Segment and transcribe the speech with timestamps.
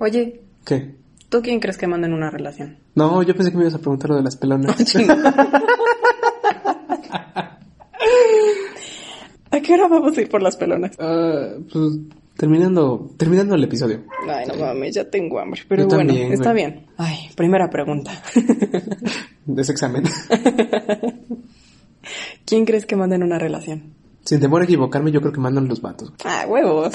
[0.00, 0.94] Oye, ¿Qué?
[1.28, 2.78] ¿tú quién crees que manda en una relación?
[2.94, 4.76] No, yo pensé que me ibas a preguntar lo de las pelonas.
[9.50, 10.92] ¿A qué hora vamos a ir por las pelonas?
[11.00, 11.98] Ah, pues
[12.36, 14.04] terminando, terminando el episodio.
[14.28, 15.62] Ay, no mames, ya tengo hambre.
[15.68, 16.86] Pero Yo bueno, también, está bien.
[16.96, 18.12] Ay, primera pregunta.
[19.46, 20.04] De ese examen.
[22.44, 23.94] ¿Quién crees que manda en una relación?
[24.24, 26.12] Sin temor a equivocarme, yo creo que mandan los vatos.
[26.24, 26.94] Ah, huevos.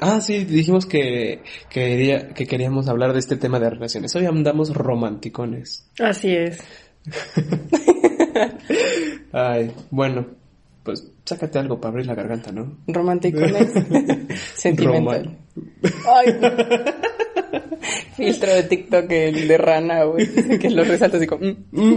[0.00, 4.14] Ah, sí, dijimos que, quería, que queríamos hablar de este tema de relaciones.
[4.14, 5.90] Hoy andamos romanticones.
[5.98, 6.60] Así es.
[9.32, 10.26] Ay, bueno,
[10.84, 12.78] pues sácate algo para abrir la garganta, ¿no?
[12.86, 13.72] Romanticones.
[14.54, 15.36] Sentimental.
[16.06, 16.38] Ay.
[18.16, 20.26] Filtro de TikTok, el de rana, güey.
[20.58, 21.46] Que lo resalta así como...
[21.72, 21.94] mm.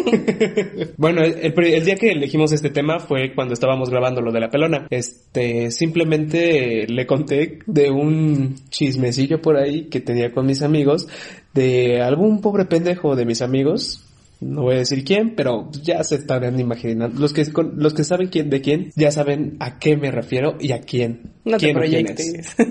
[0.96, 4.32] Bueno, el, el pri- el día que elegimos este tema fue cuando estábamos grabando lo
[4.32, 4.86] de la pelona.
[4.90, 11.08] Este, simplemente le conté de un chismecillo por ahí que tenía con mis amigos
[11.54, 14.02] de algún pobre pendejo de mis amigos.
[14.40, 17.18] No voy a decir quién, pero ya se estarán imaginando.
[17.18, 20.56] Los que, con- los que saben quién de quién, ya saben a qué me refiero
[20.60, 21.32] y a quién.
[21.44, 22.54] No te quién es.
[22.54, 22.56] proyectes.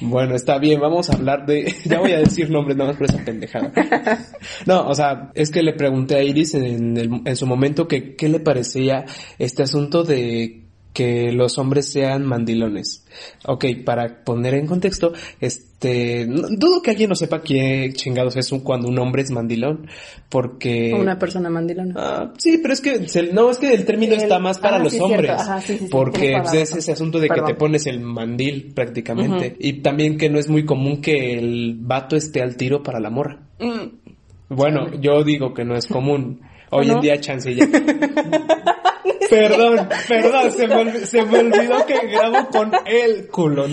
[0.00, 1.72] Bueno, está bien, vamos a hablar de...
[1.84, 3.72] Ya voy a decir nombres nada más por esa pendejada.
[4.66, 8.14] No, o sea, es que le pregunté a Iris en, el- en su momento que
[8.14, 9.04] qué le parecía
[9.38, 10.65] este asunto de
[10.96, 13.04] que los hombres sean mandilones.
[13.46, 18.50] Ok, para poner en contexto, este, no- dudo que alguien no sepa qué chingados es
[18.50, 19.88] un, cuando un hombre es mandilón,
[20.30, 20.94] porque...
[20.98, 21.94] Una persona mandilona.
[21.98, 24.76] Ah, sí, pero es que se- no, es que el término El- está más para
[24.76, 25.32] ah, los sí, hombres.
[25.32, 29.54] Ajá, sí, sí, sí, porque es ese asunto de que te pones el mandil prácticamente.
[29.60, 33.10] Y también que no es muy común que el vato esté al tiro para la
[33.10, 33.40] morra.
[33.60, 34.14] Mm.
[34.48, 36.40] Bueno, yo digo que no es común.
[36.70, 37.66] Hoy en día chance ya.
[39.30, 43.66] perdón, perdón, se me, olvi- se me olvidó que grabo con el culo.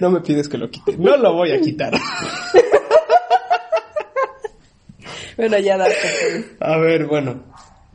[0.00, 0.96] No me pides que lo quite.
[0.96, 1.92] No lo voy a quitar.
[5.36, 5.94] Bueno, ya date.
[6.60, 7.44] A ver, bueno.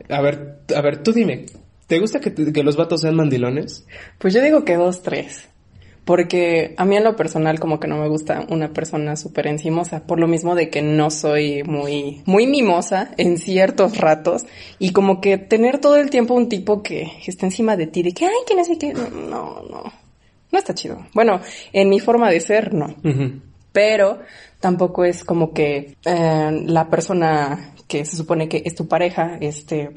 [0.08, 1.46] A ver, a ver, tú dime.
[1.86, 3.86] ¿Te gusta que, te- que los vatos sean mandilones?
[4.18, 5.48] Pues yo digo que dos, tres.
[6.06, 10.06] Porque a mí en lo personal como que no me gusta una persona súper encimosa,
[10.06, 14.46] por lo mismo de que no soy muy, muy mimosa en ciertos ratos
[14.78, 18.12] y como que tener todo el tiempo un tipo que está encima de ti, de
[18.12, 19.10] que, ay, que no sé qué, no,
[19.68, 19.92] no,
[20.52, 21.04] no está chido.
[21.12, 21.40] Bueno,
[21.72, 22.94] en mi forma de ser, no.
[23.72, 24.20] Pero
[24.60, 29.90] tampoco es como que eh, la persona que se supone que es tu pareja, este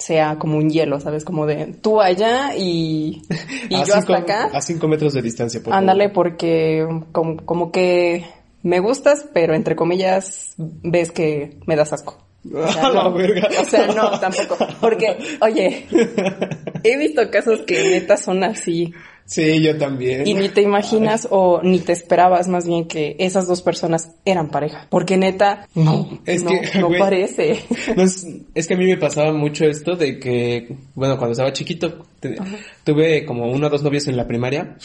[0.00, 1.24] sea como un hielo, ¿sabes?
[1.24, 3.22] Como de tú allá y,
[3.70, 4.50] yo hasta acá.
[4.52, 8.24] A cinco metros de distancia, por Ándale, porque como, como que
[8.62, 12.18] me gustas, pero entre comillas ves que me das asco.
[12.54, 13.12] O sea, la no.
[13.12, 13.48] verga.
[13.60, 14.56] O sea, no, tampoco.
[14.80, 15.86] Porque, oye,
[16.82, 18.94] he visto casos que neta son así.
[19.30, 20.26] Sí, yo también.
[20.26, 24.50] Y ni te imaginas o ni te esperabas más bien que esas dos personas eran
[24.50, 24.88] pareja.
[24.90, 27.60] Porque neta, no, Es no, que, no parece.
[27.96, 28.26] No, es,
[28.56, 32.38] es que a mí me pasaba mucho esto de que, bueno, cuando estaba chiquito, te-
[32.82, 34.76] tuve como uno o dos novios en la primaria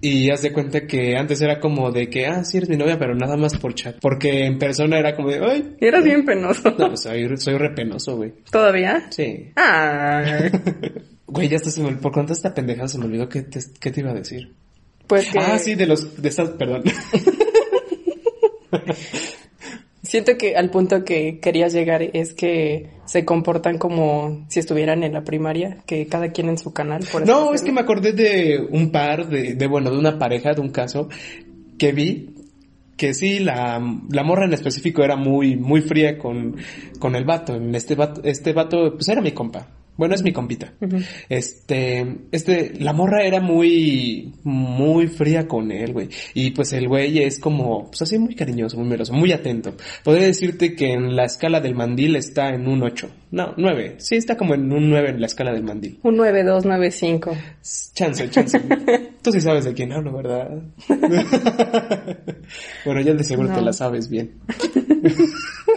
[0.00, 2.98] y haz de cuenta que antes era como de que, ah, sí eres mi novia,
[2.98, 3.96] pero nada más por chat.
[4.00, 6.74] Porque en persona era como de, ay, Eras bien penoso.
[6.78, 8.32] no, soy, soy repenoso, güey.
[8.50, 9.08] ¿Todavía?
[9.10, 9.50] Sí.
[9.56, 10.22] Ah,
[11.30, 14.10] Güey, ya me, por contar esta pendejada se me olvidó qué te, qué te iba
[14.10, 14.52] a decir.
[15.06, 16.82] pues que Ah, sí, de los, de estas, perdón.
[20.02, 25.12] siento que al punto que querías llegar es que se comportan como si estuvieran en
[25.12, 27.04] la primaria, que cada quien en su canal.
[27.10, 30.52] Por No, es que me acordé de un par, de, de bueno, de una pareja,
[30.52, 31.08] de un caso
[31.78, 32.34] que vi
[32.96, 33.80] que sí, la,
[34.10, 36.56] la morra en específico era muy, muy fría con,
[36.98, 37.58] con el vato.
[37.72, 39.68] Este vato, este vato, pues era mi compa.
[40.00, 40.72] Bueno, es mi compita.
[41.28, 46.08] Este, este, la morra era muy, muy fría con él, güey.
[46.32, 49.74] Y pues el güey es como, pues así muy cariñoso, muy meroso, muy atento.
[50.02, 53.10] Podría decirte que en la escala del mandil está en un 8.
[53.32, 53.96] No, 9.
[53.98, 55.98] Sí, está como en un 9 en la escala del mandil.
[56.02, 57.36] Un 9295.
[57.94, 58.58] Chance, chance.
[59.22, 60.62] Tú sí sabes de quién hablo, ¿verdad?
[62.86, 63.54] bueno, ya de seguro No.
[63.56, 64.32] te la sabes bien.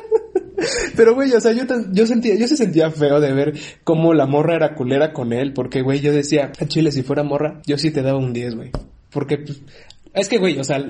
[0.95, 4.25] Pero, güey, o sea, yo, yo sentía, yo se sentía feo de ver cómo la
[4.25, 7.77] morra era culera con él, porque, güey, yo decía, a Chile, si fuera morra, yo
[7.77, 8.71] sí te daba un 10, güey.
[9.11, 9.61] Porque, pues,
[10.13, 10.83] es que, güey, o sea,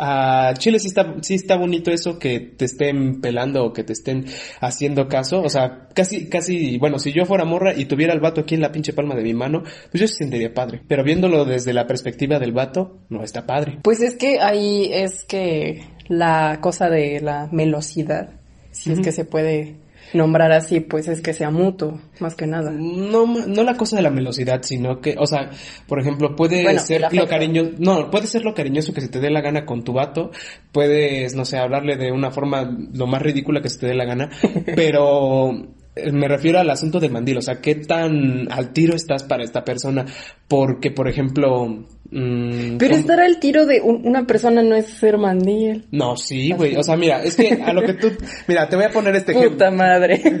[0.00, 3.92] a Chile sí está, sí está bonito eso que te estén pelando o que te
[3.92, 4.24] estén
[4.60, 5.42] haciendo caso.
[5.42, 8.62] O sea, casi, casi, bueno, si yo fuera morra y tuviera el vato aquí en
[8.62, 10.80] la pinche palma de mi mano, pues yo se sentiría padre.
[10.88, 13.78] Pero viéndolo desde la perspectiva del vato, no está padre.
[13.82, 18.39] Pues es que ahí es que la cosa de la melosidad,
[18.70, 19.76] si es que se puede
[20.12, 22.70] nombrar así, pues es que sea mutuo, más que nada.
[22.70, 25.50] No, no la cosa de la melosidad, sino que, o sea,
[25.86, 29.20] por ejemplo, puede Bueno, ser lo cariñoso, no, puede ser lo cariñoso que se te
[29.20, 30.30] dé la gana con tu vato,
[30.72, 34.04] puedes, no sé, hablarle de una forma lo más ridícula que se te dé la
[34.04, 34.30] gana,
[34.76, 35.50] pero
[35.94, 39.44] eh, me refiero al asunto del mandil, o sea, qué tan al tiro estás para
[39.44, 40.06] esta persona,
[40.48, 43.00] porque, por ejemplo, mm, Pero ¿cómo?
[43.00, 45.86] estar al tiro de un- una persona no es ser mandil.
[45.90, 46.76] No, sí, güey.
[46.76, 48.10] O sea, mira, es que a lo que tú.
[48.48, 49.52] Mira, te voy a poner este ejemplo.
[49.52, 50.20] Puta madre.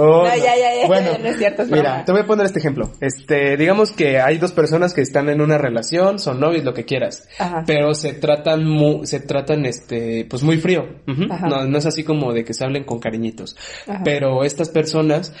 [0.00, 2.04] Oh, No, ya, ya, ya, Bueno, no es cierto, es mira, broma.
[2.04, 2.92] te voy a poner este ejemplo.
[3.00, 6.84] Este, digamos que hay dos personas que están en una relación, son novios, lo que
[6.84, 7.64] quieras, Ajá.
[7.66, 10.84] pero se tratan mu- se tratan, este, pues muy frío.
[11.28, 11.48] Ajá.
[11.48, 13.56] No, no es así como de que se hablen con cariñitos.
[13.88, 14.02] Ajá.
[14.04, 15.32] Pero estas personas,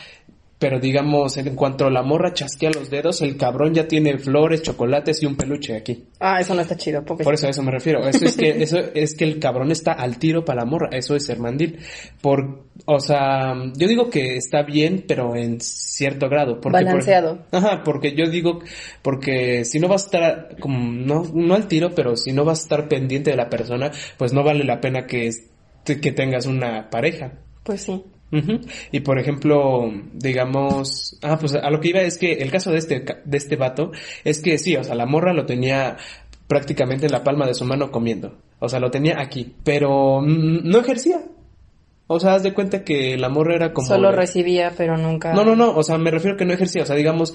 [0.58, 5.22] pero digamos, en cuanto la morra chasquea los dedos, el cabrón ya tiene flores, chocolates
[5.22, 6.06] y un peluche aquí.
[6.18, 7.22] Ah, eso no está chido, pobre.
[7.22, 8.00] Por eso a eso me refiero.
[8.08, 10.88] Eso es que, eso es que el cabrón está al tiro para la morra.
[10.90, 11.78] Eso es ser mandil.
[12.20, 16.60] Por, o sea, yo digo que está bien, pero en cierto grado.
[16.60, 17.38] Porque, por- Balanceado.
[17.52, 18.60] ajá, porque yo digo,
[19.02, 22.58] porque si no vas a estar, como, no, no al tiro, pero si no vas
[22.58, 25.30] a estar pendiente de la persona, pues no vale la pena que,
[25.84, 27.32] que tengas una pareja.
[27.62, 28.02] Pues sí.
[28.30, 32.78] Y por ejemplo, digamos, ah, pues a lo que iba es que el caso de
[32.78, 33.92] este, de este vato
[34.24, 35.96] es que sí, o sea, la morra lo tenía
[36.46, 38.36] prácticamente en la palma de su mano comiendo.
[38.58, 41.22] O sea, lo tenía aquí, pero no ejercía.
[42.06, 43.86] O sea, haz de cuenta que la morra era como...
[43.86, 45.32] Solo recibía, pero nunca.
[45.34, 47.34] No, no, no, o sea, me refiero que no ejercía, o sea, digamos,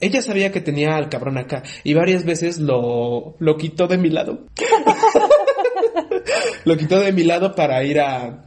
[0.00, 4.08] ella sabía que tenía al cabrón acá y varias veces lo, lo quitó de mi
[4.08, 4.46] lado.
[6.64, 8.45] lo quitó de mi lado para ir a,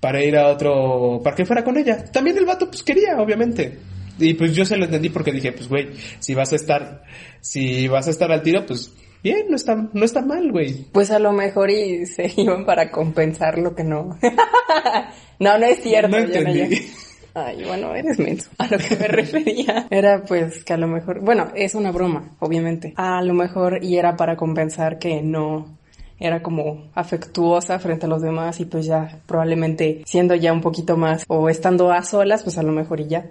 [0.00, 2.04] para ir a otro, para que fuera con ella.
[2.10, 3.78] También el vato pues quería, obviamente.
[4.18, 7.02] Y pues yo se lo entendí porque dije, pues güey, si vas a estar,
[7.40, 8.92] si vas a estar al tiro, pues
[9.22, 10.86] bien, no está, no está mal, güey.
[10.92, 14.18] Pues a lo mejor y se iban para compensar lo que no.
[15.38, 16.08] no, no es cierto.
[16.08, 16.76] No yo no entendí.
[16.76, 16.86] llego.
[17.32, 18.50] Ay, bueno, eres menso.
[18.58, 22.36] A lo que me refería era pues que a lo mejor, bueno, es una broma,
[22.40, 22.92] obviamente.
[22.96, 25.78] A lo mejor y era para compensar que no
[26.20, 30.96] era como afectuosa frente a los demás y pues ya probablemente siendo ya un poquito
[30.96, 33.30] más o estando a solas, pues a lo mejor y ya.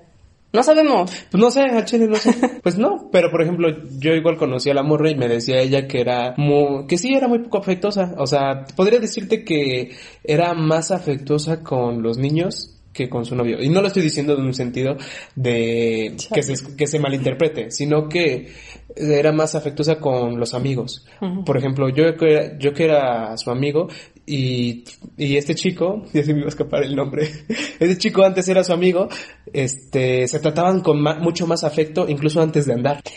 [0.51, 1.12] No sabemos.
[1.30, 2.33] Pues no sé, chile no sé.
[2.63, 3.69] Pues no, pero por ejemplo,
[4.00, 7.13] yo igual conocí a la morra y me decía ella que era muy, que sí
[7.13, 8.15] era muy poco afectuosa.
[8.18, 9.91] O sea, podría decirte que
[10.24, 13.62] era más afectuosa con los niños que con su novio.
[13.62, 14.97] Y no lo estoy diciendo en un sentido
[15.36, 18.50] de que se, que se malinterprete, sino que
[18.95, 21.06] era más afectuosa con los amigos.
[21.45, 23.88] Por ejemplo, yo que era, yo que era su amigo
[24.30, 24.84] y,
[25.18, 27.24] y este chico, ya se me iba a escapar el nombre,
[27.80, 29.08] este chico antes era su amigo,
[29.54, 33.02] este, se trataban con ma- mucho más afecto incluso antes de andar.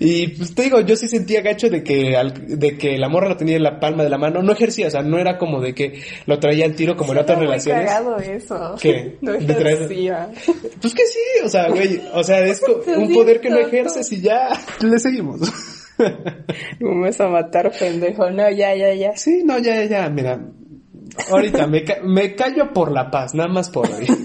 [0.00, 3.28] Y pues te digo, yo sí sentía gacho de que al- de que la morra
[3.30, 5.60] lo tenía en la palma de la mano, no ejercía, o sea, no era como
[5.60, 7.84] de que lo traía al tiro como en otras relaciones.
[7.86, 8.76] cagado eso.
[8.80, 9.16] ¿Qué?
[9.20, 10.30] No ¿De traer- ejercía.
[10.80, 12.62] Pues que sí, o sea, güey, o sea, es
[12.96, 14.50] un poder que no ejerces y ya
[14.80, 15.40] le seguimos.
[16.80, 18.30] Vas a matar, pendejo.
[18.30, 19.16] No, ya, ya, ya.
[19.16, 20.40] Sí, no, ya, ya, ya, mira.
[21.30, 24.06] Ahorita me, ca- me callo por la paz, nada más por hoy.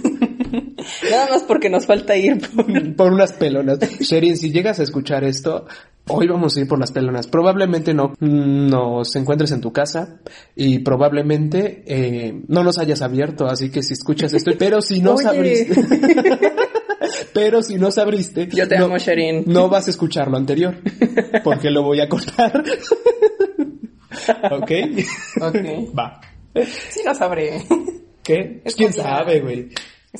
[1.09, 2.95] Nada más porque nos falta ir por...
[2.97, 3.79] por unas pelonas.
[4.01, 5.65] Sherin, si llegas a escuchar esto,
[6.09, 7.27] hoy vamos a ir por las pelonas.
[7.27, 10.19] Probablemente no mm, nos encuentres en tu casa
[10.55, 15.25] y probablemente eh, no nos hayas abierto, así que si escuchas esto, pero si nos
[15.25, 15.73] abriste,
[17.33, 19.43] pero si nos abriste, Yo te no, amo, Sherin.
[19.47, 20.77] no vas a escuchar lo anterior,
[21.43, 22.63] porque lo voy a cortar.
[24.51, 24.71] ¿Ok?
[25.41, 25.55] Ok.
[25.97, 26.21] Va.
[26.65, 27.63] Sí lo sabré.
[28.23, 28.61] ¿Qué?
[28.63, 29.03] Es ¿Quién comida.
[29.17, 29.69] sabe, güey?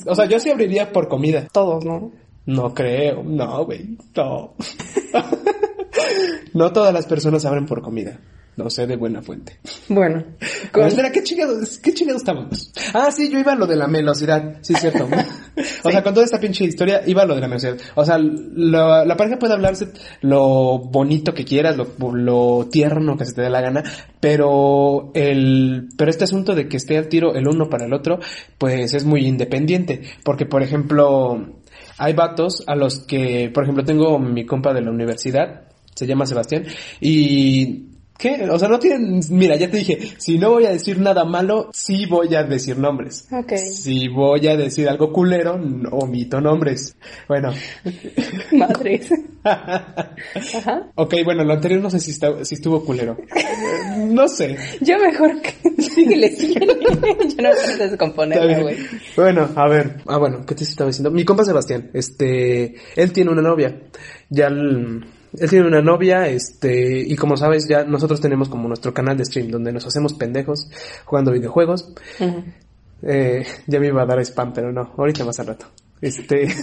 [0.06, 1.46] O sea, yo sí abriría por comida.
[1.52, 2.12] Todos, ¿no?
[2.46, 4.54] No creo, no, güey, no.
[6.54, 8.18] no todas las personas abren por comida.
[8.56, 9.58] No sé de buena fuente.
[9.88, 10.22] Bueno.
[10.72, 12.72] Con- espera, ¿qué chingados, qué chingados estábamos?
[12.92, 15.08] Ah, sí, yo iba a lo de la velocidad, sí, es cierto.
[15.84, 17.76] o sea, con toda esta pinche historia iba a lo de la velocidad.
[17.96, 19.88] O sea, lo- la pareja puede hablarse
[20.20, 23.82] lo bonito que quieras, lo, lo tierno que se te dé la gana,
[24.20, 28.18] pero el, pero este asunto de que esté al tiro el uno para el otro,
[28.58, 30.02] pues es muy independiente.
[30.22, 31.54] Porque, por ejemplo,
[31.98, 35.62] hay vatos a los que, por ejemplo, tengo mi compa de la universidad,
[35.94, 36.64] se llama Sebastián,
[37.00, 38.48] y ¿Qué?
[38.48, 39.20] O sea, no tienen...
[39.30, 42.78] Mira, ya te dije, si no voy a decir nada malo, sí voy a decir
[42.78, 43.26] nombres.
[43.32, 43.52] Ok.
[43.56, 46.96] Si voy a decir algo culero, no omito nombres.
[47.28, 47.52] Bueno.
[48.52, 49.08] Madres.
[49.44, 50.90] Ajá.
[50.94, 53.16] ok, bueno, lo anterior no sé si, está- si estuvo culero.
[53.96, 54.56] No sé.
[54.80, 55.52] Yo mejor que...
[55.82, 56.74] Síguele, síguele.
[57.36, 58.62] Yo no puedo bien.
[58.62, 58.76] güey.
[59.16, 60.02] Bueno, a ver.
[60.06, 61.10] Ah, bueno, ¿qué te estaba diciendo?
[61.10, 63.80] Mi compa Sebastián, este, él tiene una novia.
[64.30, 65.04] Ya, el-
[65.38, 69.24] él tiene una novia, este, y como sabes, ya nosotros tenemos como nuestro canal de
[69.24, 70.70] stream donde nos hacemos pendejos
[71.04, 71.92] jugando videojuegos.
[73.02, 75.66] Eh, ya me iba a dar spam, pero no, ahorita más al rato.
[76.00, 76.48] Este.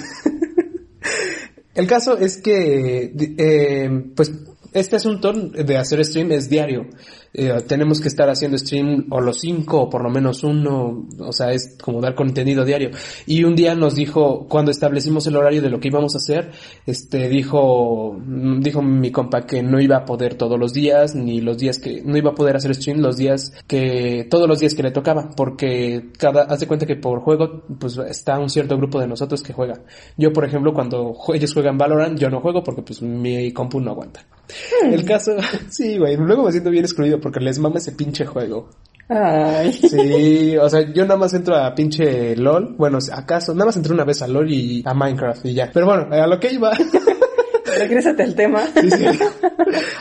[1.73, 4.31] El caso es que, eh, pues,
[4.73, 6.87] este asunto de hacer stream es diario.
[7.33, 11.31] Eh, tenemos que estar haciendo stream o los cinco o por lo menos uno, o
[11.31, 12.91] sea, es como dar contenido diario.
[13.25, 16.51] Y un día nos dijo, cuando establecimos el horario de lo que íbamos a hacer,
[16.85, 21.41] este, dijo, mm, dijo mi compa que no iba a poder todos los días, ni
[21.41, 24.73] los días que, no iba a poder hacer stream los días que, todos los días
[24.73, 28.77] que le tocaba, porque cada, haz de cuenta que por juego, pues está un cierto
[28.77, 29.81] grupo de nosotros que juega.
[30.17, 33.91] Yo, por ejemplo, cuando ellos juegan Valorant, yo no juego porque pues mi compu no
[33.91, 34.25] aguanta.
[34.83, 34.93] Hmm.
[34.93, 35.35] El caso,
[35.69, 38.69] sí, güey, luego me siento bien excluido porque les mama ese pinche juego.
[39.09, 39.73] Ay.
[39.73, 42.75] Sí, o sea, yo nada más entro a pinche LOL.
[42.77, 45.69] Bueno, acaso, nada más entré una vez a LOL y a Minecraft y ya.
[45.73, 46.71] Pero bueno, a lo que iba.
[47.77, 48.63] Regrésate al tema.
[48.79, 49.05] Sí, sí.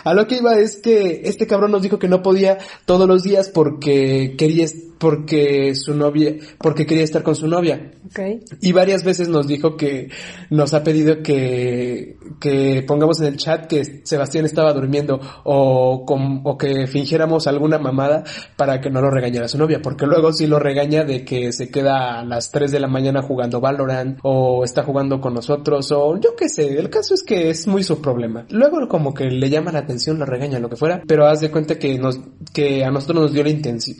[0.04, 3.22] A lo que iba es que este cabrón nos dijo que no podía todos los
[3.22, 4.66] días porque quería
[5.00, 7.92] porque su novia, porque quería estar con su novia.
[8.10, 8.40] Okay.
[8.60, 10.10] Y varias veces nos dijo que
[10.50, 16.04] nos ha pedido que, que pongamos en el chat que Sebastián estaba durmiendo o,
[16.44, 18.24] o que fingiéramos alguna mamada
[18.56, 21.70] para que no lo regañara su novia, porque luego sí lo regaña de que se
[21.70, 26.20] queda a las 3 de la mañana jugando Valorant o está jugando con nosotros o
[26.20, 28.44] yo qué sé, el caso es que es muy su problema.
[28.50, 31.50] Luego como que le llama la atención, lo regaña, lo que fuera, pero haz de
[31.50, 32.20] cuenta que nos,
[32.52, 33.50] que a nosotros nos dio la,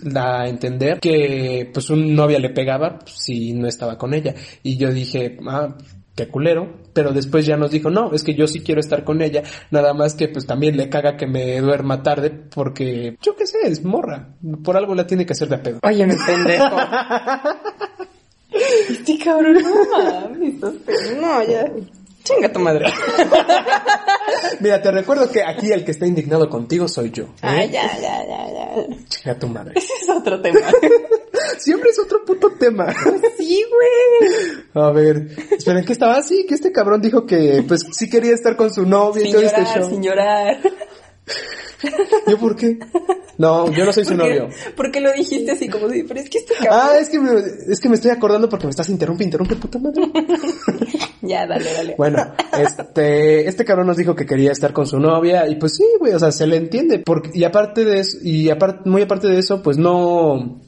[0.04, 4.34] la entender que pues un novia le pegaba si no estaba con ella.
[4.62, 5.76] Y yo dije, ah,
[6.14, 9.22] qué culero, pero después ya nos dijo, no, es que yo sí quiero estar con
[9.22, 13.46] ella, nada más que pues también le caga que me duerma tarde porque yo qué
[13.46, 15.78] sé, es morra, por algo la tiene que hacer de pedo.
[15.82, 16.76] Oye, me pendejo.
[18.90, 20.60] este cabrón, no mames,
[21.20, 21.64] no, ya.
[22.22, 22.86] Chinga tu madre.
[24.60, 27.26] Mira, te recuerdo que aquí el que está indignado contigo soy yo.
[27.42, 28.86] Ah, ya, ya, ya, ya.
[29.08, 29.74] Chinga tu madre.
[29.76, 30.60] Ese es otro tema.
[31.58, 32.92] Siempre es otro puto tema.
[33.38, 34.64] sí, güey.
[34.74, 36.46] A ver, esperen, ¿qué estaba así?
[36.46, 39.64] Que este cabrón dijo que, pues, sí quería estar con su novia y todo este
[39.64, 39.88] show.
[39.88, 40.58] Sin llorar.
[42.26, 42.78] ¿Yo por qué?
[43.38, 44.48] No, yo no soy su novio.
[44.76, 46.78] Porque lo dijiste así como si, pero es que este cabrón...
[46.78, 47.30] Ah, es que, me,
[47.68, 50.02] es que me estoy acordando porque me estás interrumpiendo, interrumpe, puta madre.
[51.22, 51.94] ya, dale, dale.
[51.96, 52.18] Bueno,
[52.58, 56.12] este, este cabrón nos dijo que quería estar con su novia y pues sí, güey,
[56.12, 56.98] o sea, se le entiende.
[56.98, 60.60] Porque, y aparte de eso, y aparte, muy aparte de eso, pues no,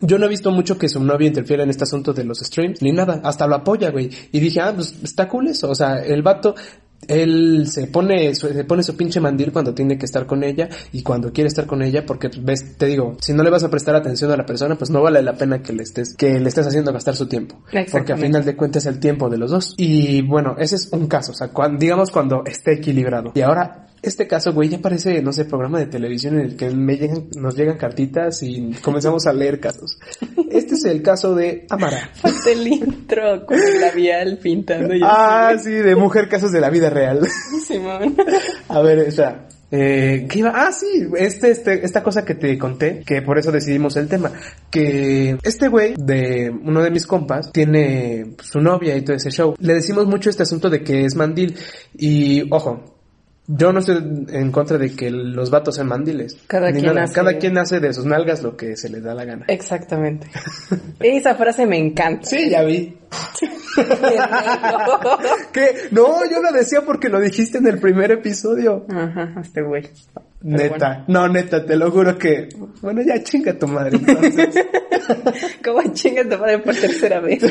[0.00, 2.82] yo no he visto mucho que su novia interfiera en este asunto de los streams,
[2.82, 4.10] ni nada, hasta lo apoya, güey.
[4.30, 6.54] Y dije, ah, pues está cool eso, o sea, el vato
[7.08, 11.02] él se pone, se pone su pinche mandil cuando tiene que estar con ella y
[11.02, 13.70] cuando quiere estar con ella porque pues, ves, te digo, si no le vas a
[13.70, 16.48] prestar atención a la persona, pues no vale la pena que le estés, que le
[16.48, 17.56] estés haciendo gastar su tiempo.
[17.90, 19.74] Porque al final de cuentas es el tiempo de los dos.
[19.76, 23.32] Y bueno, ese es un caso, o sea, digamos cuando esté equilibrado.
[23.34, 26.70] Y ahora este caso, güey, ya parece, no sé, programa de televisión en el que
[26.70, 29.98] me llegan, nos llegan cartitas y comenzamos a leer casos.
[30.50, 32.10] Este es el caso de Amara.
[32.14, 34.94] Falta el intro con el labial pintando.
[35.04, 37.26] ah, sí, de mujer casos de la vida real.
[37.66, 38.16] Simón.
[38.68, 40.52] a ver, o sea, eh, ¿qué iba?
[40.54, 44.32] Ah, sí, este, este, esta cosa que te conté, que por eso decidimos el tema,
[44.70, 49.54] que este güey de uno de mis compas tiene su novia y todo ese show.
[49.58, 51.56] Le decimos mucho este asunto de que es mandil
[51.96, 52.89] y, ojo,
[53.52, 53.96] yo no estoy
[54.28, 56.36] en contra de que los vatos sean mandiles.
[56.46, 57.14] Cada quien hace...
[57.14, 59.44] Cada quien hace de sus nalgas lo que se le da la gana.
[59.48, 60.28] Exactamente.
[61.00, 62.26] Esa frase me encanta.
[62.26, 62.96] Sí, ya vi.
[65.52, 65.88] ¿Qué?
[65.90, 68.86] No, yo lo decía porque lo dijiste en el primer episodio.
[68.88, 69.88] Ajá, este güey.
[70.42, 72.48] Neta, no, neta, te lo juro que...
[72.82, 74.64] Bueno, ya chinga tu madre entonces.
[75.64, 77.42] ¿Cómo chinga tu madre por tercera vez?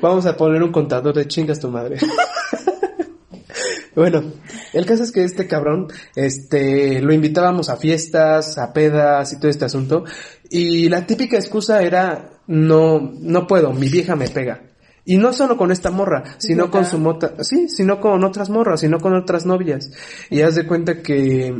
[0.00, 1.98] Vamos a poner un contador de chingas tu madre.
[3.94, 4.22] Bueno,
[4.72, 9.50] el caso es que este cabrón, este, lo invitábamos a fiestas, a pedas y todo
[9.50, 10.04] este asunto.
[10.48, 14.62] Y la típica excusa era, no, no puedo, mi vieja me pega.
[15.04, 18.80] Y no solo con esta morra, sino con su mota, sí, sino con otras morras,
[18.80, 19.90] sino con otras novias.
[20.28, 21.52] Y haz de cuenta que,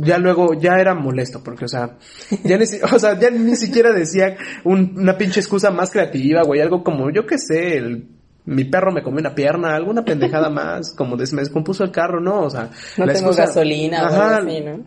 [0.00, 1.96] ya luego, ya era molesto, porque, o sea,
[2.44, 6.82] ya ni, o sea, ya ni siquiera decía una pinche excusa más creativa, güey, algo
[6.82, 8.15] como, yo qué sé, el
[8.46, 12.20] mi perro me comió una pierna, alguna pendejada más, como des, me descompuso el carro,
[12.20, 12.42] ¿no?
[12.42, 14.84] O sea, no tengo gasolina ajá, así, ¿no?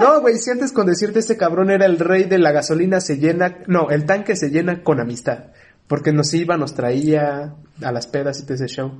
[0.00, 3.18] No, güey, si antes con decirte este cabrón era el rey de la gasolina se
[3.18, 5.52] llena, no, el tanque se llena con amistad,
[5.86, 8.92] porque nos iba, nos traía a las pedas y todo ese show.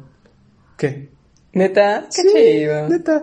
[0.77, 1.11] ¿Qué?
[1.53, 2.07] ¿Neta?
[2.15, 2.89] Qué chido.
[2.89, 3.23] Neta,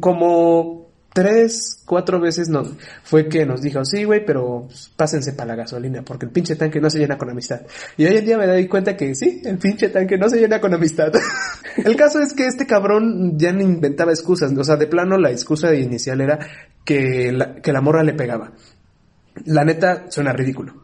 [0.00, 2.72] como tres, cuatro veces nos,
[3.02, 6.80] fue que nos dijo, sí, güey, pero pásense para la gasolina, porque el pinche tanque
[6.80, 7.62] no se llena con amistad.
[7.96, 10.60] Y hoy en día me doy cuenta que sí, el pinche tanque no se llena
[10.60, 11.12] con amistad.
[11.76, 15.30] el caso es que este cabrón ya no inventaba excusas, o sea, de plano la
[15.30, 16.38] excusa inicial era
[16.84, 18.52] que la, que la morra le pegaba.
[19.44, 20.74] La neta suena ridículo.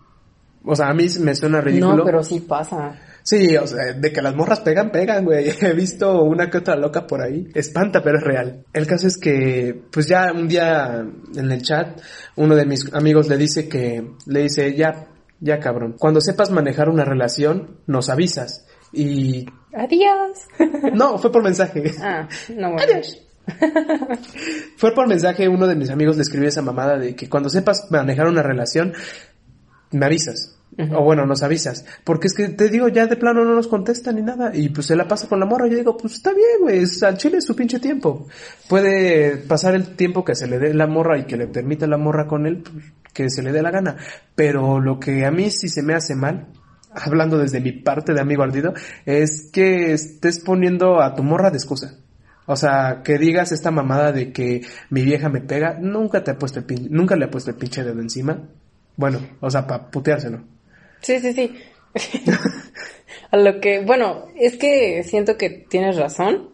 [0.65, 1.97] O sea, a mí me suena ridículo.
[1.97, 2.97] No, pero sí pasa.
[3.25, 5.49] Sí, o sea, de que las morras pegan, pegan, güey.
[5.61, 7.49] He visto una que otra loca por ahí.
[7.55, 8.65] Espanta, pero es real.
[8.73, 11.03] El caso es que, pues ya un día
[11.35, 12.01] en el chat,
[12.37, 15.09] uno de mis amigos le dice que, le dice, ya,
[15.41, 18.67] ya cabrón, cuando sepas manejar una relación, nos avisas.
[18.93, 19.47] Y...
[19.73, 20.47] Adiós.
[20.93, 21.83] No, fue por mensaje.
[22.03, 22.83] Ah, no, bueno.
[22.83, 23.21] Adiós.
[24.77, 27.91] Fue por mensaje, uno de mis amigos le escribió esa mamada de que cuando sepas
[27.91, 28.93] manejar una relación,
[29.93, 30.59] me avisas.
[30.93, 31.85] O bueno, nos avisas.
[32.03, 34.51] Porque es que te digo, ya de plano no nos contesta ni nada.
[34.55, 35.69] Y pues se la pasa con la morra.
[35.69, 36.83] Yo digo, pues está bien, güey.
[37.03, 38.27] Al chile es su pinche tiempo.
[38.69, 41.97] Puede pasar el tiempo que se le dé la morra y que le permita la
[41.99, 43.97] morra con él, pues, que se le dé la gana.
[44.35, 46.49] Pero lo que a mí sí se me hace mal,
[46.93, 51.57] hablando desde mi parte de amigo ardido, es que estés poniendo a tu morra de
[51.59, 51.99] excusa.
[52.47, 56.39] O sea, que digas esta mamada de que mi vieja me pega, nunca te ha
[56.39, 58.39] puesto el pin- nunca le ha puesto el pinche dedo encima.
[58.97, 60.43] Bueno, o sea, para puteárselo.
[61.05, 61.55] Sí, sí, sí.
[63.31, 66.51] A lo que, bueno, es que siento que tienes razón.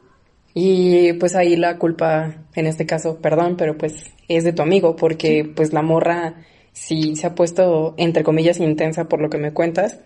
[0.52, 4.96] Y pues ahí la culpa, en este caso, perdón, pero pues es de tu amigo,
[4.96, 6.42] porque pues la morra,
[6.72, 10.00] si se ha puesto, entre comillas, intensa por lo que me cuentas,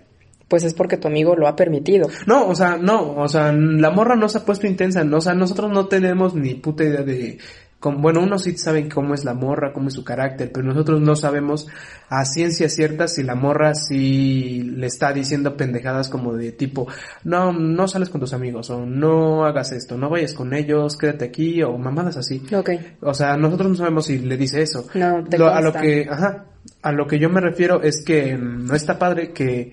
[0.48, 2.08] pues es porque tu amigo lo ha permitido.
[2.26, 5.20] No, o sea, no, o sea, la morra no se ha puesto intensa, no, o
[5.22, 7.38] sea, nosotros no tenemos ni puta idea de,
[7.92, 11.16] bueno, unos sí saben cómo es la morra, cómo es su carácter, pero nosotros no
[11.16, 11.66] sabemos
[12.08, 16.86] a ciencia cierta si la morra sí le está diciendo pendejadas como de tipo,
[17.24, 21.24] no, no sales con tus amigos, o no hagas esto, no vayas con ellos, quédate
[21.26, 22.42] aquí, o mamadas así.
[22.54, 22.70] Ok.
[23.00, 24.86] O sea, nosotros no sabemos si le dice eso.
[24.94, 26.46] No, te Lo- a lo que, ajá,
[26.82, 29.72] a lo que yo me refiero es que no está padre que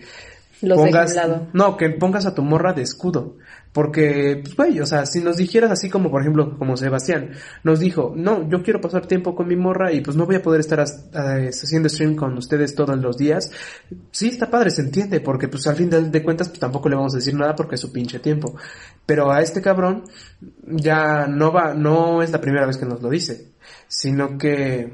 [0.62, 1.48] Los un lado.
[1.54, 3.38] no, que pongas a tu morra de escudo.
[3.74, 7.32] Porque, pues, güey, o sea, si nos dijeras así como, por ejemplo, como Sebastián,
[7.64, 10.42] nos dijo, no, yo quiero pasar tiempo con mi morra y pues no voy a
[10.42, 13.50] poder estar eh, haciendo stream con ustedes todos los días.
[14.12, 16.96] Sí, está padre, se entiende, porque pues al fin de, de cuentas, pues tampoco le
[16.96, 18.56] vamos a decir nada porque es su pinche tiempo.
[19.06, 20.04] Pero a este cabrón,
[20.68, 23.52] ya no va, no es la primera vez que nos lo dice,
[23.88, 24.92] sino que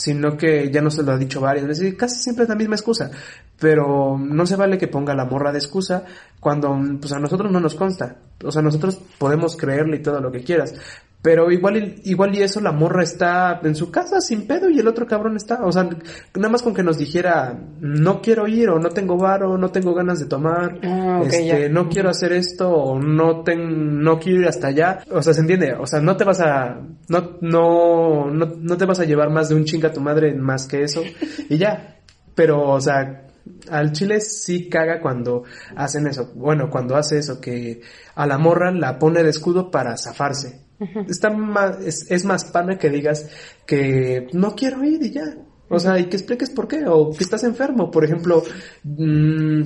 [0.00, 2.74] sino que ya nos lo ha dicho varias veces y casi siempre es la misma
[2.74, 3.10] excusa.
[3.58, 6.04] Pero no se vale que ponga la morra de excusa
[6.40, 8.16] cuando pues a nosotros no nos consta.
[8.42, 10.74] O sea, nosotros podemos creerle y todo lo que quieras.
[11.22, 14.78] Pero igual, y- igual y eso la morra está en su casa sin pedo y
[14.78, 18.70] el otro cabrón está, o sea, nada más con que nos dijera, no quiero ir
[18.70, 21.68] o no tengo varo, no tengo ganas de tomar, Ah, este, ya.
[21.68, 25.00] no quiero hacer esto o no ten, no quiero ir hasta allá.
[25.10, 28.86] O sea, se entiende, o sea, no te vas a, no, no, no, no te
[28.86, 31.02] vas a llevar más de un chinga a tu madre más que eso
[31.50, 31.98] y ya.
[32.34, 33.26] Pero, o sea,
[33.70, 35.42] al chile sí caga cuando
[35.76, 36.32] hacen eso.
[36.34, 37.82] Bueno, cuando hace eso, que
[38.14, 40.69] a la morra la pone de escudo para zafarse.
[41.08, 43.28] Está más, es, es más pana que digas
[43.66, 45.36] que no quiero ir y ya.
[45.68, 47.90] O sea, y que expliques por qué, o que estás enfermo.
[47.90, 48.42] Por ejemplo,
[48.84, 49.62] mm,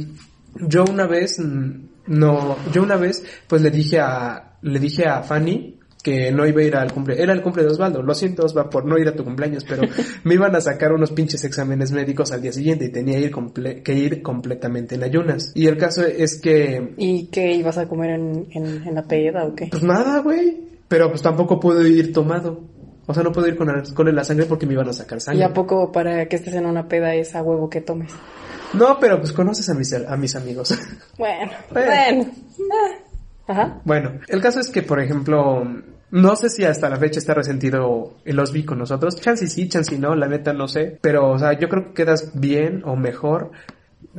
[0.68, 1.72] yo una vez, mm,
[2.08, 6.60] no, yo una vez, pues le dije a, le dije a Fanny que no iba
[6.60, 9.08] a ir al cumple, era el cumple de Osvaldo, lo siento Osvaldo por no ir
[9.08, 9.84] a tu cumpleaños, pero
[10.24, 13.82] me iban a sacar unos pinches exámenes médicos al día siguiente y tenía ir comple-
[13.82, 15.52] que ir completamente en ayunas.
[15.54, 19.46] Y el caso es que, ¿Y qué ibas a comer en, en, en la peda
[19.46, 19.68] o qué?
[19.70, 22.60] pues nada, güey, pero pues tampoco puedo ir tomado.
[23.08, 25.18] O sea, no puedo ir con alcohol en la sangre porque me iban a sacar
[25.18, 25.42] ¿Y sangre.
[25.42, 28.12] a poco para que estés en una peda es a huevo que tomes?
[28.74, 30.72] No, pero pues conoces a mis, a mis amigos.
[31.18, 31.90] Bueno, Bueno.
[31.90, 32.30] bueno.
[32.70, 33.52] Ah.
[33.52, 33.80] Ajá.
[33.84, 35.64] Bueno, el caso es que, por ejemplo,
[36.12, 39.20] no sé si hasta la fecha está resentido el Osby con nosotros.
[39.20, 40.96] Chance y sí, chance y no, la neta no sé.
[41.00, 43.50] Pero, o sea, yo creo que quedas bien o mejor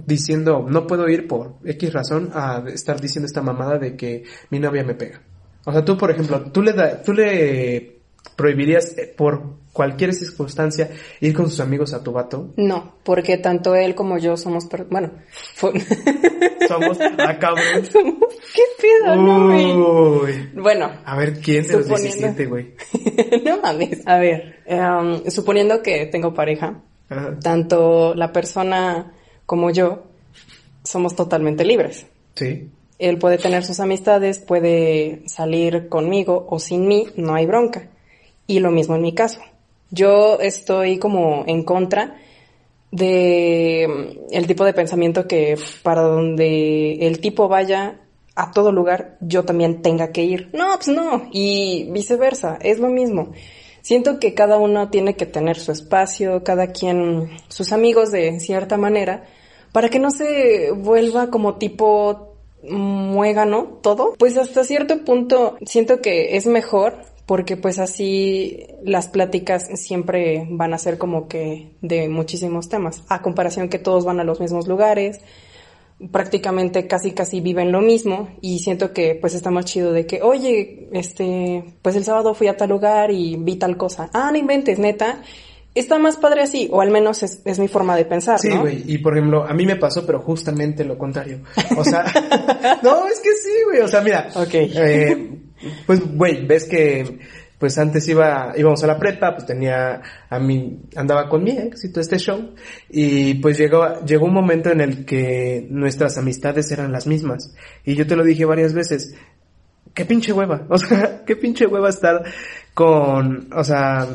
[0.05, 4.59] diciendo no puedo ir por X razón a estar diciendo esta mamada de que mi
[4.59, 5.21] novia me pega.
[5.65, 7.97] O sea, tú, por ejemplo, tú le, da, tú le
[8.35, 12.53] prohibirías eh, por cualquier circunstancia ir con sus amigos a tu vato.
[12.55, 15.11] No, porque tanto él como yo somos, per- bueno,
[16.67, 17.85] Somos a cabrón.
[17.91, 18.15] somos,
[18.53, 20.49] ¿qué pedo, no, güey?
[20.53, 22.73] Bueno, A ver, ¿quién de los Suponiendo- 17, güey?
[23.45, 24.07] no mames.
[24.07, 27.37] A ver, em, suponiendo que tengo pareja, Ajá.
[27.41, 29.13] tanto la persona
[29.45, 30.05] como yo
[30.83, 32.05] somos totalmente libres.
[32.35, 32.69] Sí.
[32.97, 37.89] Él puede tener sus amistades, puede salir conmigo o sin mí, no hay bronca.
[38.47, 39.41] Y lo mismo en mi caso.
[39.91, 42.15] Yo estoy como en contra
[42.91, 47.99] de mm, el tipo de pensamiento que para donde el tipo vaya
[48.35, 50.49] a todo lugar, yo también tenga que ir.
[50.53, 51.29] No, pues no.
[51.31, 53.31] Y viceversa, es lo mismo.
[53.81, 58.77] Siento que cada uno tiene que tener su espacio, cada quien sus amigos de cierta
[58.77, 59.25] manera,
[59.71, 62.34] para que no se vuelva como tipo
[62.69, 64.13] muégano todo.
[64.17, 70.73] Pues hasta cierto punto siento que es mejor porque pues así las pláticas siempre van
[70.73, 74.67] a ser como que de muchísimos temas, a comparación que todos van a los mismos
[74.67, 75.21] lugares,
[76.11, 80.21] prácticamente casi casi viven lo mismo y siento que pues está más chido de que,
[80.21, 84.09] oye, este, pues el sábado fui a tal lugar y vi tal cosa.
[84.13, 85.21] Ah, no inventes, neta.
[85.75, 88.61] Está más padre así, o al menos es, es mi forma de pensar, Sí, ¿no?
[88.61, 91.41] güey, y por ejemplo, a mí me pasó, pero justamente lo contrario.
[91.77, 92.03] O sea,
[92.81, 94.53] no, es que sí, güey, o sea, mira, Ok.
[94.53, 95.29] eh,
[95.85, 97.19] pues, güey, ves que,
[97.59, 101.83] pues antes iba, íbamos a la prepa, pues tenía, a mí, andaba con mi ex
[101.83, 102.53] y todo este show,
[102.89, 107.95] y pues llegó, llegó un momento en el que nuestras amistades eran las mismas, y
[107.95, 109.13] yo te lo dije varias veces,
[109.93, 112.23] qué pinche hueva, o sea, qué pinche hueva estar
[112.73, 114.07] con, o sea,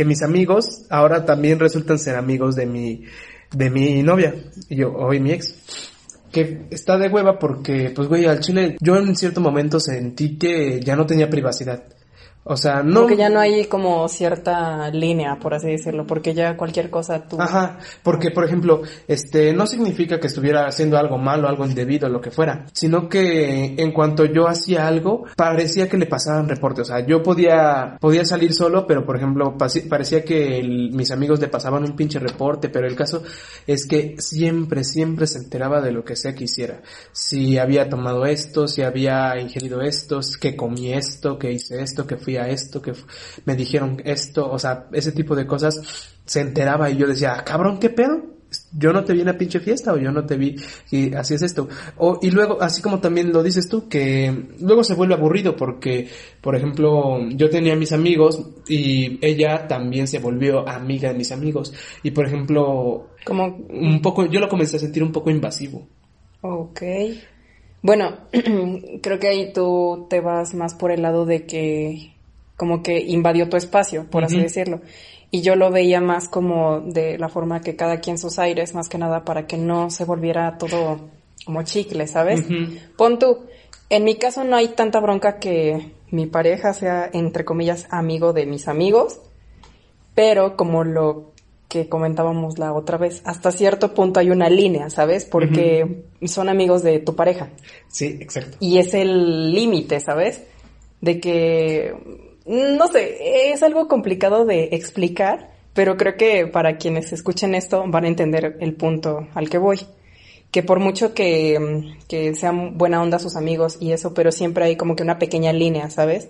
[0.00, 3.04] que mis amigos ahora también resultan ser amigos de mi,
[3.52, 4.34] de mi novia,
[4.70, 5.92] y yo, hoy mi ex.
[6.32, 10.80] Que está de hueva porque, pues güey, al chile, yo en cierto momento sentí que
[10.80, 11.82] ya no tenía privacidad.
[12.42, 13.00] O sea, no.
[13.02, 17.40] Porque ya no hay como cierta línea, por así decirlo, porque ya cualquier cosa tú...
[17.40, 22.20] Ajá, porque por ejemplo, este, no significa que estuviera haciendo algo malo, algo indebido, lo
[22.20, 26.92] que fuera, sino que en cuanto yo hacía algo, parecía que le pasaban reportes, o
[26.94, 31.48] sea, yo podía, podía salir solo, pero por ejemplo, parecía que el- mis amigos le
[31.48, 33.22] pasaban un pinche reporte, pero el caso
[33.66, 36.80] es que siempre, siempre se enteraba de lo que sea que hiciera,
[37.12, 42.16] si había tomado esto, si había ingerido esto, que comí esto, que hice esto, que
[42.16, 42.92] fui a esto, que
[43.44, 45.80] me dijeron esto, o sea, ese tipo de cosas
[46.24, 48.22] se enteraba y yo decía, "Ah, cabrón, ¿qué pedo?
[48.76, 50.56] Yo no te vi en la pinche fiesta o yo no te vi
[50.90, 51.68] y así es esto.
[51.98, 56.08] O, y luego, así como también lo dices tú, que luego se vuelve aburrido porque,
[56.40, 61.72] por ejemplo, yo tenía mis amigos y ella también se volvió amiga de mis amigos.
[62.02, 65.86] Y por ejemplo, Como un poco, yo lo comencé a sentir un poco invasivo.
[66.40, 66.82] Ok.
[67.82, 68.16] Bueno,
[69.02, 72.14] creo que ahí tú te vas más por el lado de que
[72.60, 74.82] como que invadió tu espacio, por así decirlo.
[75.30, 78.90] Y yo lo veía más como de la forma que cada quien sus aires, más
[78.90, 81.08] que nada para que no se volviera todo
[81.46, 82.44] como chicle, ¿sabes?
[82.98, 83.46] Pon tú,
[83.88, 88.44] en mi caso no hay tanta bronca que mi pareja sea, entre comillas, amigo de
[88.44, 89.22] mis amigos,
[90.14, 91.32] pero como lo
[91.66, 95.24] que comentábamos la otra vez, hasta cierto punto hay una línea, ¿sabes?
[95.24, 97.48] Porque son amigos de tu pareja.
[97.88, 98.58] Sí, exacto.
[98.60, 100.42] Y es el límite, ¿sabes?
[101.00, 101.94] De que,
[102.50, 108.04] no sé, es algo complicado de explicar, pero creo que para quienes escuchen esto van
[108.04, 109.80] a entender el punto al que voy.
[110.50, 114.76] Que por mucho que, que sean buena onda sus amigos y eso, pero siempre hay
[114.76, 116.28] como que una pequeña línea, ¿sabes?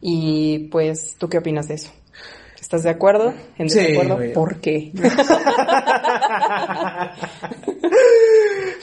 [0.00, 1.90] Y pues, ¿tú qué opinas de eso?
[2.60, 3.34] ¿Estás de acuerdo?
[3.58, 4.32] ¿En Sí, desacuerdo?
[4.32, 4.92] ¿Por qué?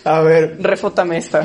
[0.04, 1.44] A ver, Refútame esta.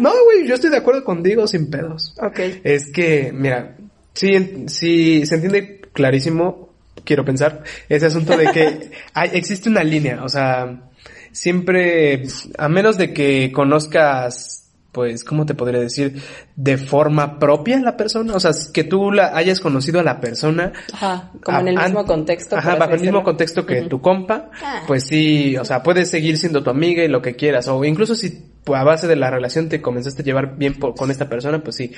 [0.00, 2.14] no, güey, yo estoy de acuerdo contigo sin pedos.
[2.22, 2.38] ok.
[2.64, 3.76] Es que, mira,
[4.20, 6.68] sí, sí, se entiende clarísimo,
[7.04, 10.90] quiero pensar, ese asunto de que hay, existe una línea, o sea,
[11.32, 12.22] siempre,
[12.58, 16.20] a menos de que conozcas, pues, ¿cómo te podría decir?
[16.56, 20.72] De forma propia la persona, o sea, que tú la hayas conocido a la persona.
[20.92, 22.56] Ajá, como en el mismo contexto.
[22.56, 24.82] Ajá, bajo el mismo contexto que tu compa, Ah.
[24.88, 28.14] pues sí, o sea, puedes seguir siendo tu amiga y lo que quieras, o incluso
[28.16, 31.28] si pues, a base de la relación te comenzaste a llevar bien por- con esta
[31.28, 31.92] persona, pues sí,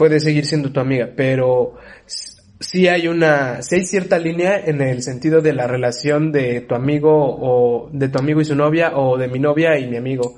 [0.00, 1.74] puedes seguir siendo tu amiga, pero
[2.58, 6.74] sí hay una, sí hay cierta línea en el sentido de la relación de tu
[6.74, 10.36] amigo o de tu amigo y su novia o de mi novia y mi amigo,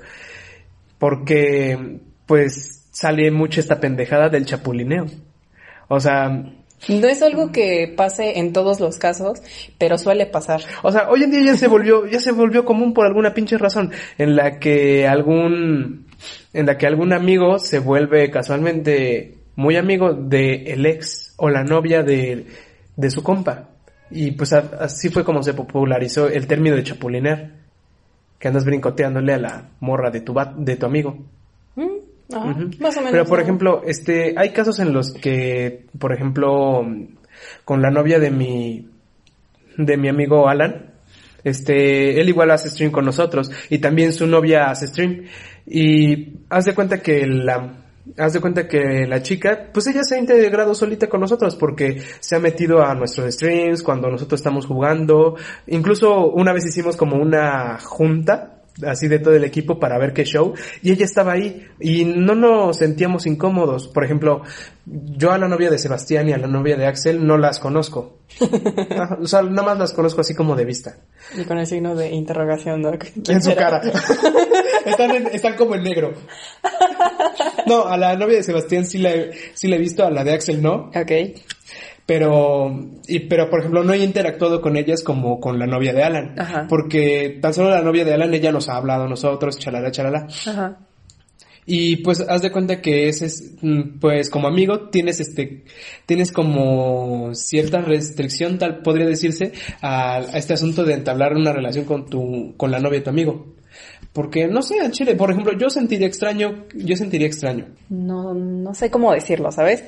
[0.99, 5.05] porque pues sale mucho esta pendejada del chapulineo.
[5.87, 9.41] O sea, No es algo que pase en todos los casos,
[9.77, 10.59] pero suele pasar.
[10.81, 13.57] O sea, hoy en día ya se volvió, ya se volvió común por alguna pinche
[13.57, 16.07] razón, en la que algún,
[16.51, 21.63] en la que algún amigo se vuelve casualmente muy amigo de el ex o la
[21.63, 22.45] novia de,
[22.95, 23.69] de su compa.
[24.09, 27.51] Y pues así fue como se popularizó el término de chapulinear.
[28.39, 31.17] Que andas brincoteándole a la morra de tu, de tu amigo.
[31.75, 32.57] Mm, ajá.
[32.79, 33.11] Más o menos.
[33.11, 33.43] Pero por ¿no?
[33.43, 36.85] ejemplo, este, hay casos en los que, por ejemplo,
[37.63, 38.89] con la novia de mi,
[39.77, 40.91] de mi amigo Alan,
[41.43, 45.23] este, él igual hace stream con nosotros y también su novia hace stream
[45.65, 47.82] y haz de cuenta que la,
[48.17, 52.01] haz de cuenta que la chica, pues ella se ha integrado solita con nosotros porque
[52.19, 55.35] se ha metido a nuestros streams cuando nosotros estamos jugando,
[55.67, 60.23] incluso una vez hicimos como una junta así de todo el equipo para ver qué
[60.25, 63.87] show y ella estaba ahí y no nos sentíamos incómodos.
[63.87, 64.41] Por ejemplo,
[64.85, 68.17] yo a la novia de Sebastián y a la novia de Axel no las conozco.
[69.21, 70.97] O sea, nada más las conozco así como de vista.
[71.37, 73.05] Y con el signo de interrogación, Doc.
[73.23, 73.81] ¿Quién En su cara.
[74.85, 76.13] están, en- están como en negro.
[77.67, 80.23] No, a la novia de Sebastián sí la, he- sí la he visto, a la
[80.23, 80.89] de Axel no.
[80.95, 81.11] Ok.
[82.05, 86.03] Pero, y, pero por ejemplo, no he interactuado con ellas como con la novia de
[86.03, 86.35] Alan.
[86.37, 86.65] Ajá.
[86.67, 90.27] Porque tan solo la novia de Alan, ella nos ha hablado a nosotros, chalala, chalala.
[90.45, 90.79] Ajá.
[91.65, 95.63] Y pues haz de cuenta que ese es, mm, pues como amigo tienes este,
[96.05, 101.85] tienes como cierta restricción, tal podría decirse, a, a este asunto de entablar una relación
[101.85, 103.53] con tu, con la novia de tu amigo.
[104.11, 107.65] Porque, no sé, en Chile, por ejemplo, yo sentiría extraño, yo sentiría extraño.
[107.89, 109.83] No, no sé cómo decirlo, ¿sabes?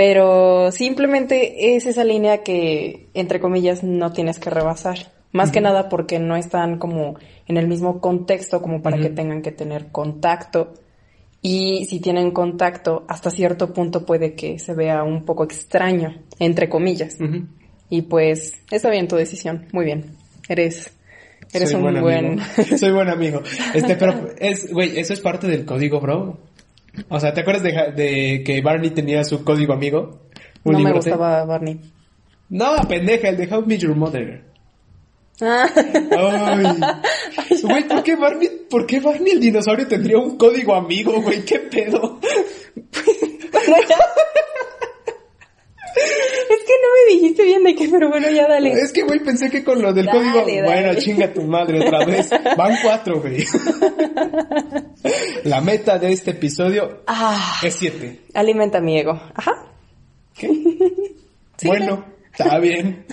[0.00, 5.12] Pero simplemente es esa línea que, entre comillas, no tienes que rebasar.
[5.30, 9.42] Más que nada porque no están como en el mismo contexto como para que tengan
[9.42, 10.72] que tener contacto.
[11.42, 16.70] Y si tienen contacto, hasta cierto punto puede que se vea un poco extraño, entre
[16.70, 17.18] comillas.
[17.90, 19.66] Y pues, está bien tu decisión.
[19.70, 20.16] Muy bien.
[20.48, 20.90] Eres,
[21.52, 22.26] eres Soy un buen...
[22.26, 22.42] amigo.
[22.78, 23.42] Soy buen amigo.
[23.74, 26.38] Este, pero es, güey, eso es parte del código, bro.
[27.08, 30.20] O sea, ¿te acuerdas de, que Barney tenía su código amigo?
[30.64, 31.80] Un no me gustaba Barney.
[32.48, 34.44] No, pendeja, el de How I Met Your Mother.
[35.40, 36.66] Ah, Ay.
[37.62, 41.44] Güey, ¿por qué Barney, por qué Barney el dinosaurio tendría un código amigo, güey?
[41.44, 42.20] ¿Qué pedo?
[45.96, 48.72] Es que no me dijiste bien de qué, pero bueno, ya dale.
[48.72, 50.38] Es que, güey, pensé que con lo del Dale, código...
[50.40, 50.62] dale.
[50.62, 52.30] Bueno, chinga tu madre otra vez.
[52.56, 53.44] Van cuatro, güey.
[55.44, 58.20] La meta de este episodio Ah, es siete.
[58.34, 59.12] alimenta mi ego.
[59.34, 59.66] Ajá.
[60.36, 60.48] ¿Qué?
[61.64, 63.04] bueno, está bien.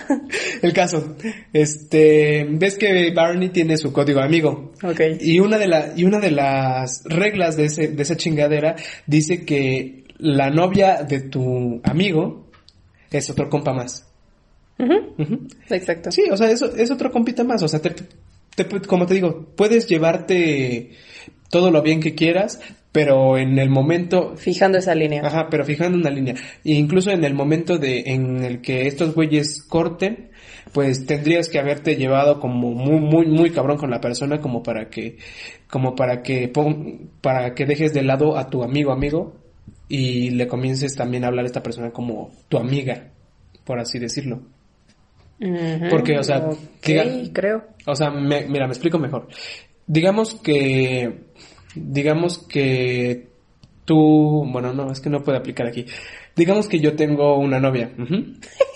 [0.62, 1.16] El caso,
[1.52, 4.72] este, ves que Barney tiene su código amigo.
[4.82, 5.00] Ok.
[5.20, 9.44] Y una de la, y una de las reglas de ese, de esa chingadera dice
[9.44, 12.47] que la novia de tu amigo
[13.10, 14.06] es otro compa más.
[14.78, 15.48] Ujú, Ujú.
[15.70, 16.10] Exacto.
[16.12, 17.62] Sí, o sea, eso es otro compita más.
[17.62, 17.90] O sea, te-
[18.54, 20.90] te- como te digo, puedes llevarte
[21.50, 22.60] todo lo bien que quieras,
[22.92, 25.22] pero en el momento Fijando esa línea.
[25.24, 26.34] Ajá, pero fijando una línea.
[26.64, 30.30] E incluso en el momento de, en el que estos güeyes corten,
[30.72, 34.88] pues tendrías que haberte llevado como muy, muy, muy cabrón con la persona como para
[34.90, 35.16] que,
[35.70, 39.34] como para que pon- para que dejes de lado a tu amigo amigo
[39.88, 43.10] y le comiences también a hablar a esta persona como tu amiga,
[43.64, 44.42] por así decirlo.
[45.90, 47.64] Porque, o sea, ok, diga- creo.
[47.86, 49.28] O sea, me- mira, me explico mejor.
[49.86, 51.26] Digamos que,
[51.74, 53.28] digamos que
[53.84, 55.86] tú, bueno, no, es que no puede aplicar aquí.
[56.36, 57.90] Digamos que yo tengo una novia,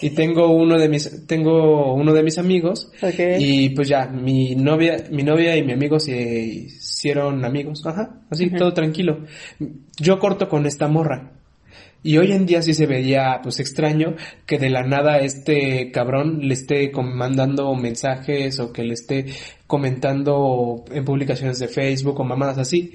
[0.00, 2.90] y tengo uno de mis, tengo uno de mis amigos,
[3.40, 6.66] y pues ya, mi novia, mi novia y mi amigo se
[7.02, 9.24] hicieron amigos, ajá, así todo tranquilo.
[9.98, 11.32] Yo corto con esta morra.
[12.04, 14.14] Y hoy en día sí se vería pues extraño
[14.46, 19.26] que de la nada este cabrón le esté mandando mensajes o que le esté
[19.66, 22.94] comentando en publicaciones de Facebook o mamadas así.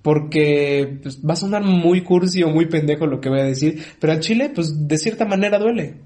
[0.00, 3.78] Porque pues, va a sonar muy cursi o muy pendejo lo que voy a decir,
[4.00, 5.96] pero al chile pues de cierta manera duele.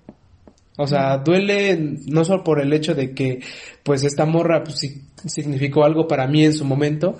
[0.80, 3.40] O sea, duele no solo por el hecho de que
[3.82, 4.78] pues esta morra pues
[5.26, 7.18] significó algo para mí en su momento,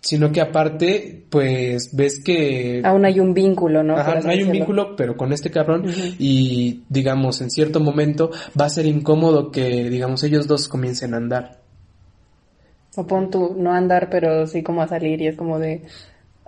[0.00, 3.96] sino que aparte pues ves que Aún hay un vínculo, ¿no?
[3.96, 5.86] Ajá, no hay un vínculo, pero con este cabrón
[6.18, 11.16] y digamos en cierto momento va a ser incómodo que digamos ellos dos comiencen a
[11.16, 11.60] andar.
[12.94, 15.80] O pon tú, no andar, pero sí como a salir y es como de...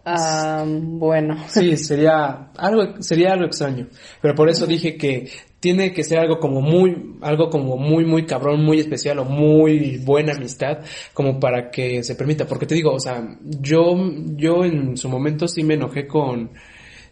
[0.04, 1.36] Ah, bueno.
[1.48, 3.88] Sí, sería algo sería algo extraño,
[4.20, 8.26] pero por eso dije que tiene que ser algo como muy algo como muy muy
[8.26, 10.80] cabrón, muy especial o muy buena amistad
[11.14, 13.96] como para que se permita, porque te digo, o sea, yo
[14.36, 16.50] yo en su momento sí me enojé con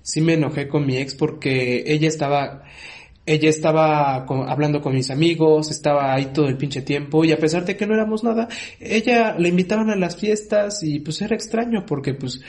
[0.03, 2.65] sí me enojé con mi ex porque ella estaba
[3.25, 7.65] ella estaba hablando con mis amigos, estaba ahí todo el pinche tiempo y a pesar
[7.65, 8.49] de que no éramos nada,
[8.81, 12.41] ella le invitaban a las fiestas y pues era extraño porque pues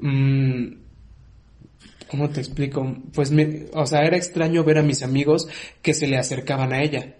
[0.00, 0.80] mm,
[2.10, 2.96] ¿Cómo te explico?
[3.14, 5.46] Pues, me, o sea, era extraño ver a mis amigos
[5.80, 7.14] que se le acercaban a ella.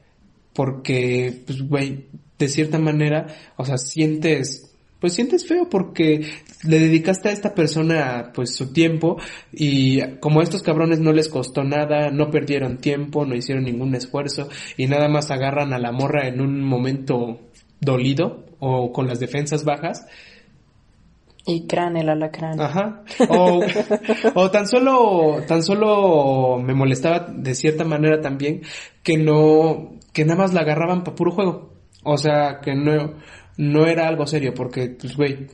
[0.52, 6.26] Porque, pues, güey, de cierta manera, o sea, sientes, pues sientes feo porque
[6.64, 9.18] le dedicaste a esta persona, pues, su tiempo
[9.52, 13.94] y como a estos cabrones no les costó nada, no perdieron tiempo, no hicieron ningún
[13.94, 17.38] esfuerzo y nada más agarran a la morra en un momento
[17.80, 20.04] dolido o con las defensas bajas,
[21.46, 22.60] Y crán el alacrán.
[22.60, 23.02] Ajá.
[23.28, 23.60] O,
[24.34, 28.62] o tan solo, tan solo me molestaba de cierta manera también
[29.02, 31.70] que no, que nada más la agarraban para puro juego.
[32.02, 33.14] O sea, que no,
[33.56, 35.46] no era algo serio porque, pues, güey,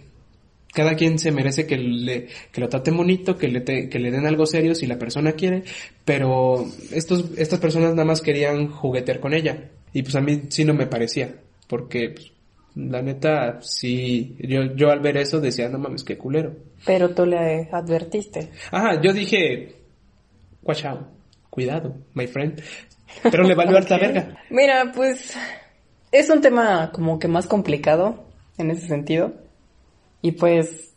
[0.72, 4.26] cada quien se merece que le, que lo traten bonito, que le, que le den
[4.26, 5.64] algo serio si la persona quiere,
[6.04, 9.70] pero estos, estas personas nada más querían juguetear con ella.
[9.92, 12.32] Y pues a mí sí no me parecía, porque, pues,
[12.76, 16.54] La neta, sí, yo, yo al ver eso decía, no mames, qué culero.
[16.84, 18.50] Pero tú le advertiste.
[18.70, 19.76] Ajá, yo dije,
[20.62, 21.00] watch out,
[21.48, 22.62] cuidado, my friend.
[23.22, 24.36] Pero le valió harta verga.
[24.50, 25.34] Mira, pues
[26.12, 28.26] es un tema como que más complicado
[28.58, 29.32] en ese sentido.
[30.20, 30.92] Y pues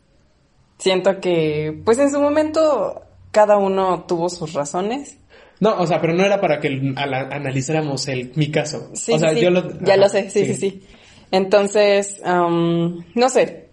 [0.80, 5.18] siento que, pues en su momento cada uno tuvo sus razones.
[5.62, 8.92] No, o sea, pero no era para que analizáramos el, mi caso.
[8.96, 9.80] Sí, o sea, sí, yo lo...
[9.80, 10.84] ya ajá, lo sé, sí, sí, sí.
[11.32, 13.70] Entonces, am, no sé,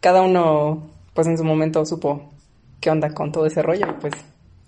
[0.00, 2.30] cada uno, pues en su momento supo
[2.80, 4.14] qué onda con todo ese rollo, y pues,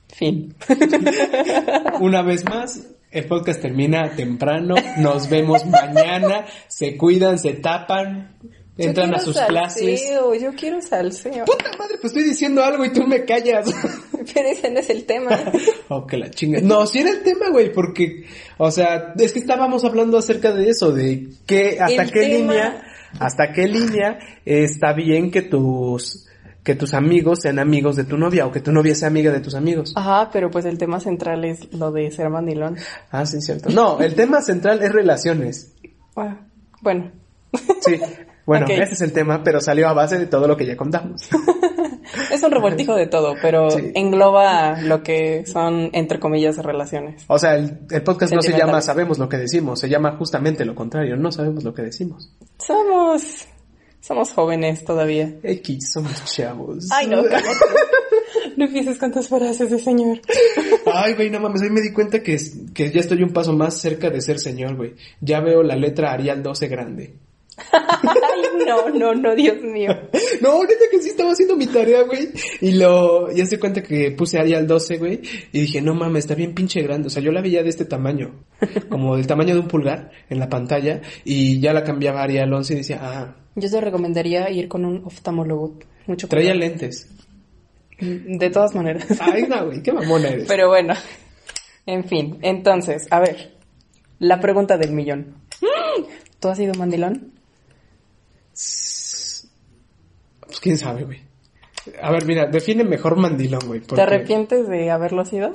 [0.09, 0.55] fin.
[2.01, 4.75] Una vez más, el podcast termina temprano.
[4.99, 6.45] Nos vemos mañana.
[6.67, 8.37] Se cuidan, se tapan,
[8.79, 10.01] entran a sus clases.
[10.01, 11.45] salseo, Yo quiero salseo.
[11.45, 13.69] Puta madre, pues estoy diciendo algo y tú me callas.
[14.35, 15.31] Pero ese no es el tema.
[15.89, 16.61] oh, que la chinga.
[16.61, 18.25] No, sí era el tema, güey, porque,
[18.57, 22.53] o sea, es que estábamos hablando acerca de eso, de qué, hasta El qué tema-
[22.53, 22.83] línea,
[23.19, 26.27] hasta qué línea está bien que tus,
[26.63, 29.41] que tus amigos sean amigos de tu novia o que tu novia sea amiga de
[29.41, 29.95] tus amigos.
[29.97, 32.77] Ajá, pero pues el tema central es lo de ser mandilón.
[33.11, 33.71] Ah, sí, cierto.
[33.71, 35.73] No, el tema central es relaciones.
[36.17, 36.39] Ah,
[36.83, 37.11] Bueno,
[37.81, 37.99] Sí.
[38.49, 41.29] Bueno, ese es el tema, pero salió a base de todo lo que ya contamos.
[42.33, 43.93] es un revoltijo de todo, pero Sí.
[43.95, 47.25] engloba lo que son, entre comillas, relaciones.
[47.29, 50.65] O sea, el, el podcast no se llama Sabemos lo que decimos, se llama justamente
[50.65, 52.33] lo contrario, no sabemos lo que decimos.
[52.57, 53.47] Somos,
[54.01, 55.31] somos jóvenes todavía.
[55.43, 56.89] X, somos chavos.
[56.91, 57.49] Ay, no, cállate.
[58.57, 60.21] No empieces con tus frases de señor.
[60.91, 62.39] Ay, güey, no mames, ahí me di cuenta que,
[62.73, 64.95] que ya estoy un paso más cerca de ser señor, güey.
[65.21, 67.15] Ya veo la letra Arial 12 grande.
[68.67, 69.91] No, no, no, Dios mío.
[70.41, 72.29] No, ahorita que sí estaba haciendo mi tarea, güey.
[72.61, 75.21] Y lo, ya se cuenta que puse Arial 12, güey.
[75.53, 77.09] Y dije, no mames, está bien pinche grande.
[77.09, 78.45] O sea, yo la veía de este tamaño.
[78.89, 81.01] Como del tamaño de un pulgar en la pantalla.
[81.25, 85.05] Y ya la cambiaba Arial 11 y decía, ah, Yo te recomendaría ir con un
[85.05, 85.79] oftalmólogo.
[86.07, 86.71] Mucho traía cuidado.
[86.71, 87.09] lentes.
[88.01, 89.07] De todas maneras.
[89.21, 90.47] Ay, no, güey, qué mamona eres.
[90.47, 90.95] Pero bueno,
[91.87, 92.39] en fin.
[92.43, 93.55] Entonces, a ver,
[94.21, 95.35] la pregunta del millón.
[96.41, 97.33] ¿Tú has sido mandilón?
[100.47, 101.21] Pues quién sabe, güey.
[102.03, 103.81] A ver, mira, define mejor mandilón, güey.
[103.81, 105.53] ¿Te arrepientes de haberlo sido?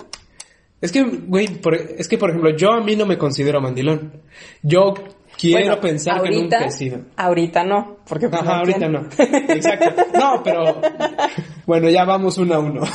[0.81, 4.21] Es que, güey, por- es que por ejemplo, yo a mí no me considero mandilón.
[4.61, 4.93] Yo
[5.37, 6.99] quiero Bueno, pensar que ahorita- nunca he sido.
[7.15, 9.07] Ahorita no, porque pues, Ajá, no ahorita no.
[9.53, 10.03] Exacto.
[10.13, 10.81] No, pero
[11.65, 12.81] bueno, ya vamos uno a uno.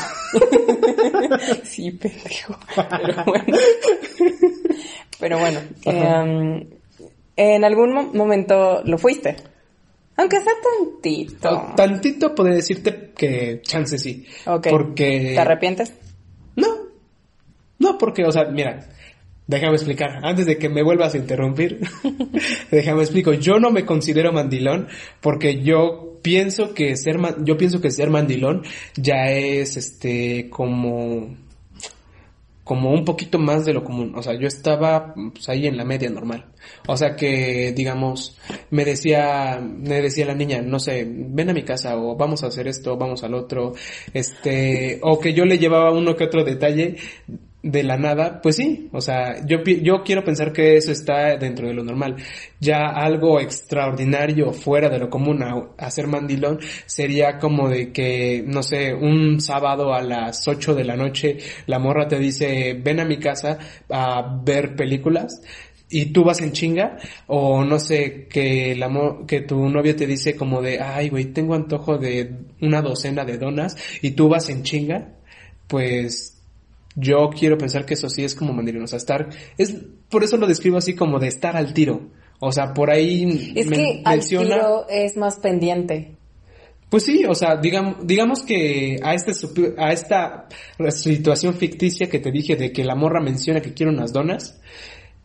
[1.65, 2.57] Sí, pendejo.
[2.75, 3.45] Pero bueno.
[5.21, 6.69] Pero bueno, em,
[7.37, 9.37] en algún mo- momento lo fuiste.
[10.19, 11.73] Aunque sea tantito.
[11.77, 14.27] Tantito podría decirte que chance sí.
[14.47, 14.67] Ok.
[14.69, 15.93] Porque ¿Te arrepientes?
[16.57, 16.67] No.
[17.79, 18.89] No, porque, o sea, mira,
[19.47, 20.19] déjame explicar.
[20.25, 21.81] Antes de que me vuelvas a interrumpir,
[22.71, 23.33] déjame explico.
[23.33, 24.89] Yo no me considero mandilón
[25.21, 28.63] porque yo pienso que ser, ma- yo pienso que ser mandilón
[28.97, 31.37] ya es, este, como,
[32.69, 34.13] como un poquito más de lo común.
[34.15, 36.53] O sea, yo estaba pues, ahí en la media normal.
[36.87, 38.39] O sea que, digamos,
[38.71, 42.49] me decía, me decía la niña, no sé, ven a mi casa o vamos a
[42.49, 43.73] hacer esto, vamos al otro,
[44.13, 46.97] este, o que yo le llevaba uno que otro detalle
[47.71, 51.69] de la nada, pues sí, o sea, yo, yo quiero pensar que eso está dentro
[51.69, 52.17] de lo normal.
[52.61, 58.63] Ya algo extraordinario fuera de lo común a, ser mandilón sería como de que, no
[58.63, 63.05] sé, un sábado a las 8 de la noche la morra te dice, ven a
[63.05, 63.59] mi casa
[63.91, 65.43] a ver películas
[65.91, 70.37] y tú vas en chinga o no sé que mo- que tu novio te dice
[70.37, 74.63] como de ay güey tengo antojo de una docena de donas y tú vas en
[74.65, 75.15] chinga
[75.67, 76.38] pues
[77.01, 79.75] yo quiero pensar que eso sí es como mandilón, o sea, estar, es,
[80.11, 82.11] por eso lo describo así como de estar al tiro.
[82.41, 86.15] O sea, por ahí Es que al menciona, tiro es más pendiente.
[86.89, 89.33] pues sí, o sea, digamos, digamos que a este
[89.77, 90.47] a esta
[90.91, 94.61] situación ficticia que te dije de que la morra menciona que quiere unas donas,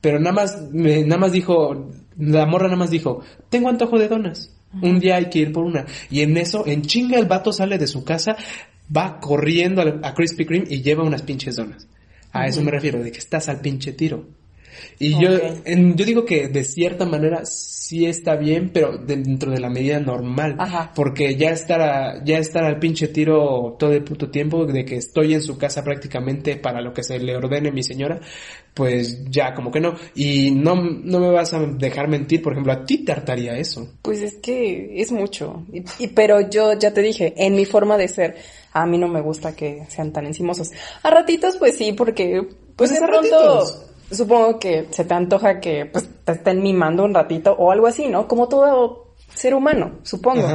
[0.02, 4.08] pero nada más, me- nada más dijo, la morra nada más dijo, tengo antojo de
[4.10, 4.50] donas.
[4.82, 5.86] Un día hay que ir por una.
[6.10, 8.36] Y en eso, en chinga el vato sale de su casa,
[8.96, 11.88] va corriendo al- a, Krispy Kreme y lleva unas pinches donas.
[12.32, 14.28] A eso me refiero, de que estás al pinche tiro.
[15.00, 15.30] Y yo,
[15.66, 20.00] en- yo digo que de cierta manera sí está bien, pero dentro de la medida
[20.00, 20.56] normal.
[20.58, 20.92] Ajá.
[20.96, 24.96] Porque ya estar, a- ya estar al pinche tiro todo el puto tiempo, de que
[24.98, 28.20] estoy en su casa prácticamente para lo que se le ordene mi señora,
[28.74, 29.96] pues ya como que no.
[30.16, 33.88] Y no, no me vas a dejar mentir, por ejemplo, a ti te hartaría eso.
[34.02, 35.66] Pues es que es mucho.
[35.72, 38.36] Y, y- pero yo ya te dije, en mi forma de ser,
[38.72, 40.72] a mí no me gusta que sean tan encimosos.
[41.04, 42.42] A ratitos, pues sí, porque
[42.76, 43.86] pues Pues de pronto ratitos.
[44.14, 48.08] Supongo que se te antoja que pues, te estén mimando un ratito o algo así,
[48.08, 48.28] ¿no?
[48.28, 50.48] Como todo ser humano, supongo.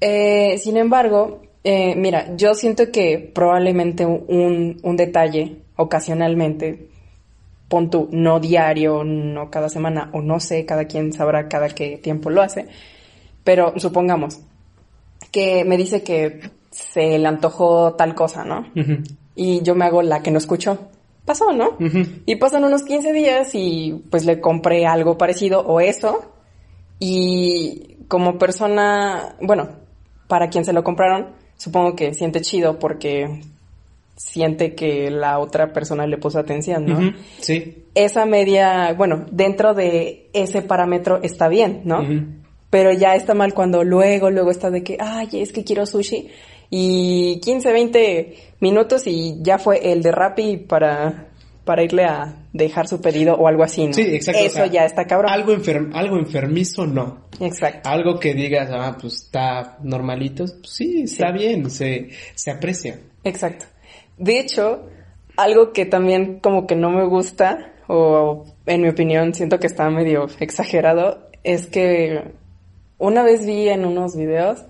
[0.00, 6.88] Eh, sin embargo, eh, mira, yo siento que probablemente un, un detalle ocasionalmente,
[7.68, 11.98] pon tú, no diario, no cada semana, o no sé, cada quien sabrá cada qué
[11.98, 12.66] tiempo lo hace,
[13.44, 14.40] pero supongamos
[15.30, 18.66] que me dice que se le antojó tal cosa, ¿no?
[19.34, 20.90] Y yo me hago la que no escuchó.
[21.24, 21.76] Pasó, ¿no?
[22.26, 26.32] Y pasan unos 15 días y pues le compré algo parecido o eso.
[26.98, 29.68] Y como persona, bueno,
[30.28, 33.42] para quien se lo compraron, supongo que siente chido porque
[34.16, 37.14] siente que la otra persona le puso atención, ¿no?
[37.38, 37.84] Sí.
[37.94, 42.02] Esa media, bueno, dentro de ese parámetro está bien, ¿no?
[42.68, 46.28] Pero ya está mal cuando luego, luego está de que, ay, es que quiero sushi.
[46.70, 51.28] Y 15, 20 minutos y ya fue el de Rappi para,
[51.64, 53.92] para irle a dejar su pedido o algo así, ¿no?
[53.92, 54.40] Sí, exacto.
[54.40, 55.32] o Eso sea, ya está cabrón.
[55.32, 57.26] Algo, enfer- algo enfermizo, no.
[57.40, 57.88] Exacto.
[57.88, 63.00] Algo que digas, ah, pues está normalito, pues sí, está bien, se, se aprecia.
[63.24, 63.66] Exacto.
[64.18, 64.86] De hecho,
[65.36, 69.90] algo que también como que no me gusta, o en mi opinión siento que está
[69.90, 72.22] medio exagerado, es que
[72.98, 74.62] una vez vi en unos videos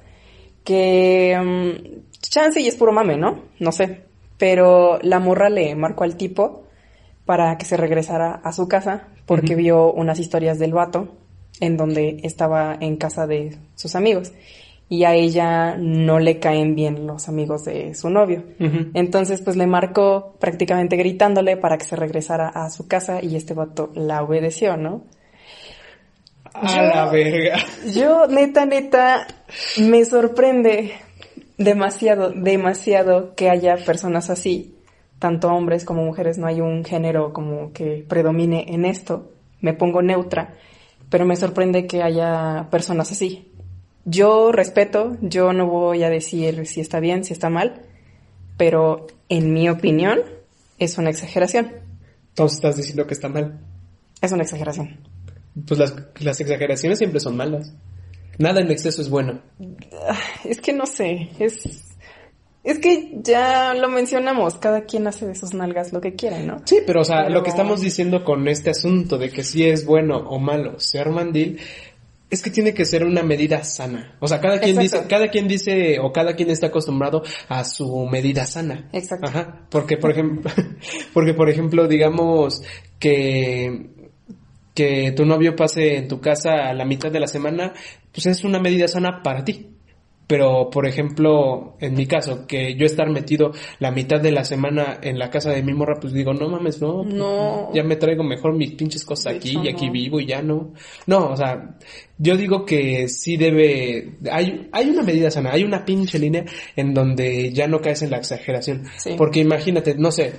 [0.71, 3.43] que mm, chance y es puro mame, ¿no?
[3.59, 4.03] No sé.
[4.39, 6.63] Pero la morra le marcó al tipo
[7.25, 11.09] para que se regresara a su casa porque vio unas historias del vato
[11.59, 14.33] en donde estaba en casa de sus amigos
[14.89, 18.45] y a ella no le caen bien los amigos de su novio.
[18.95, 23.55] Entonces, pues le marcó prácticamente gritándole para que se regresara a su casa y este
[23.55, 25.03] vato la obedeció, ¿no?
[26.55, 27.59] A Yo- la verga.
[27.93, 29.27] Yo, neta, neta,
[29.79, 30.93] me sorprende
[31.59, 34.77] demasiado, demasiado que haya personas así,
[35.19, 39.31] tanto hombres como mujeres, no hay un género como que predomine en esto,
[39.61, 40.55] me pongo neutra,
[41.11, 43.47] pero me sorprende que haya personas así.
[44.07, 47.83] Yo respeto, yo no voy a decir si está bien, si está mal,
[48.57, 50.21] pero en mi opinión
[50.79, 51.73] es una exageración,
[52.31, 53.59] Entonces estás diciendo que está mal.
[54.23, 54.99] es una exageración.
[55.67, 57.73] Pues las, las exageraciones siempre son malas.
[58.39, 59.41] Nada en exceso es bueno.
[60.45, 61.87] Es que no sé, es...
[62.63, 66.59] Es que ya lo mencionamos, cada quien hace de sus nalgas lo que quiere, ¿no?
[66.67, 69.65] Sí, pero o sea, Pero- lo que estamos diciendo con este asunto de que si
[69.65, 71.59] es bueno o malo ser mandil,
[72.29, 74.15] es que tiene que ser una medida sana.
[74.21, 74.99] O sea, cada quien Exacto.
[74.99, 78.89] dice, cada quien dice o cada quien está acostumbrado a su medida sana.
[78.93, 79.27] Exacto.
[79.27, 79.67] Ajá.
[79.71, 80.51] Porque por ejemplo,
[81.15, 82.63] porque por ejemplo, digamos
[82.99, 83.89] que
[84.81, 87.75] que tu novio pase en tu casa a la mitad de la semana,
[88.13, 89.67] pues es una medida sana para ti.
[90.27, 93.51] Pero, por ejemplo, en mi caso, que yo estar metido
[93.81, 96.81] la mitad de la semana en la casa de mi morra, pues digo, no mames,
[96.81, 97.71] no, pues, No.
[97.75, 99.93] ya me traigo mejor mis pinches cosas aquí hecho, y aquí no.
[99.93, 100.73] vivo y ya no.
[101.09, 101.77] No, o sea,
[102.17, 106.45] yo digo que sí debe, hay, hay una medida sana, hay una pinche línea
[106.77, 108.85] en donde ya no caes en la exageración.
[108.99, 109.15] Sí.
[109.19, 110.33] Porque imagínate, no sé,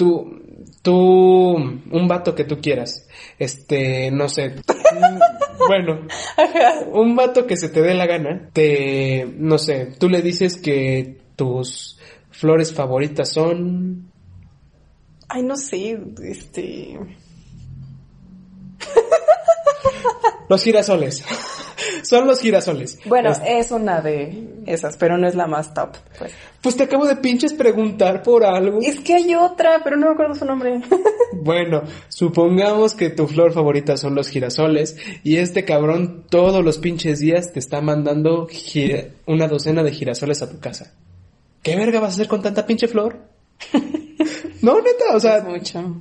[0.00, 0.40] tú,
[0.80, 3.06] tú, un vato que tú quieras,
[3.38, 4.54] este, no sé,
[5.68, 6.06] bueno,
[6.92, 11.18] un vato que se te dé la gana, te, no sé, tú le dices que
[11.36, 11.98] tus
[12.30, 14.10] flores favoritas son,
[15.28, 16.98] Ay, no sé, este...
[20.48, 21.22] los girasoles.
[22.10, 22.98] son los girasoles.
[23.06, 26.32] Bueno, Este, es una de esas, pero no es la más top, pues.
[26.60, 28.80] pues te acabo de pinches preguntar por algo.
[28.82, 30.80] Es que hay otra, pero no me acuerdo su nombre.
[31.32, 37.20] Bueno, supongamos que tu flor favorita son los girasoles y este cabrón todos los pinches
[37.20, 40.92] días te está mandando gira- una docena de girasoles a tu casa.
[41.62, 43.16] ¿Qué verga vas a hacer con tanta pinche flor?
[44.62, 45.96] no, neta, o sea, Mucho,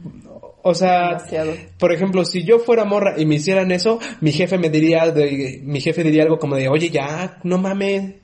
[0.62, 1.54] o sea, demasiado.
[1.78, 5.62] por ejemplo, si yo fuera morra y me hicieran eso, mi jefe me diría, de,
[5.64, 8.16] mi jefe diría algo como de, oye, ya, no mames,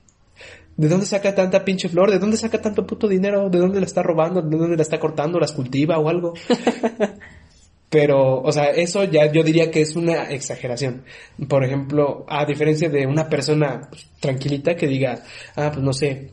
[0.77, 2.11] ¿de dónde saca tanta pinche flor?
[2.11, 3.49] ¿De dónde saca tanto puto dinero?
[3.49, 4.41] ¿De dónde la está robando?
[4.41, 5.39] ¿De dónde la está cortando?
[5.39, 6.33] ¿Las cultiva o algo?
[7.89, 11.03] Pero, o sea, eso ya yo diría que es una exageración.
[11.47, 15.23] Por ejemplo, a diferencia de una persona pues, tranquilita que diga,
[15.55, 16.31] ah, pues no sé,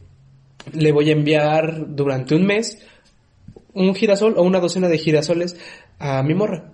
[0.73, 2.79] le voy a enviar durante un mes
[3.75, 5.57] un girasol o una docena de girasoles
[6.03, 6.73] a mi morra.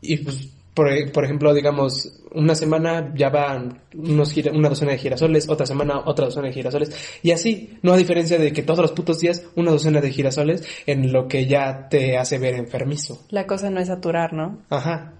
[0.00, 4.98] Y pues, por, por ejemplo, digamos, una semana ya van unos gira- una docena de
[4.98, 6.90] girasoles, otra semana otra docena de girasoles,
[7.22, 10.64] y así, no a diferencia de que todos los putos días una docena de girasoles
[10.86, 13.20] en lo que ya te hace ver enfermizo.
[13.30, 14.62] La cosa no es saturar, ¿no?
[14.70, 15.12] Ajá.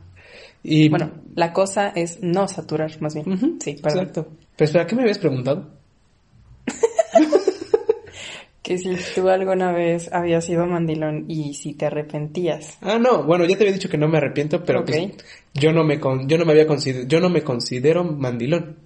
[0.64, 3.59] Y Bueno, la cosa es no saturar, más bien.
[3.61, 3.99] Sí, perdón.
[4.01, 4.28] exacto.
[4.57, 5.68] Pero espera, ¿qué me habías preguntado?
[8.62, 12.78] Que si tú alguna vez habías sido mandilón y si te arrepentías.
[12.80, 15.10] Ah, no, bueno, ya te había dicho que no me arrepiento, pero pues,
[15.54, 18.76] yo no me con, yo no me había consider, yo no me considero mandilón.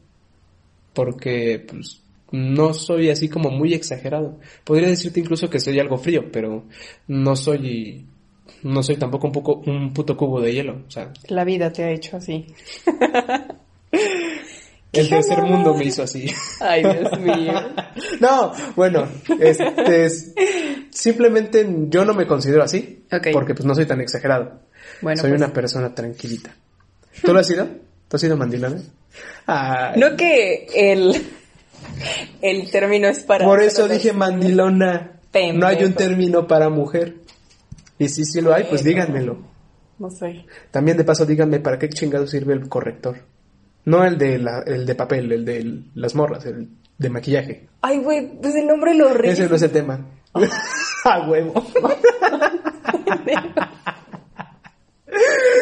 [0.94, 2.00] Porque pues
[2.32, 4.38] no soy así como muy exagerado.
[4.64, 6.64] Podría decirte incluso que soy algo frío, pero
[7.06, 8.06] no soy
[8.62, 11.84] no soy tampoco un poco un puto cubo de hielo, o sea, la vida te
[11.84, 12.46] ha hecho así.
[14.96, 16.26] El tercer mundo me hizo así.
[16.60, 17.52] Ay, Dios mío.
[18.20, 19.08] no, bueno,
[19.40, 20.08] este,
[20.90, 23.04] simplemente yo no me considero así.
[23.32, 24.60] Porque pues no soy tan exagerado.
[25.00, 25.42] Bueno, soy pues.
[25.42, 26.54] una persona tranquilita.
[27.22, 27.66] ¿Tú lo has sido?
[28.08, 28.80] ¿Tú has sido mandilona?
[29.96, 31.22] No que el,
[32.42, 33.44] el término es para...
[33.44, 35.20] Por eso dije mandilona.
[35.54, 37.16] No hay un término para mujer.
[37.98, 39.38] Y si sí lo hay, pues díganmelo.
[39.98, 40.44] No sé.
[40.70, 43.18] También de paso díganme para qué chingado sirve el corrector.
[43.86, 46.68] No el de, la, el de papel, el de las morras, el
[46.98, 47.68] de maquillaje.
[47.82, 49.30] Ay, güey, pues el nombre lo re...
[49.30, 50.04] Ese no es el tema.
[51.04, 51.54] a huevo.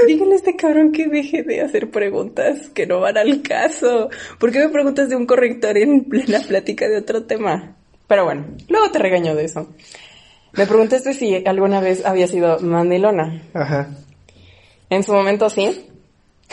[0.07, 4.09] Dígale a este cabrón que deje de hacer preguntas que no van al caso.
[4.39, 7.77] ¿Por qué me preguntas de un corrector en plena plática de otro tema?
[8.07, 9.69] Pero bueno, luego te regaño de eso.
[10.53, 13.43] Me preguntaste si alguna vez había sido mandilona.
[13.53, 13.91] Ajá.
[14.89, 15.91] En su momento sí.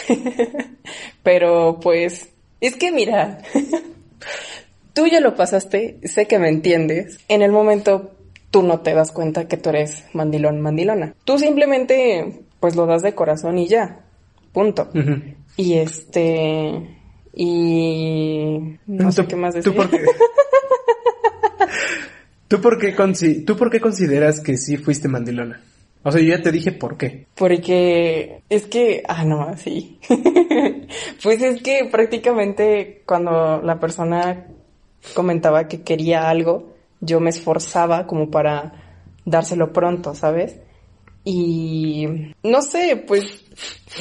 [1.23, 2.29] Pero pues,
[2.59, 3.41] es que mira,
[4.93, 7.19] tú ya lo pasaste, sé que me entiendes.
[7.27, 8.11] En el momento
[8.51, 11.15] tú no te das cuenta que tú eres mandilón, mandilona.
[11.23, 14.01] Tú simplemente pues lo das de corazón y ya.
[14.53, 14.89] Punto.
[15.57, 16.97] Y este
[17.33, 19.71] y no sé qué más decir.
[19.73, 20.03] ¿Tú por qué?
[22.47, 22.93] ¿Tú por qué,
[23.45, 25.61] ¿Tú por qué consideras que sí fuiste mandilona?
[26.03, 27.27] O sea, yo ya te dije por qué.
[27.35, 29.99] Porque es que, ah, no, sí.
[31.23, 34.47] pues es que prácticamente cuando la persona
[35.13, 38.73] comentaba que quería algo, yo me esforzaba como para
[39.25, 40.59] dárselo pronto, ¿sabes?
[41.23, 43.45] Y no sé, pues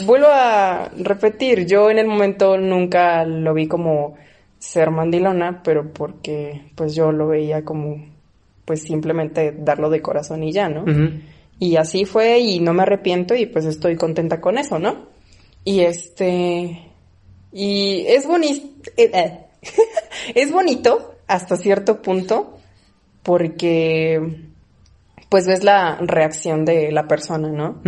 [0.07, 4.17] vuelvo a repetir, yo en el momento nunca lo vi como
[4.59, 8.07] ser mandilona, pero porque pues yo lo veía como
[8.65, 10.85] pues simplemente darlo de corazón y ya, ¿no?
[11.61, 15.07] Y así fue y no me arrepiento y pues estoy contenta con eso, ¿no?
[15.63, 16.91] Y este...
[17.53, 18.91] Y es bonito...
[18.97, 19.41] Eh, eh,
[20.35, 22.57] es bonito hasta cierto punto
[23.23, 24.49] porque
[25.29, 27.83] pues ves la reacción de la persona, ¿no?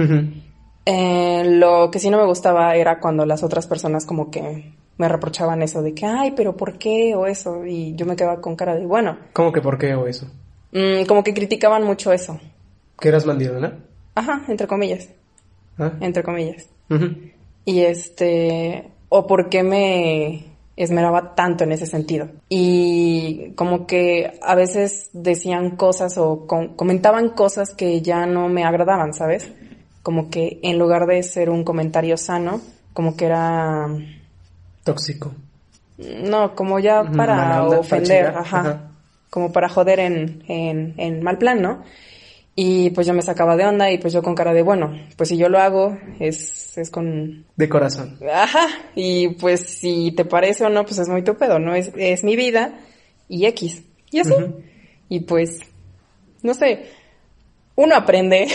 [0.85, 5.09] Eh, lo que sí no me gustaba era cuando las otras personas como que me
[5.09, 7.15] reprochaban eso de que, ay, pero ¿por qué?
[7.17, 9.17] o eso, y yo me quedaba con cara de, bueno.
[9.33, 10.27] ¿Cómo que por qué o eso?
[10.73, 12.39] Mm, como que criticaban mucho eso.
[12.99, 13.79] ¿Que eras mandilona?
[14.15, 15.09] Ajá, entre comillas.
[15.79, 15.93] ¿Ah?
[16.01, 16.69] Entre comillas.
[17.65, 22.29] Y este, o por qué me esmeraba tanto en ese sentido.
[22.49, 29.15] Y como que a veces decían cosas o comentaban cosas que ya no me agradaban,
[29.15, 29.51] ¿sabes?
[30.03, 32.61] Como que en lugar de ser un comentario sano,
[32.93, 33.87] como que era...
[34.85, 35.33] Tóxico.
[35.99, 38.91] No, como ya para ofender, ajá,
[39.31, 41.85] Como para joder en, en, en mal plan, ¿no?
[42.55, 45.31] Y pues yo me sacaba de onda y pues yo con cara de, bueno, pues
[45.31, 47.47] si yo lo hago, es, es con...
[47.57, 48.19] De corazón.
[48.31, 48.67] Ajá.
[48.95, 51.75] Y pues si te parece o no, pues es muy tu pedo, ¿no?
[51.75, 52.79] Es, es mi vida
[53.29, 53.85] y X.
[54.11, 54.35] Y así.
[55.09, 55.61] Y pues,
[56.43, 56.91] no sé,
[57.75, 58.47] uno aprende.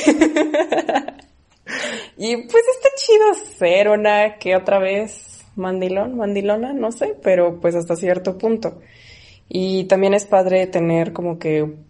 [2.17, 7.73] y pues está chido ser una que otra vez mandilón, mandilona, no sé, pero pues
[7.75, 8.79] hasta cierto punto.
[9.49, 11.86] Y también es padre tener como que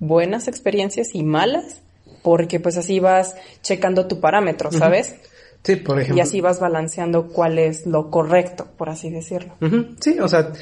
[0.00, 1.82] buenas experiencias y malas,
[2.22, 5.14] porque pues así vas checando tu parámetro, ¿sabes?
[5.62, 6.16] Sí, por ejemplo.
[6.16, 9.56] Y así vas balanceando cuál es lo correcto, por así decirlo.
[10.00, 10.52] Sí, o sea,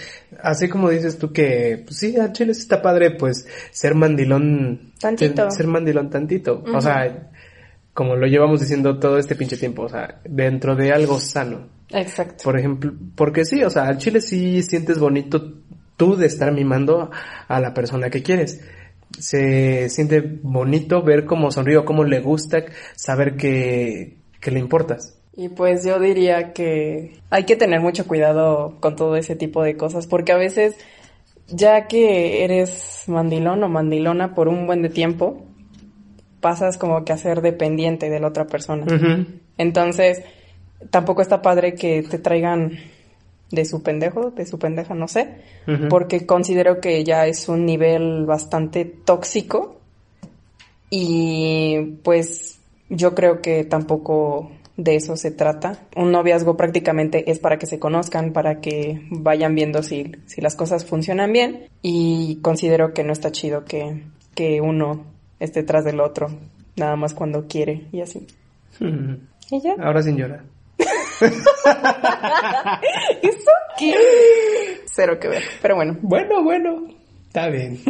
[0.43, 4.93] así como dices tú que, pues sí, a Chile está padre, pues ser mandilón.
[4.99, 5.49] Tantito.
[5.53, 6.65] Ser mandilón tantito.
[6.75, 7.31] O sea,
[7.95, 11.69] como lo llevamos diciendo todo este pinche tiempo, o sea, dentro de algo sano.
[11.91, 12.43] Exacto.
[12.43, 15.55] Por ejemplo, porque sí, o sea, al Chile sí sientes bonito
[15.97, 17.11] tú de estar mimando
[17.47, 18.61] a la persona que quieres
[19.19, 22.65] se siente bonito ver cómo sonrío, cómo le gusta,
[22.97, 25.19] saber que, que le importas.
[25.37, 29.77] Y pues yo diría que hay que tener mucho cuidado con todo ese tipo de
[29.77, 30.75] cosas, porque a veces,
[31.47, 35.47] ya que eres mandilón o mandilona por un buen de tiempo,
[36.41, 38.87] pasas como que a ser dependiente de la otra persona.
[39.59, 40.23] Entonces,
[40.91, 42.73] tampoco está padre que te traigan
[43.51, 45.37] de su pendejo, de su pendeja, no sé,
[45.89, 49.81] porque considero que ya es un nivel bastante tóxico
[50.91, 52.59] y pues
[52.91, 55.79] yo creo que tampoco de eso se trata.
[55.97, 60.55] Un noviazgo prácticamente es para que se conozcan, para que vayan viendo si, si las
[60.55, 65.05] cosas funcionan bien y considero que no está chido que, que uno
[65.41, 66.29] esté tras del otro,
[66.77, 68.27] nada más cuando quiere y así.
[69.51, 69.75] ¿Y ya?
[69.81, 70.45] Ahora sin llorar.
[73.23, 73.95] ¿Eso qué?
[74.87, 75.97] Cero que ver, pero bueno.
[76.03, 76.89] Bueno, bueno,
[77.27, 77.79] está bien.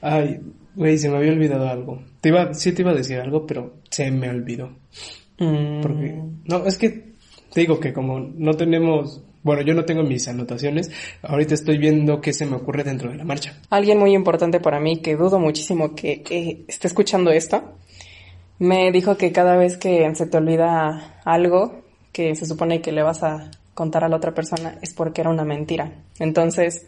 [0.00, 0.40] Ay,
[0.74, 2.02] güey, se me había olvidado algo.
[2.20, 4.70] Te iba, sí te iba a decir algo, pero se me olvidó.
[5.38, 6.88] Mm, Porque, no, es que
[7.52, 10.90] te digo que como no tenemos, bueno, yo no tengo mis anotaciones,
[11.22, 13.58] ahorita estoy viendo qué se me ocurre dentro de la marcha.
[13.70, 17.78] Alguien muy importante para mí, que dudo muchísimo que eh, esté escuchando esto,
[18.58, 21.82] me dijo que cada vez que se te olvida algo
[22.12, 25.30] que se supone que le vas a contar a la otra persona es porque era
[25.30, 25.92] una mentira.
[26.18, 26.86] Entonces,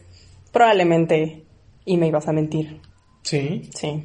[0.52, 1.44] probablemente
[1.84, 2.80] y me ibas a mentir.
[3.22, 3.68] Sí.
[3.74, 4.04] Sí.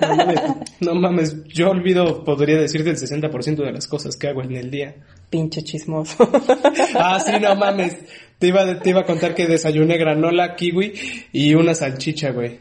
[0.00, 0.40] No mames,
[0.80, 4.70] no mames, yo olvido, podría decirte el 60% de las cosas que hago en el
[4.70, 4.94] día.
[5.30, 6.28] Pinche chismoso.
[6.96, 7.96] Ah, sí, no mames.
[8.38, 10.92] Te iba, te iba a contar que desayuné granola, kiwi
[11.32, 12.58] y una salchicha, güey.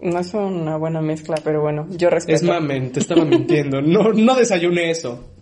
[0.00, 2.36] No es una buena mezcla, pero bueno, yo respeto.
[2.36, 3.80] Es mamen, te estaba mintiendo.
[3.82, 5.32] No, no desayuné eso.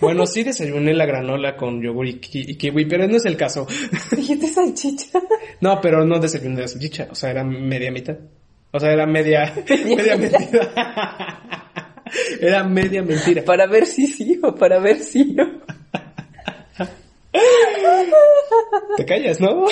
[0.00, 3.36] Bueno, sí desayuné la granola con yogur y, ki- y kiwi, pero no es el
[3.36, 3.66] caso.
[4.16, 5.20] Dijiste salchicha.
[5.60, 7.08] No, pero no desayuné la salchicha.
[7.10, 8.16] O sea, era media mitad.
[8.70, 9.52] O sea, era media,
[9.84, 11.40] media mentira.
[12.40, 13.42] Era media mentira.
[13.44, 15.44] Para ver si sí o para ver si no.
[18.96, 19.64] Te callas, ¿no?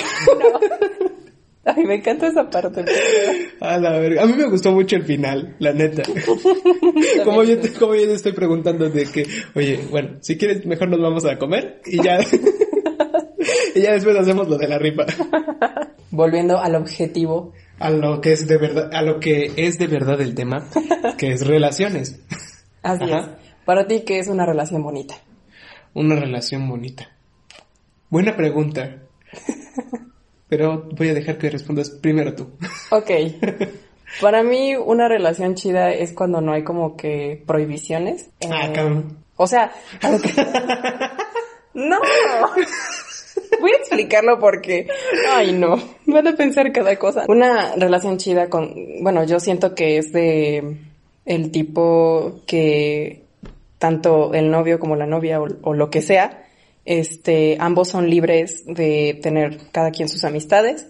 [1.65, 2.83] Ay, me encanta esa parte.
[3.61, 4.23] A la verga.
[4.23, 6.03] A mí me gustó mucho el final, la neta.
[7.23, 10.89] como yo, te- como yo te estoy preguntando de que, oye, bueno, si quieres, mejor
[10.89, 12.19] nos vamos a comer y ya.
[13.75, 15.05] y ya después hacemos lo de la rifa.
[16.11, 17.53] Volviendo al objetivo.
[17.79, 20.67] A lo que es de verdad, a lo que es de verdad el tema,
[21.17, 22.19] que es relaciones.
[22.81, 23.19] Así Ajá.
[23.19, 23.27] es.
[23.65, 25.15] Para ti, ¿qué es una relación bonita?
[25.93, 27.09] Una relación bonita.
[28.09, 28.97] Buena pregunta.
[30.55, 32.51] Pero voy a dejar que respondas primero tú.
[32.91, 33.09] Ok.
[34.21, 38.29] Para mí, una relación chida es cuando no hay como que prohibiciones.
[38.51, 39.17] Ah, Eh, cabrón.
[39.35, 39.71] O sea,
[41.73, 41.97] no.
[43.59, 44.85] Voy a explicarlo porque,
[45.31, 45.75] ay no,
[46.05, 47.25] van a pensar cada cosa.
[47.27, 50.77] Una relación chida con, bueno, yo siento que es de
[51.25, 53.23] el tipo que
[53.79, 56.42] tanto el novio como la novia o, o lo que sea,
[56.85, 60.87] este, ambos son libres de tener cada quien sus amistades.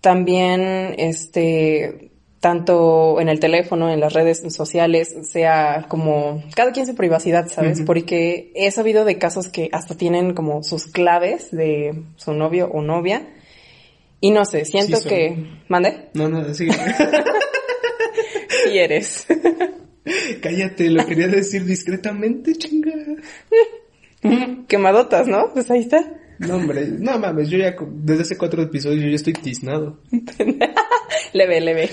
[0.00, 2.10] También, este,
[2.40, 7.82] tanto en el teléfono, en las redes sociales, sea como cada quien su privacidad, ¿sabes?
[7.82, 12.80] Porque he sabido de casos que hasta tienen como sus claves de su novio o
[12.80, 13.28] novia.
[14.22, 15.46] Y no sé, siento Sí, que...
[15.68, 16.08] ¿Mande?
[16.14, 16.72] No, no, sigue.
[16.72, 19.26] Sí eres.
[20.42, 22.92] Cállate, lo quería decir discretamente, chinga.
[24.68, 25.52] Quemadotas, ¿no?
[25.52, 26.04] Pues ahí está.
[26.38, 29.98] No, hombre, no mames, yo ya desde hace cuatro episodios yo ya estoy tiznado.
[31.32, 31.88] Leve, leve.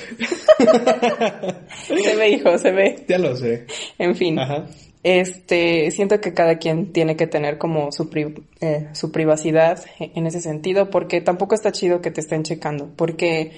[1.85, 3.05] se ve, hijo, se ve.
[3.07, 3.65] Ya lo sé.
[3.99, 4.39] En fin.
[4.39, 4.65] Ajá.
[5.03, 10.25] Este, siento que cada quien tiene que tener como su, pri- eh, su privacidad en
[10.27, 13.51] ese sentido, porque tampoco está chido que te estén checando, porque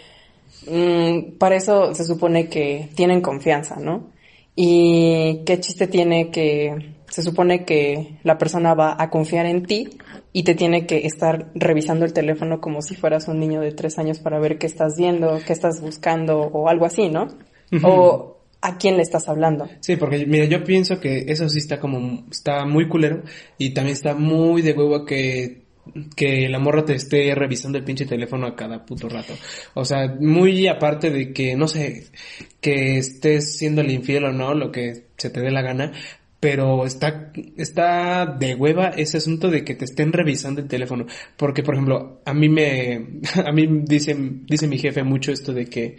[0.68, 4.12] mm, para eso se supone que tienen confianza, ¿no?
[4.56, 9.90] Y qué chiste tiene que se supone que la persona va a confiar en ti
[10.32, 13.98] y te tiene que estar revisando el teléfono como si fueras un niño de tres
[13.98, 17.28] años para ver qué estás viendo, qué estás buscando o algo así, ¿no?
[17.84, 19.68] O a quién le estás hablando.
[19.80, 23.24] Sí, porque mira, yo pienso que eso sí está como, está muy culero
[23.58, 25.64] y también está muy de huevo que,
[26.16, 29.34] que la morra te esté revisando el pinche teléfono a cada puto rato.
[29.74, 32.08] O sea, muy aparte de que, no sé,
[32.60, 35.94] que estés siendo el infiel o no, lo que se te dé la gana,
[36.40, 41.06] pero está, está de hueva ese asunto de que te estén revisando el teléfono.
[41.36, 45.66] Porque, por ejemplo, a mí me, a mí dice, dice mi jefe mucho esto de
[45.66, 45.98] que,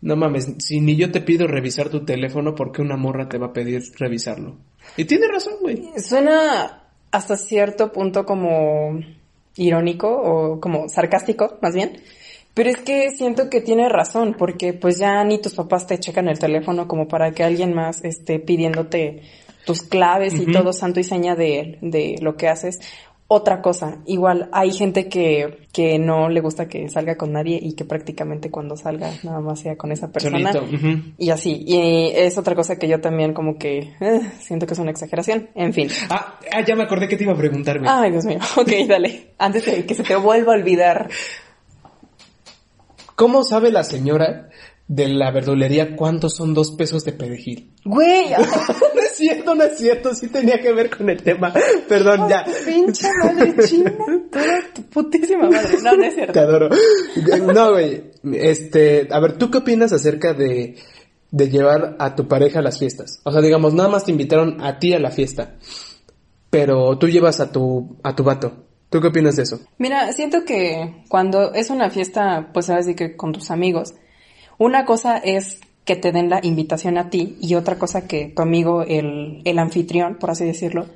[0.00, 3.38] no mames, si ni yo te pido revisar tu teléfono, ¿por qué una morra te
[3.38, 4.56] va a pedir revisarlo?
[4.96, 5.82] Y tiene razón, güey.
[5.98, 8.98] Suena hasta cierto punto como
[9.56, 12.00] irónico o como sarcástico, más bien.
[12.54, 16.28] Pero es que siento que tiene razón, porque pues ya ni tus papás te checan
[16.28, 19.22] el teléfono como para que alguien más esté pidiéndote
[19.64, 22.80] tus claves y todo santo y seña de, de lo que haces.
[23.34, 27.72] Otra cosa, igual hay gente que, que no le gusta que salga con nadie y
[27.72, 30.52] que prácticamente cuando salga nada más sea con esa persona.
[31.16, 34.78] Y así, y es otra cosa que yo también como que eh, siento que es
[34.78, 35.48] una exageración.
[35.54, 35.88] En fin.
[36.10, 37.90] Ah, ah, ya me acordé que te iba a preguntar, güey.
[37.90, 38.38] Ay, Dios mío.
[38.58, 39.32] Ok, dale.
[39.38, 41.08] Antes de que se te vuelva a olvidar.
[43.16, 44.50] ¿Cómo sabe la señora
[44.88, 47.71] de la verdulería cuántos son dos pesos de perejil?
[47.84, 48.30] Güey,
[48.94, 51.52] no es cierto, no es cierto, sí tenía que ver con el tema.
[51.88, 52.44] Perdón, ya.
[52.64, 53.92] Pinche madre china,
[54.30, 55.78] toda tu putísima madre.
[55.82, 56.32] No, no es cierto.
[56.32, 56.68] Te adoro.
[57.52, 58.12] No, güey.
[58.34, 60.76] Este, a ver, ¿tú qué opinas acerca de,
[61.30, 63.20] de llevar a tu pareja a las fiestas?
[63.24, 65.56] O sea, digamos, nada más te invitaron a ti a la fiesta,
[66.50, 68.52] pero tú llevas a tu, a tu vato.
[68.90, 69.58] ¿Tú qué opinas de eso?
[69.78, 73.94] Mira, siento que cuando es una fiesta, pues sabes de que con tus amigos,
[74.58, 78.42] una cosa es que te den la invitación a ti y otra cosa que tu
[78.42, 80.86] amigo, el, el anfitrión, por así decirlo,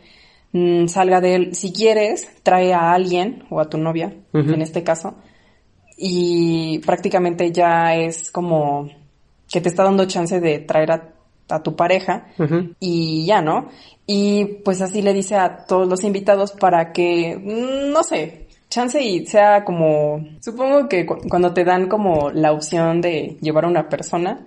[0.53, 1.55] mm, salga de él.
[1.55, 5.15] Si quieres, trae a alguien o a tu novia, en este caso,
[5.97, 8.89] y prácticamente ya es como
[9.49, 11.15] que te está dando chance de traer a,
[11.49, 12.27] a tu pareja
[12.79, 13.69] y ya, ¿no?
[14.07, 18.46] Y pues así le dice a todos los invitados para que, mm, no sé,
[18.77, 23.65] chance y sea como, supongo que cu- cuando te dan como la opción de llevar
[23.65, 24.47] a una persona,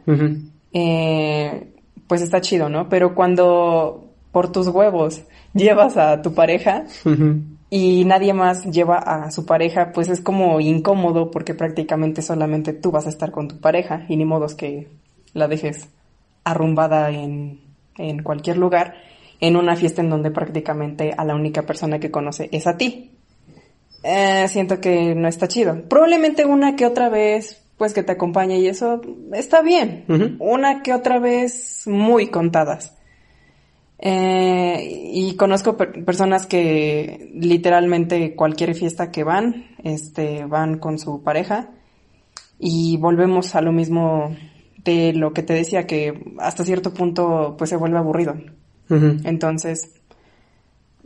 [0.73, 1.73] eh,
[2.07, 2.89] pues está chido, ¿no?
[2.89, 5.23] Pero cuando por tus huevos
[5.53, 6.86] llevas a tu pareja
[7.71, 12.91] y nadie más lleva a su pareja, pues es como incómodo porque prácticamente solamente tú
[12.91, 14.88] vas a estar con tu pareja y ni modos que
[15.34, 15.89] la dejes
[16.43, 17.59] arrumbada en,
[17.97, 18.95] en cualquier lugar
[19.41, 23.11] en una fiesta en donde prácticamente a la única persona que conoce es a ti.
[24.04, 25.84] Eh, siento que no está chido.
[25.89, 29.02] Probablemente una que otra vez, pues que te acompañe y eso
[29.34, 30.06] está bien.
[30.08, 30.36] Ujú.
[30.39, 32.95] Una que otra vez muy contadas.
[34.02, 41.22] Eh, y conozco per- personas que literalmente cualquier fiesta que van, este, van con su
[41.22, 41.72] pareja
[42.58, 44.34] y volvemos a lo mismo
[44.86, 48.36] de lo que te decía que hasta cierto punto pues se vuelve aburrido.
[48.89, 49.99] Entonces,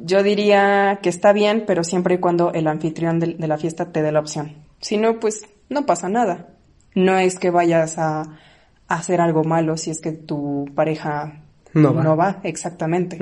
[0.05, 3.91] yo diría que está bien, pero siempre y cuando el anfitrión de, de la fiesta
[3.91, 4.55] te dé la opción.
[4.79, 6.49] Si no, pues no pasa nada.
[6.95, 11.41] No es que vayas a, a hacer algo malo si es que tu pareja
[11.73, 12.03] No va.
[12.03, 13.17] no va exactamente.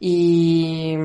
[0.00, 0.96] Y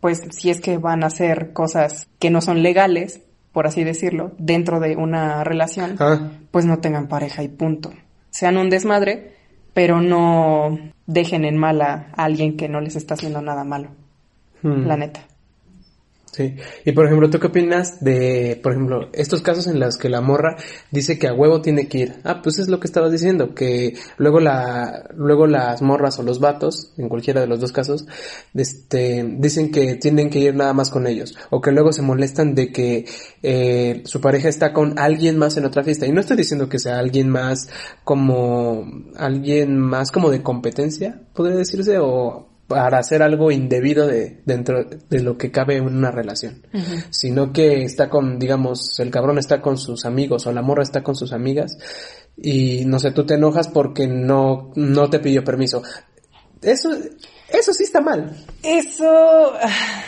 [0.00, 3.22] pues si es que van a hacer cosas que no son legales,
[3.52, 7.92] por así decirlo, dentro de una relación, Ah, pues no tengan pareja y punto.
[8.30, 9.34] Sean un desmadre,
[9.74, 13.90] pero no dejen en mala a alguien que no les está haciendo nada malo,
[14.62, 15.26] mm, la neta.
[16.32, 16.54] Sí.
[16.84, 20.20] Y por ejemplo, ¿tú qué opinas de, por ejemplo, estos casos en los que la
[20.20, 20.56] morra
[20.92, 22.14] dice que a huevo tiene que ir?
[22.22, 26.38] Ah, pues es lo que estabas diciendo, que luego la, luego las morras o los
[26.38, 28.06] vatos, en cualquiera de los dos casos,
[28.54, 31.36] este, dicen que tienen que ir nada más con ellos.
[31.50, 33.06] O que luego se molestan de que,
[33.42, 36.06] eh, su pareja está con alguien más en otra fiesta.
[36.06, 37.68] Y no estoy diciendo que sea alguien más
[38.04, 38.86] como,
[39.16, 45.20] alguien más como de competencia, podría decirse, o para hacer algo indebido de, dentro de
[45.20, 46.62] lo que cabe en una relación,
[47.10, 51.02] sino que está con, digamos, el cabrón está con sus amigos o la morra está
[51.02, 51.76] con sus amigas
[52.36, 55.82] y no sé, tú te enojas porque no, no te pidió permiso.
[56.62, 56.90] Eso,
[57.48, 58.36] eso sí está mal.
[58.62, 59.52] Eso,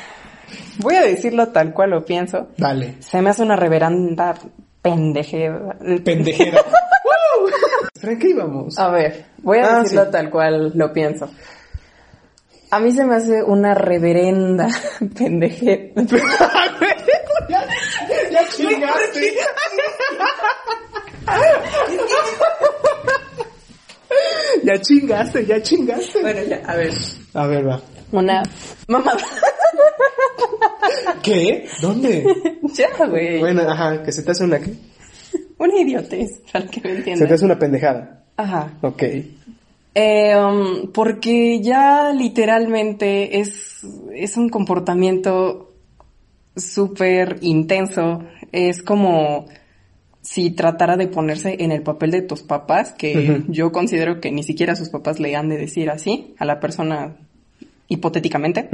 [0.79, 2.47] voy a decirlo tal cual lo pienso.
[2.59, 2.95] Vale.
[3.01, 4.37] Se me hace una reverenda
[4.81, 5.51] pendeje.
[6.05, 6.63] Pendejera.
[8.01, 8.79] ¿Para qué íbamos?
[8.79, 10.11] A ver, voy a Ah, decirlo sí.
[10.13, 11.29] tal cual lo pienso.
[12.73, 14.67] A mí se me hace una reverenda
[15.19, 15.93] pendeje.
[18.31, 19.35] ya chingaste.
[24.65, 26.23] ya chingaste, ya chingaste.
[26.23, 26.93] bueno, ya, a ver.
[27.35, 27.83] A ver, va.
[28.11, 28.43] Una
[28.89, 29.21] mamada.
[31.23, 31.69] ¿Qué?
[31.83, 32.25] ¿Dónde?
[32.73, 33.39] ya, güey.
[33.39, 34.73] Bueno, ajá, que se te hace una qué?
[35.59, 38.25] Una idiotez, para que me Se te hace una pendejada.
[38.39, 38.73] Ajá.
[38.81, 39.03] Ok.
[39.95, 43.85] Eh, um, porque ya literalmente es,
[44.15, 45.73] es un comportamiento
[46.57, 48.25] súper intenso.
[48.53, 49.47] Es como
[50.23, 54.45] si tratara de ponerse en el papel de tus papás, que yo considero que ni
[54.45, 57.17] siquiera sus papás le han de decir así a la persona
[57.89, 58.69] hipotéticamente.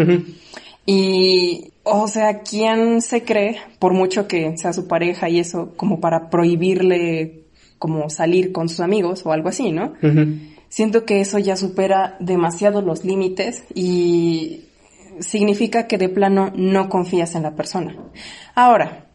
[0.84, 6.00] Y, o sea, ¿quién se cree, por mucho que sea su pareja y eso, como
[6.00, 7.44] para prohibirle
[7.78, 9.94] como salir con sus amigos o algo así, ¿no?
[10.68, 14.64] Siento que eso ya supera demasiado los límites y
[15.20, 17.96] significa que de plano no confías en la persona.
[18.54, 19.06] Ahora,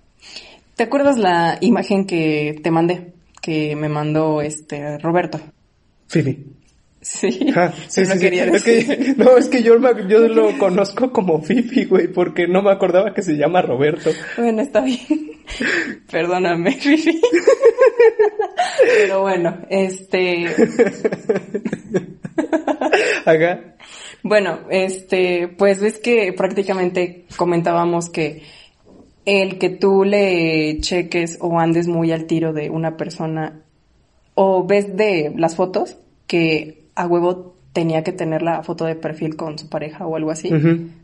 [0.75, 3.13] ¿te acuerdas la imagen que te mandé?
[3.41, 5.39] Que me mandó este Roberto.
[6.07, 6.52] Fifi.
[7.03, 8.19] Sí, Ah, no sí.
[8.19, 8.87] quería Es decir.
[8.87, 9.75] que, no, es que yo,
[10.07, 14.09] yo lo conozco como Fifi, güey, porque no me acordaba que se llama Roberto.
[14.37, 14.99] Bueno, está bien.
[16.11, 17.19] Perdóname, Fifi.
[18.97, 20.47] Pero bueno, este,
[23.25, 23.75] Acá.
[24.23, 28.43] bueno, este, pues ves que prácticamente comentábamos que
[29.25, 33.61] el que tú le cheques o andes muy al tiro de una persona
[34.35, 35.97] o ves de las fotos
[36.27, 40.31] que a huevo tenía que tener la foto de perfil con su pareja o algo
[40.31, 40.51] así,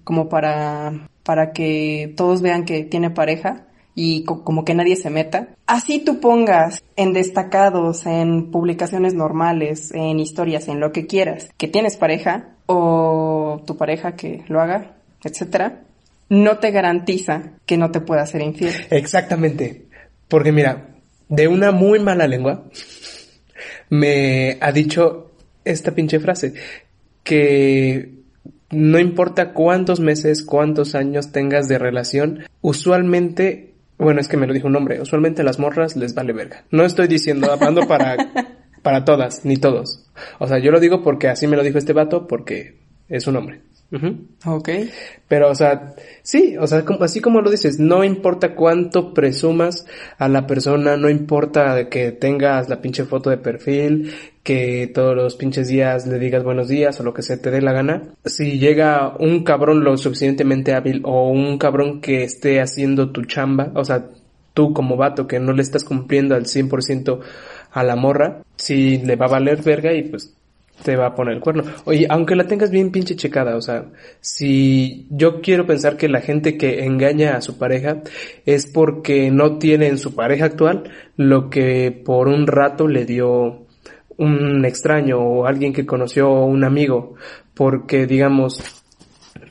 [0.04, 3.66] como para, para que todos vean que tiene pareja
[3.96, 5.48] y co- como que nadie se meta.
[5.66, 11.68] Así tú pongas en destacados, en publicaciones normales, en historias, en lo que quieras, que
[11.68, 15.82] tienes pareja o tu pareja que lo haga, etcétera,
[16.30, 18.74] no te garantiza que no te pueda ser infiel.
[18.92, 19.88] Exactamente.
[20.28, 20.90] Porque mira,
[21.28, 22.66] de una muy mala lengua
[23.90, 25.29] me ha dicho
[25.66, 26.54] esta pinche frase
[27.24, 28.20] que
[28.72, 34.54] no importa cuántos meses, cuántos años tengas de relación, usualmente, bueno, es que me lo
[34.54, 36.66] dijo un hombre, usualmente a las morras les vale verga.
[36.72, 38.18] No estoy diciendo, hablando para,
[38.84, 40.08] para todas, ni todos.
[40.40, 43.38] O sea, yo lo digo porque así me lo dijo este vato, porque es un
[43.38, 43.62] hombre.
[43.92, 44.18] Ujú.
[44.46, 44.70] Ok.
[45.28, 49.86] Pero, o sea, sí, o sea, como- así como lo dices, no importa cuánto presumas
[50.20, 54.12] a la persona, no importa que tengas la pinche foto de perfil,
[54.44, 57.62] que todos los pinches días le digas buenos días o lo que se te dé
[57.62, 58.14] la gana.
[58.26, 63.72] Si llega un cabrón lo suficientemente hábil o un cabrón que esté haciendo tu chamba,
[63.74, 64.06] o sea,
[64.54, 67.22] tú como vato que no le estás cumpliendo al 100%
[67.72, 70.36] a la morra, sí le va a valer verga y pues
[70.84, 71.64] te va a poner el cuerno.
[71.86, 73.86] Oye, aunque la tengas bien pinche checada, o sea,
[74.22, 78.02] si yo quiero pensar que la gente que engaña a su pareja
[78.46, 83.66] es porque no tiene en su pareja actual lo que por un rato le dio
[84.18, 87.16] un extraño o alguien que conoció un amigo,
[87.54, 88.84] porque digamos,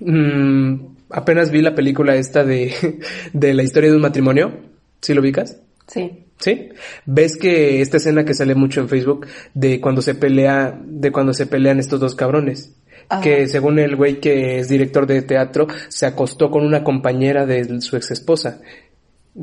[0.01, 0.75] mm,
[1.11, 3.01] apenas vi la película esta de,
[3.33, 4.53] de la historia de un matrimonio,
[5.01, 5.61] ¿sí lo ubicas?
[5.87, 6.28] Sí.
[6.39, 6.69] ¿Sí?
[7.05, 11.33] ¿Ves que esta escena que sale mucho en Facebook de cuando se pelea, de cuando
[11.33, 12.75] se pelean estos dos cabrones?
[13.09, 13.23] Ajá.
[13.23, 17.81] Que según el güey que es director de teatro, se acostó con una compañera de
[17.81, 18.61] su ex esposa.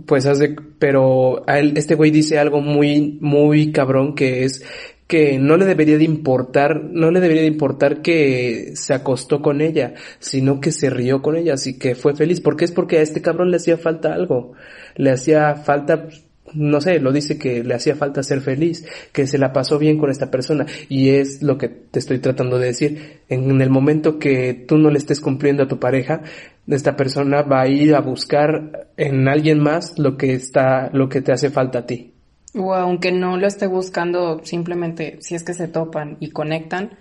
[0.05, 4.63] Pues hace, pero a él, este güey dice algo muy, muy cabrón que es
[5.07, 9.61] que no le debería de importar, no le debería de importar que se acostó con
[9.61, 12.41] ella, sino que se rió con ella, así que fue feliz.
[12.41, 12.65] ¿Por qué?
[12.65, 14.53] Es porque a este cabrón le hacía falta algo.
[14.95, 16.07] Le hacía falta,
[16.53, 19.97] no sé, lo dice que le hacía falta ser feliz, que se la pasó bien
[19.97, 20.65] con esta persona.
[20.89, 23.21] Y es lo que te estoy tratando de decir.
[23.29, 26.21] En el momento que tú no le estés cumpliendo a tu pareja,
[26.67, 31.21] esta persona va a ir a buscar en alguien más lo que está, lo que
[31.21, 32.13] te hace falta a ti.
[32.53, 36.91] O aunque no lo esté buscando, simplemente si es que se topan y conectan,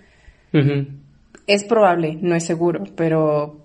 [1.47, 3.64] es probable, no es seguro, pero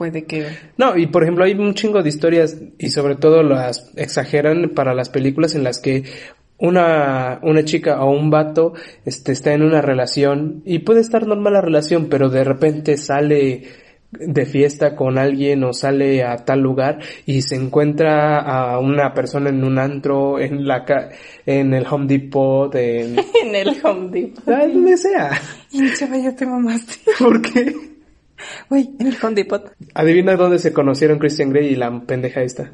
[0.00, 0.46] puede que...
[0.78, 4.94] No, y por ejemplo hay un chingo de historias y sobre todo las exageran para
[4.94, 6.04] las películas en las que
[6.56, 8.72] una, una chica o un vato
[9.04, 13.64] este, está en una relación y puede estar normal la relación, pero de repente sale
[14.10, 19.50] de fiesta con alguien o sale a tal lugar y se encuentra a una persona
[19.50, 21.10] en un antro, en la ca
[21.44, 24.46] en el Home Depot, en en el Home Depot.
[24.46, 25.38] donde sea.
[25.70, 26.94] Y chaval, ya te mamaste.
[27.18, 27.89] ¿Por qué?
[28.68, 29.72] Güey, en el Home Depot.
[29.94, 32.72] Adivina dónde se conocieron Christian Grey y la pendeja esta.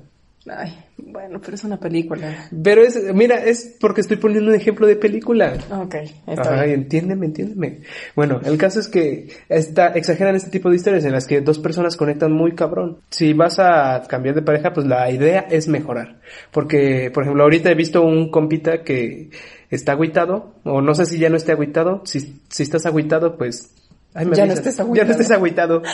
[0.48, 2.48] Ay, bueno, pero es una película.
[2.62, 5.54] Pero es, mira, es porque estoy poniendo un ejemplo de película.
[5.70, 5.96] Ok,
[6.26, 6.80] está Ay, bien.
[6.82, 7.80] entiéndeme, entiéndeme.
[8.14, 11.58] Bueno, el caso es que está, exageran este tipo de historias en las que dos
[11.58, 12.98] personas conectan muy cabrón.
[13.10, 16.20] Si vas a cambiar de pareja, pues la idea es mejorar.
[16.52, 19.30] Porque, por ejemplo, ahorita he visto un compita que
[19.68, 22.02] está agüitado, o no sé si ya no esté agüitado.
[22.04, 23.74] Si, si estás agüitado, pues...
[24.16, 25.82] ay, me Ya no estés Ya no estés agüitado.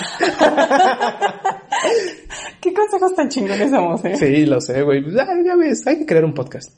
[2.61, 4.17] ¿Qué consejos tan chingones damos, eh?
[4.17, 5.05] Sí, lo sé, güey.
[5.19, 6.71] Ah, ya ves, hay que crear un podcast.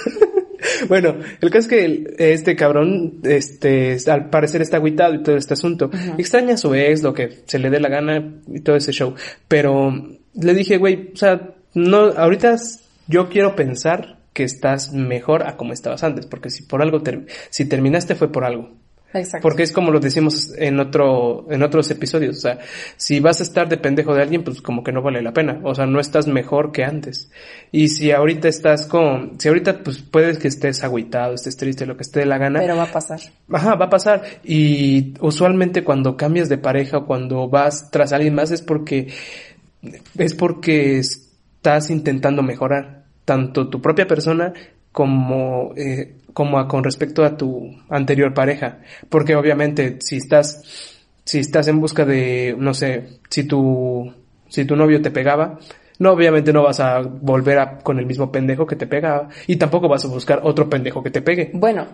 [0.88, 5.54] bueno, el caso es que este cabrón, este, al parecer está agüitado y todo este
[5.54, 5.90] asunto.
[6.16, 9.14] Extraña a su ex, lo que se le dé la gana y todo ese show.
[9.48, 9.92] Pero
[10.34, 12.56] le dije, güey, o sea, no, ahorita
[13.06, 17.26] yo quiero pensar que estás mejor a como estabas antes, porque si por algo, ter-
[17.50, 18.70] si terminaste fue por algo.
[19.14, 19.42] Exacto.
[19.42, 22.38] Porque es como lo decimos en otro, en otros episodios.
[22.38, 22.58] O sea,
[22.96, 25.60] si vas a estar de pendejo de alguien, pues como que no vale la pena.
[25.64, 27.30] O sea, no estás mejor que antes.
[27.70, 31.96] Y si ahorita estás con, si ahorita pues puedes que estés agüitado, estés triste, lo
[31.96, 32.60] que esté de la gana.
[32.60, 33.20] Pero va a pasar.
[33.50, 34.22] Ajá, va a pasar.
[34.44, 39.08] Y usualmente cuando cambias de pareja o cuando vas tras alguien más es porque,
[40.16, 44.52] es porque estás intentando mejorar tanto tu propia persona
[44.90, 48.78] como, eh, como a- con respecto a tu anterior pareja.
[49.08, 50.62] Porque obviamente si estás,
[51.24, 54.12] si estás en busca de, no sé, si tu,
[54.48, 55.58] si tu novio te pegaba,
[55.98, 59.56] no, obviamente no vas a volver a, con el mismo pendejo que te pegaba y
[59.56, 61.50] tampoco vas a buscar otro pendejo que te pegue.
[61.54, 61.86] Bueno,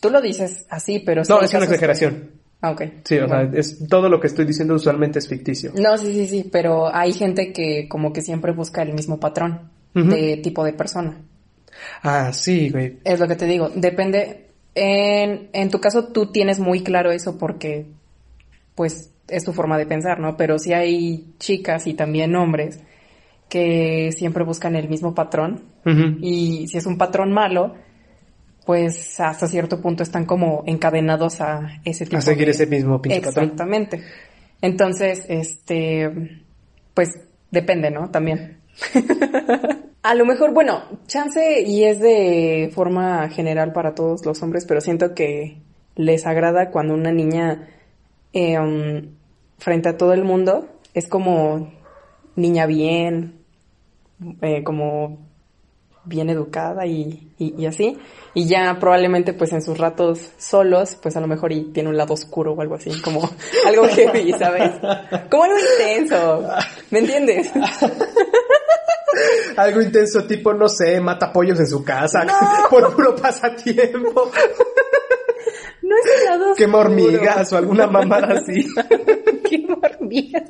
[0.00, 1.22] tú lo dices así, pero...
[1.28, 2.30] No, es una que- exageración.
[2.62, 2.82] Ah, ok.
[3.04, 5.72] Sí, o sea, es todo lo que estoy diciendo usualmente es ficticio.
[5.76, 9.70] No, sí, sí, sí, pero hay gente que como que siempre busca el mismo patrón
[9.94, 11.16] de tipo de persona.
[12.02, 12.98] Ah, sí, güey.
[13.04, 17.38] Es lo que te digo, depende En, en tu caso tú tienes muy claro eso
[17.38, 17.86] porque,
[18.74, 20.36] pues, es tu forma de pensar, ¿no?
[20.36, 22.80] Pero si hay chicas y también hombres
[23.48, 25.64] que siempre buscan el mismo patrón
[26.20, 27.74] y si es un patrón malo,
[28.66, 33.02] pues hasta cierto punto están como encadenados a ese tipo A seguir de- ese mismo
[33.02, 33.44] pinche patrón.
[33.46, 34.02] Exactamente.
[34.62, 36.10] Entonces, este,
[36.94, 37.08] pues
[37.50, 38.08] depende, ¿no?
[38.10, 38.58] También.
[40.02, 44.80] A lo mejor, bueno, chance y es de forma general para todos los hombres, pero
[44.80, 45.58] siento que
[45.94, 47.68] les agrada cuando una niña
[48.32, 49.02] um,
[49.58, 51.70] frente a todo el mundo es como
[52.34, 53.44] niña bien,
[54.40, 55.18] eh, como
[56.04, 57.98] bien educada y, y, y así.
[58.32, 61.98] Y ya probablemente pues en sus ratos solos, pues a lo mejor y tiene un
[61.98, 63.28] lado oscuro o algo así, como
[63.66, 64.72] algo heavy, ¿sabes?
[65.30, 66.48] Como algo intenso.
[66.90, 67.52] ¿Me entiendes?
[69.56, 72.34] Algo intenso, tipo, no sé, mata pollos en su casa No.
[72.70, 74.30] por puro pasatiempo.
[75.82, 78.64] No es el lado Quema hormigas o alguna mamada así.
[79.48, 80.44] Quema hormigas.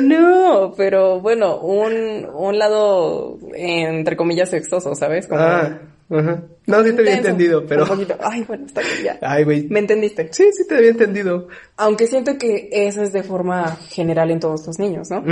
[0.00, 5.26] No, pero bueno, un, un lado, entre comillas, sexoso, ¿sabes?
[5.26, 6.42] Como Ah, ajá.
[6.66, 7.82] No, sí te había entendido, pero...
[7.82, 8.14] un poquito.
[8.20, 9.18] Ay, bueno, está bien, ya.
[9.22, 9.68] Ay, güey.
[9.68, 10.28] ¿Me entendiste?
[10.32, 11.48] Sí, sí te había entendido.
[11.76, 15.24] Aunque siento que eso es de forma general en todos los niños, ¿no?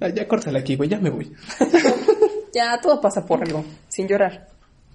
[0.00, 1.32] Ah, ya córtala aquí, güey, ya me voy.
[2.54, 4.46] Ya todo pasa por algo, sin llorar.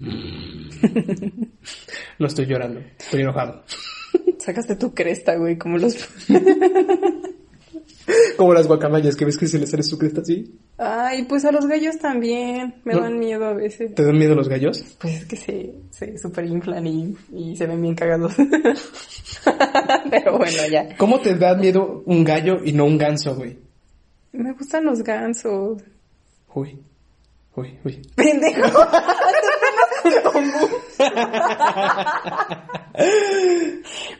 [2.18, 3.62] No estoy llorando, estoy enojado.
[4.38, 5.96] Sacaste tu cresta, güey, como los...
[8.36, 10.58] Como las guacamayas que ves que se les sale su cresta así.
[10.78, 13.00] Ay, pues a los gallos también me No.
[13.02, 13.94] dan miedo a veces.
[13.94, 14.82] ¿Te dan miedo los gallos?
[14.98, 18.34] Pues es que se, se super inflan y, y se ven bien cagados.
[20.10, 20.96] Pero bueno, ya.
[20.96, 23.58] ¿Cómo te da miedo un gallo y no un ganso, güey?
[24.32, 25.82] Me gustan los gansos.
[26.54, 26.78] Uy,
[27.56, 28.02] uy, uy.
[28.14, 28.70] Pendejo.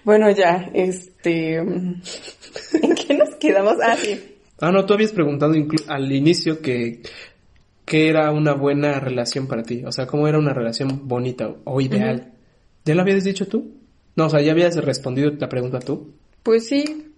[0.04, 1.56] bueno, ya, este...
[1.56, 2.02] ¿En
[2.94, 3.76] qué nos quedamos?
[3.82, 4.36] Ah, sí.
[4.60, 5.54] Ah, no, tú habías preguntado
[5.88, 7.02] al inicio que,
[7.84, 9.82] que era una buena relación para ti.
[9.84, 12.32] O sea, cómo era una relación bonita o, o ideal.
[12.84, 13.76] ¿Ya lo habías dicho tú?
[14.16, 16.14] No, o sea, ya habías respondido la pregunta tú.
[16.42, 17.12] Pues sí,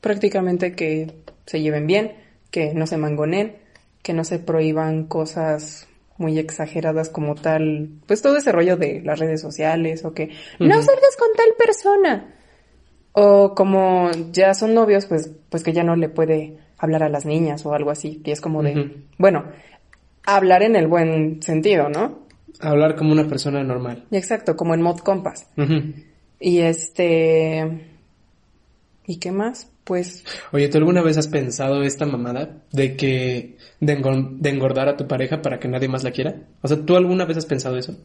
[0.00, 1.12] prácticamente que
[1.46, 2.12] se lleven bien,
[2.50, 3.56] que no se mangonen,
[4.02, 5.88] que no se prohíban cosas
[6.18, 10.74] muy exageradas como tal, pues todo ese rollo de las redes sociales o que no
[10.74, 12.34] salgas con tal persona.
[13.12, 17.26] O como ya son novios, pues, pues que ya no le puede hablar a las
[17.26, 18.22] niñas o algo así.
[18.24, 19.44] Y es como de, bueno,
[20.24, 22.20] hablar en el buen sentido, ¿no?
[22.60, 24.06] Hablar como una persona normal.
[24.10, 25.48] Exacto, como en mod compas.
[26.40, 27.88] Y este...
[29.06, 29.71] ¿Y qué más?
[29.84, 34.88] Pues Oye, ¿tú alguna vez has pensado esta mamada de que de, engor- de engordar
[34.88, 36.36] a tu pareja para que nadie más la quiera?
[36.62, 37.96] O sea, ¿tú alguna vez has pensado eso?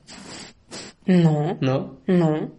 [1.05, 1.99] no, ¿No?
[2.07, 2.51] no.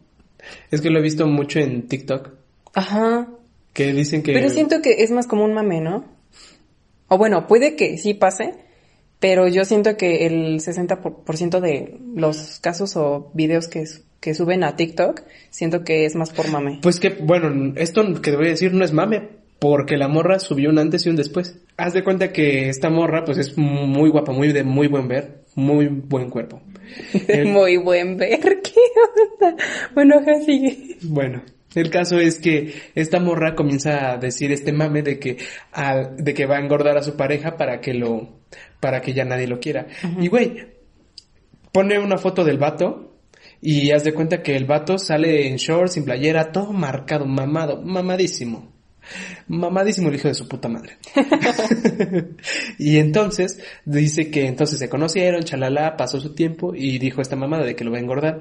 [0.70, 2.30] Es que lo he visto mucho en TikTok
[2.74, 3.28] Ajá.
[3.72, 6.04] que dicen que Pero siento que es más como un mame, ¿no?
[7.08, 8.54] O bueno, puede que sí pase,
[9.18, 14.64] pero yo siento que el 60% de los casos o videos que, s- que suben
[14.64, 16.78] a TikTok, siento que es más por mame.
[16.82, 20.38] Pues que, bueno, esto que te voy a decir no es mame, porque la morra
[20.38, 21.58] subió un antes y un después.
[21.76, 25.42] Haz de cuenta que esta morra, pues es muy guapa, muy de muy buen ver,
[25.54, 26.60] muy buen cuerpo.
[27.28, 28.80] El- Muy buen ver, ¿qué
[29.40, 29.56] onda?
[29.94, 30.96] Bueno, sigue.
[31.02, 31.42] Bueno,
[31.74, 35.36] el caso es que esta morra comienza a decir este mame de que,
[36.16, 38.40] de que va a engordar a su pareja para que lo,
[38.80, 39.86] para que ya nadie lo quiera.
[40.20, 40.66] Y güey,
[41.72, 43.07] pone una foto del vato
[43.60, 47.82] y haz de cuenta que el vato sale en shorts, sin playera, todo marcado, mamado,
[47.82, 48.72] mamadísimo.
[49.48, 50.98] Mamadísimo el hijo de su puta madre.
[52.78, 57.64] y entonces dice que entonces se conocieron, chalala, pasó su tiempo y dijo esta mamada
[57.64, 58.40] de que lo va a engordar.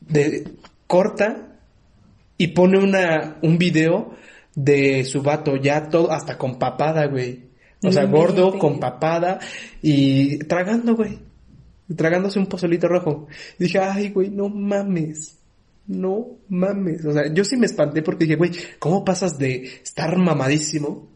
[0.00, 0.44] De,
[0.88, 1.58] corta
[2.36, 4.14] y pone una, un video
[4.56, 7.46] de su vato ya todo, hasta con papada, güey.
[7.84, 9.38] O sea, No gordo, con papada
[9.80, 11.27] y tragando, güey.
[11.96, 13.26] Tragándose un pozolito rojo.
[13.58, 15.38] Y dije, ay, güey, no mames.
[15.86, 17.04] No mames.
[17.04, 21.08] O sea, yo sí me espanté porque dije, güey, ¿cómo pasas de estar mamadísimo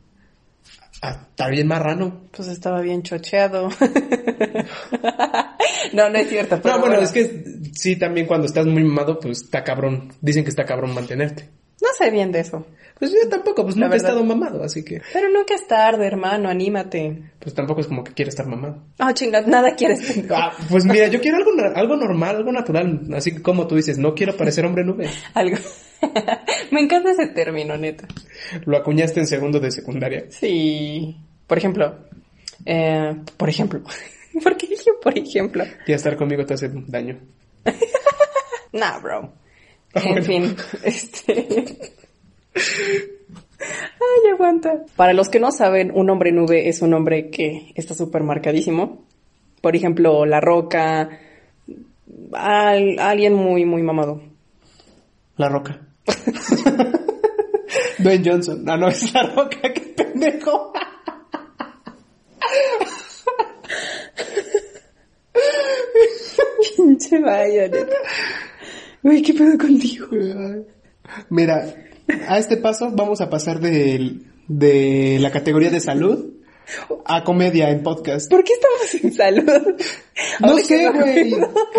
[1.02, 2.22] a estar bien marrano?
[2.34, 3.68] Pues estaba bien chocheado.
[5.92, 6.58] no, no es cierto.
[6.62, 7.44] Pero No, bueno, es que
[7.74, 10.10] sí, también cuando estás muy mamado, pues está cabrón.
[10.22, 11.50] Dicen que está cabrón mantenerte.
[11.82, 12.64] No sé bien de eso.
[12.98, 16.06] Pues yo tampoco, pues La nunca he estado mamado, así que Pero nunca es tarde,
[16.06, 17.32] hermano, anímate.
[17.40, 18.80] pues tampoco es como que quiera estar mamado.
[19.00, 20.00] Ah, chinga, nada quieres.
[20.30, 24.14] Ah, pues mira, yo quiero algo, algo normal, algo natural, así como tú dices, no
[24.14, 25.10] quiero parecer hombre nube.
[25.34, 25.56] Algo.
[26.70, 28.06] Me encanta ese término, neta.
[28.66, 30.26] Lo acuñaste en segundo de secundaria.
[30.30, 31.16] Sí.
[31.48, 31.98] Por ejemplo.
[32.64, 33.82] Eh, por ejemplo.
[34.42, 35.64] ¿Por qué dije por ejemplo?
[35.86, 37.18] Y estar conmigo te hace daño.
[38.72, 39.32] Nah, bro.
[39.95, 41.93] En fin, este...
[42.55, 44.84] Ay, aguanta.
[44.97, 49.05] Para los que no saben, un hombre nube es un hombre que está súper marcadísimo.
[49.61, 51.09] Por ejemplo, La Roca,
[52.32, 54.20] al- alguien muy, muy mamado.
[55.36, 55.80] La Roca.
[57.99, 58.64] Dwayne Johnson.
[58.68, 60.72] Ah, no, es La Roca, qué pendejo.
[66.76, 67.97] Pinche vaya, neta.
[69.03, 70.07] Uy, ¿qué pedo contigo?
[71.30, 71.74] Mira,
[72.28, 76.30] a este paso vamos a pasar del- de la categoría de salud
[77.05, 78.30] a comedia en podcast.
[78.30, 79.74] ¿Por qué estamos en salud?
[80.40, 81.34] No sé, güey.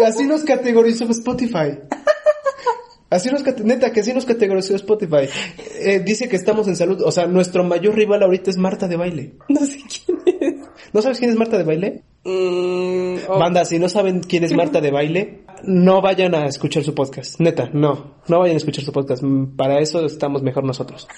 [0.06, 1.80] Así nos categorizó Spotify.
[3.10, 5.30] Así nos, neta, que así nos categorizó Spotify.
[5.80, 7.02] Eh, dice que estamos en salud.
[7.04, 9.34] O sea, nuestro mayor rival ahorita es Marta de Baile.
[9.50, 10.18] No sé quién.
[10.94, 12.04] ¿No sabes quién es Marta de Baile?
[12.24, 16.84] Mm, oh, Banda, si no saben quién es Marta de Baile, no vayan a escuchar
[16.84, 17.40] su podcast.
[17.40, 18.16] Neta, no.
[18.28, 19.24] No vayan a escuchar su podcast.
[19.24, 21.08] Mm, Para eso estamos mejor nosotros.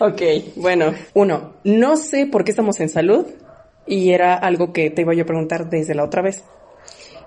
[0.00, 0.22] Ok,
[0.54, 3.26] bueno, uno, no sé por qué estamos en salud
[3.84, 6.44] y era algo que te iba yo a preguntar desde la otra vez.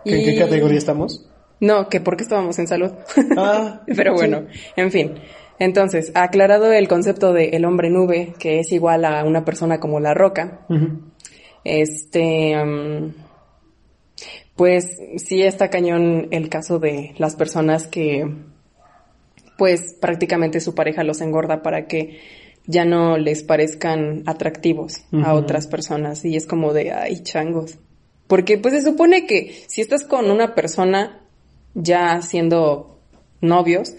[0.06, 1.28] ¿En qué categoría estamos?
[1.60, 2.92] No, que por qué estábamos en salud.
[3.38, 4.46] Ah, Pero bueno,
[4.76, 5.16] en fin.
[5.62, 10.00] Entonces, aclarado el concepto de el hombre nube, que es igual a una persona como
[10.00, 10.66] la roca,
[11.64, 13.14] este, mm,
[14.56, 18.28] pues sí está cañón el caso de las personas que,
[19.56, 22.18] pues prácticamente su pareja los engorda para que
[22.66, 26.26] ya no les parezcan atractivos a otras personas.
[26.26, 27.78] Y es como de, ay, changos.
[28.26, 31.22] Porque pues se supone que si estás con una persona
[31.76, 33.00] ya siendo
[33.42, 33.94] novios,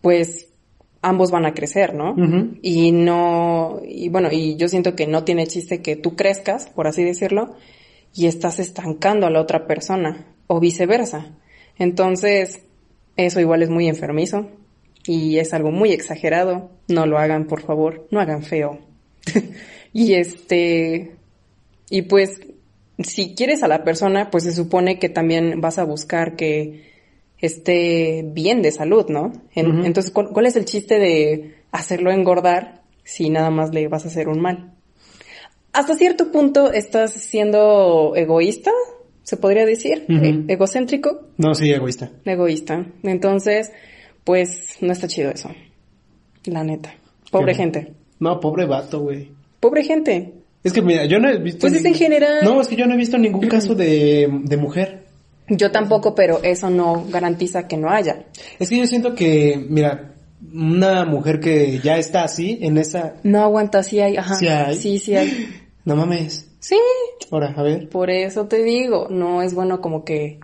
[0.00, 0.46] pues
[1.02, 2.14] ambos van a crecer, ¿no?
[2.62, 6.86] Y no, y bueno, y yo siento que no tiene chiste que tú crezcas, por
[6.86, 7.54] así decirlo,
[8.14, 11.38] y estás estancando a la otra persona, o viceversa.
[11.78, 12.62] Entonces,
[13.16, 14.48] eso igual es muy enfermizo,
[15.06, 16.70] y es algo muy exagerado.
[16.88, 18.78] No lo hagan, por favor, no hagan feo.
[19.92, 21.16] y este,
[21.88, 22.40] y pues,
[22.98, 26.89] si quieres a la persona, pues se supone que también vas a buscar que
[27.40, 29.32] esté bien de salud, ¿no?
[29.54, 29.84] En-.
[29.84, 34.08] Entonces, ¿cuál, cuál es el chiste de hacerlo engordar si nada más le vas a
[34.08, 34.72] hacer un mal?
[35.72, 38.72] Hasta cierto punto estás siendo egoísta,
[39.22, 42.10] se podría decir, e- egocéntrico, No, sí, egoísta.
[42.24, 42.84] egoísta.
[43.04, 43.70] Entonces,
[44.24, 45.50] pues no está chido eso.
[46.44, 46.94] La neta.
[47.30, 47.92] Pobre Qué- gente.
[48.18, 49.30] No, pobre vato, güey.
[49.60, 50.34] Pobre gente.
[50.64, 51.60] Es que mira, yo no he visto...
[51.60, 52.40] Pues es en general.
[52.42, 55.06] No, es que yo no he visto ningún caso de, de mujer.
[55.50, 58.24] Yo tampoco, pero eso no garantiza que no haya.
[58.58, 60.14] Es que yo siento que, mira,
[60.54, 63.14] una mujer que ya está así, en esa...
[63.24, 64.34] No aguanta, sí hay, ajá.
[64.36, 64.76] Sí hay.
[64.76, 65.48] Sí, sí hay.
[65.84, 66.46] No mames.
[66.60, 66.76] Sí,
[67.30, 70.38] Ahora, a ver, por eso te digo, no es bueno como que,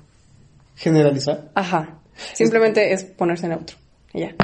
[0.74, 1.50] generalizar.
[1.54, 1.98] ajá.
[2.32, 3.76] Simplemente es ponerse neutro.
[4.14, 4.34] Ya.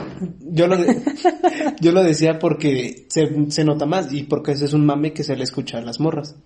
[0.40, 1.00] Yo lo, de-
[1.80, 5.24] yo lo decía porque se, se nota más y porque ese es un mame que
[5.24, 6.36] se le escucha a las morras.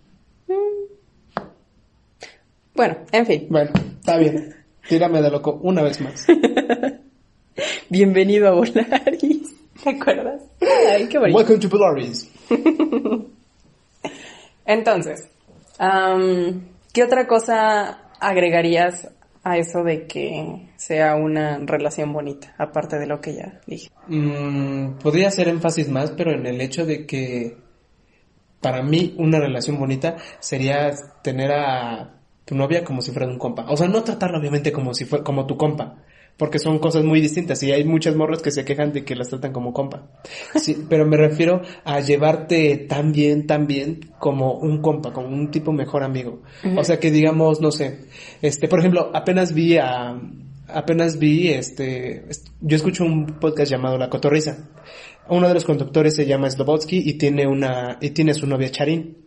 [2.77, 3.47] Bueno, en fin.
[3.49, 4.55] Bueno, está bien.
[4.87, 6.27] Tírame de loco una vez más.
[7.89, 9.55] Bienvenido a Volaris.
[9.83, 10.43] ¿Te acuerdas?
[10.91, 11.39] Ay, qué bonito.
[11.39, 12.31] Welcome to Polaris.
[14.66, 15.27] Entonces,
[16.93, 19.09] ¿qué otra cosa agregarías
[19.43, 23.89] a eso de que sea una relación bonita, aparte de lo que ya dije?
[24.09, 27.57] Mm, podría hacer énfasis más, pero en el hecho de que
[28.61, 30.91] para mí una relación bonita sería
[31.22, 32.16] tener a
[32.47, 33.66] tu novia como si fuera un compa.
[33.68, 35.97] O sea, no tratarla obviamente como si fuera como tu compa,
[36.38, 39.28] porque son cosas muy distintas y hay muchas morras que se quejan de que las
[39.28, 40.07] tratan como compa.
[40.55, 45.51] Sí, pero me refiero a llevarte tan bien, tan bien como un compa, como un
[45.51, 46.42] tipo mejor amigo.
[46.76, 48.07] O sea, que digamos, no sé,
[48.42, 50.18] este, por ejemplo, apenas vi a
[50.68, 54.68] apenas vi este est- yo escucho un podcast llamado La Cotorriza.
[55.28, 59.18] Uno de los conductores se llama Slobotsky y tiene una y tiene su novia Charín.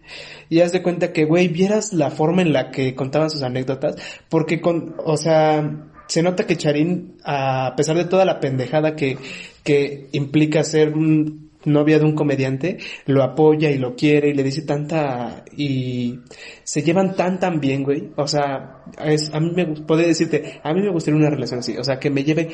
[0.49, 3.95] Y haz de cuenta que güey, vieras la forma en la que contaban sus anécdotas,
[4.29, 9.17] porque con o sea, se nota que Charín a pesar de toda la pendejada que
[9.63, 14.43] que implica ser un novia de un comediante, lo apoya y lo quiere y le
[14.43, 16.19] dice tanta y
[16.63, 18.11] se llevan tan tan bien, güey.
[18.15, 21.77] O sea, es, a mí me puede decirte, a mí me gustaría una relación así,
[21.77, 22.49] o sea, que me lleve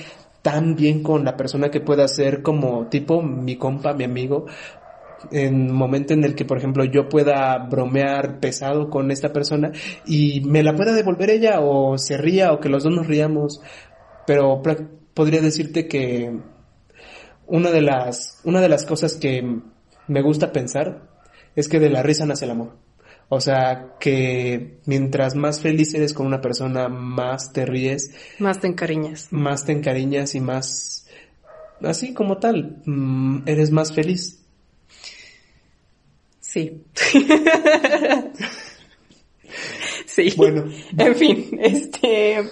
[0.45, 4.45] tan bien con la persona que pueda ser como tipo mi compa, mi amigo,
[5.31, 9.72] en momento en el que, por ejemplo, yo pueda bromear pesado con esta persona
[10.05, 13.59] y me la pueda devolver ella o se ría o que los dos nos riamos.
[14.27, 14.61] Pero
[15.15, 16.31] podría decirte que
[17.47, 19.43] una de las, una de las cosas que
[20.07, 21.09] me gusta pensar
[21.55, 22.85] es que de la risa nace el amor.
[23.27, 28.11] O sea, que mientras más feliz eres con una persona, más te ríes.
[28.38, 29.27] Más te encariñas.
[29.31, 31.07] Más te encariñas y más,
[31.81, 34.41] así como tal, mm, eres más feliz.
[36.39, 36.84] Sí.
[40.06, 40.34] sí.
[40.38, 40.65] Bueno.
[40.95, 42.47] En fin, este...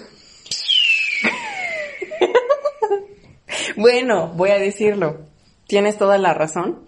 [3.76, 5.20] bueno, voy a decirlo.
[5.68, 6.80] Tienes toda la razón.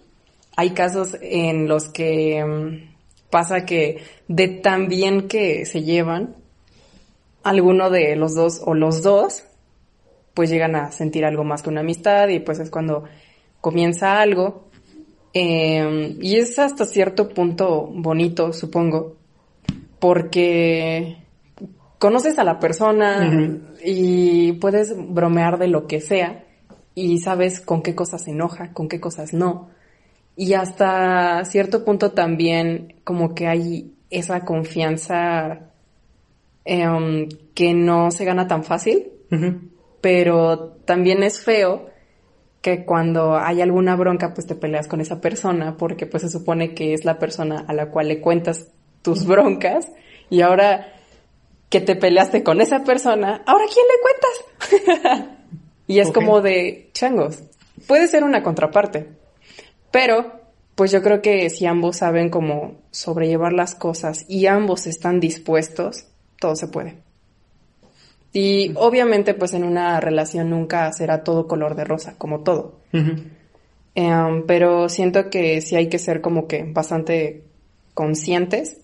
[0.57, 2.96] Hay casos en los que mm,
[3.29, 6.35] pasa que de tan bien que se llevan,
[7.43, 9.43] alguno de los dos o los dos,
[10.33, 13.05] pues llegan a sentir algo más que una amistad y pues es cuando
[13.61, 14.67] comienza algo.
[15.33, 19.15] Em, y es hasta cierto punto bonito, supongo,
[19.99, 21.17] porque
[21.99, 26.43] conoces a la persona y puedes bromear de lo que sea
[26.95, 29.69] y sabes con qué cosas se enoja, con qué cosas no.
[30.37, 35.71] Y hasta cierto punto también como que hay esa confianza
[36.63, 39.11] em, que no se gana tan fácil,
[39.99, 41.89] pero también es feo
[42.61, 46.75] que cuando hay alguna bronca pues te peleas con esa persona porque pues se supone
[46.75, 48.67] que es la persona a la cual le cuentas
[49.01, 49.91] tus broncas
[50.29, 50.93] y ahora
[51.69, 55.29] que te peleaste con esa persona, ahora ¿quién le cuentas?
[55.87, 57.41] y es como de changos.
[57.87, 59.09] Puede ser una contraparte,
[59.91, 60.37] pero
[60.75, 66.05] pues yo creo que si ambos saben cómo sobrellevar las cosas y ambos están dispuestos,
[66.39, 66.97] todo se puede.
[68.31, 72.79] Y obviamente pues en una relación nunca será todo color de rosa, como todo.
[73.95, 77.43] Em, pero siento que sí hay que ser como que bastante
[77.95, 78.77] conscientes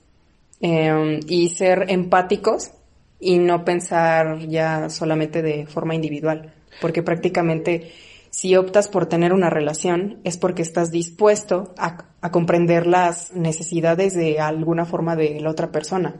[0.60, 2.72] em, y ser empáticos
[3.20, 6.52] y no pensar ya solamente de forma individual,
[6.82, 7.92] porque prácticamente
[8.34, 14.40] si optas por tener una relación es porque estás dispuesto a, comprender las necesidades de
[14.40, 16.16] alguna forma de la otra persona.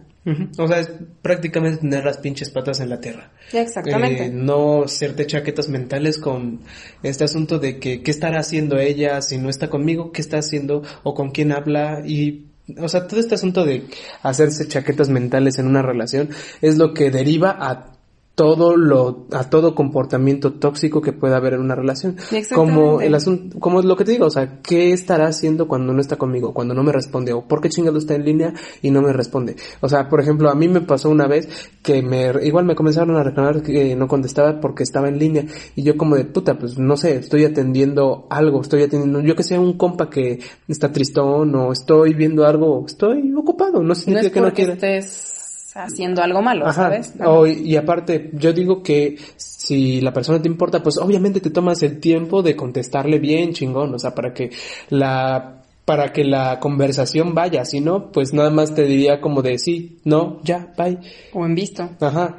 [0.60, 0.92] O sea, es
[1.24, 3.32] prácticamente tener las pinches patas en la tierra.
[3.52, 4.26] Exactamente.
[4.26, 6.60] Eh, no hacerte chaquetas mentales con
[7.02, 10.84] este asunto de que qué estará haciendo ella si no está conmigo, qué está haciendo
[11.02, 12.46] o con quién habla y
[12.78, 13.86] o sea, todo este asunto de
[14.22, 16.30] hacerse chaquetas mentales en una relación
[16.62, 17.93] es lo que deriva a
[18.36, 22.18] todo lo a todo comportamiento tóxico que pueda haber en una relación.
[22.54, 26.02] Como el asunto como lo que te digo o sea qué estará haciendo cuando no
[26.02, 29.02] está conmigo cuando no me responde o por qué chingado está en línea y no
[29.02, 31.48] me responde o sea por ejemplo a mí me pasó una vez
[31.84, 35.46] que me igual me comenzaron a reclamar que no contestaba porque estaba en línea
[35.76, 39.44] y yo como de puta pues no sé estoy atendiendo algo estoy atendiendo yo que
[39.44, 44.42] sea un compa que está tristón o estoy viendo algo estoy ocupado no sé que
[44.42, 45.43] no quiera estés
[45.76, 47.14] haciendo algo malo, ¿sabes?
[47.48, 52.00] y aparte, yo digo que si la persona te importa, pues obviamente te tomas el
[52.00, 54.52] tiempo de contestarle bien, chingón, o sea, para que
[54.90, 59.58] la para que la conversación vaya, si no, pues nada más te diría como de
[59.60, 60.98] sí, no, ya, bye.
[61.34, 61.90] O en visto.
[62.00, 62.38] Ajá.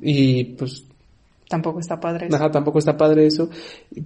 [0.00, 0.84] Y pues
[1.50, 2.36] Tampoco está padre eso.
[2.36, 3.50] Ajá, tampoco está padre eso.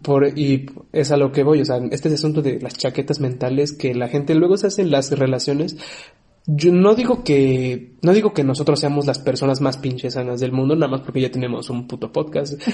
[0.01, 1.61] Por, y es a lo que voy.
[1.61, 4.81] O sea, este es asunto de las chaquetas mentales que la gente luego se hace
[4.81, 5.77] en las relaciones
[6.47, 10.53] yo no digo que, no digo que nosotros seamos las personas más pinches sanas del
[10.53, 12.55] mundo, nada más porque ya tenemos un puto podcast.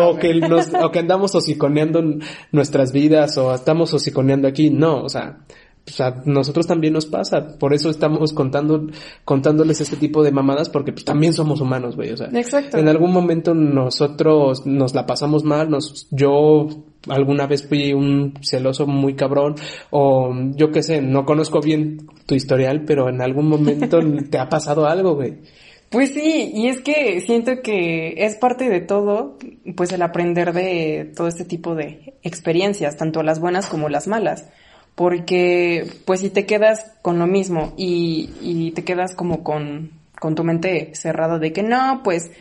[0.00, 2.02] O que nos, o que andamos hociconeando
[2.50, 4.70] nuestras vidas, o estamos hociconeando aquí.
[4.70, 5.38] No, o sea,
[5.84, 7.56] pues a nosotros también nos pasa.
[7.58, 8.88] Por eso estamos contando,
[9.24, 12.10] contándoles este tipo de mamadas, porque pues también somos humanos, güey.
[12.10, 12.78] O sea, Exacto.
[12.78, 16.66] en algún momento nosotros nos la pasamos mal, nos, yo
[17.08, 19.54] alguna vez fui un celoso muy cabrón,
[19.90, 24.00] o yo qué sé, no conozco bien tu historial, pero en algún momento
[24.30, 25.38] te ha pasado algo, güey.
[25.90, 29.38] Pues sí, y es que siento que es parte de todo,
[29.76, 34.48] pues el aprender de todo este tipo de experiencias, tanto las buenas como las malas
[34.96, 40.34] porque pues si te quedas con lo mismo y, y te quedas como con, con
[40.34, 42.32] tu mente cerrada de que no, pues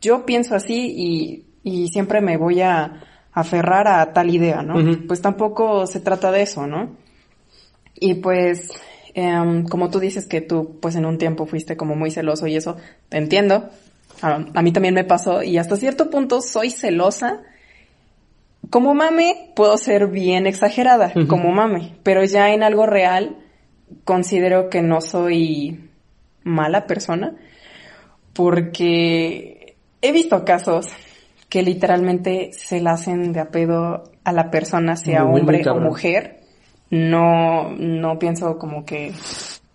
[0.00, 3.02] yo pienso así y, y siempre me voy a
[3.34, 4.74] aferrar a tal idea, ¿no?
[5.06, 6.96] Pues tampoco se trata de eso, ¿no?
[7.94, 8.70] Y pues,
[9.14, 12.56] eh, como tú dices que tú pues en un tiempo fuiste como muy celoso y
[12.56, 12.76] eso,
[13.08, 13.68] te entiendo.
[14.22, 17.42] a mí también me pasó y hasta cierto punto soy celosa
[18.70, 23.36] como mame puedo ser bien exagerada, como mame, pero ya en algo real
[24.04, 25.90] considero que no soy
[26.42, 27.34] mala persona
[28.32, 30.86] porque he visto casos
[31.54, 36.40] que literalmente se la hacen de apedo a la persona, sea hombre o mujer.
[36.90, 39.12] No, no pienso como que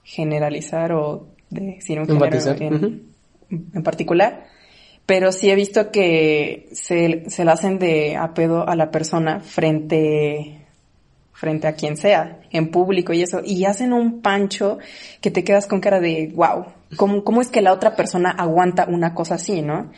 [0.04, 2.68] generalizar o decir un género
[3.50, 4.44] en particular
[5.06, 9.40] pero sí he visto que se, se la hacen de a pedo a la persona
[9.40, 10.59] frente,
[11.40, 14.78] frente a quien sea, en público y eso, y hacen un pancho
[15.22, 16.66] que te quedas con cara de, wow,
[16.98, 19.90] ¿cómo, cómo es que la otra persona aguanta una cosa así, no?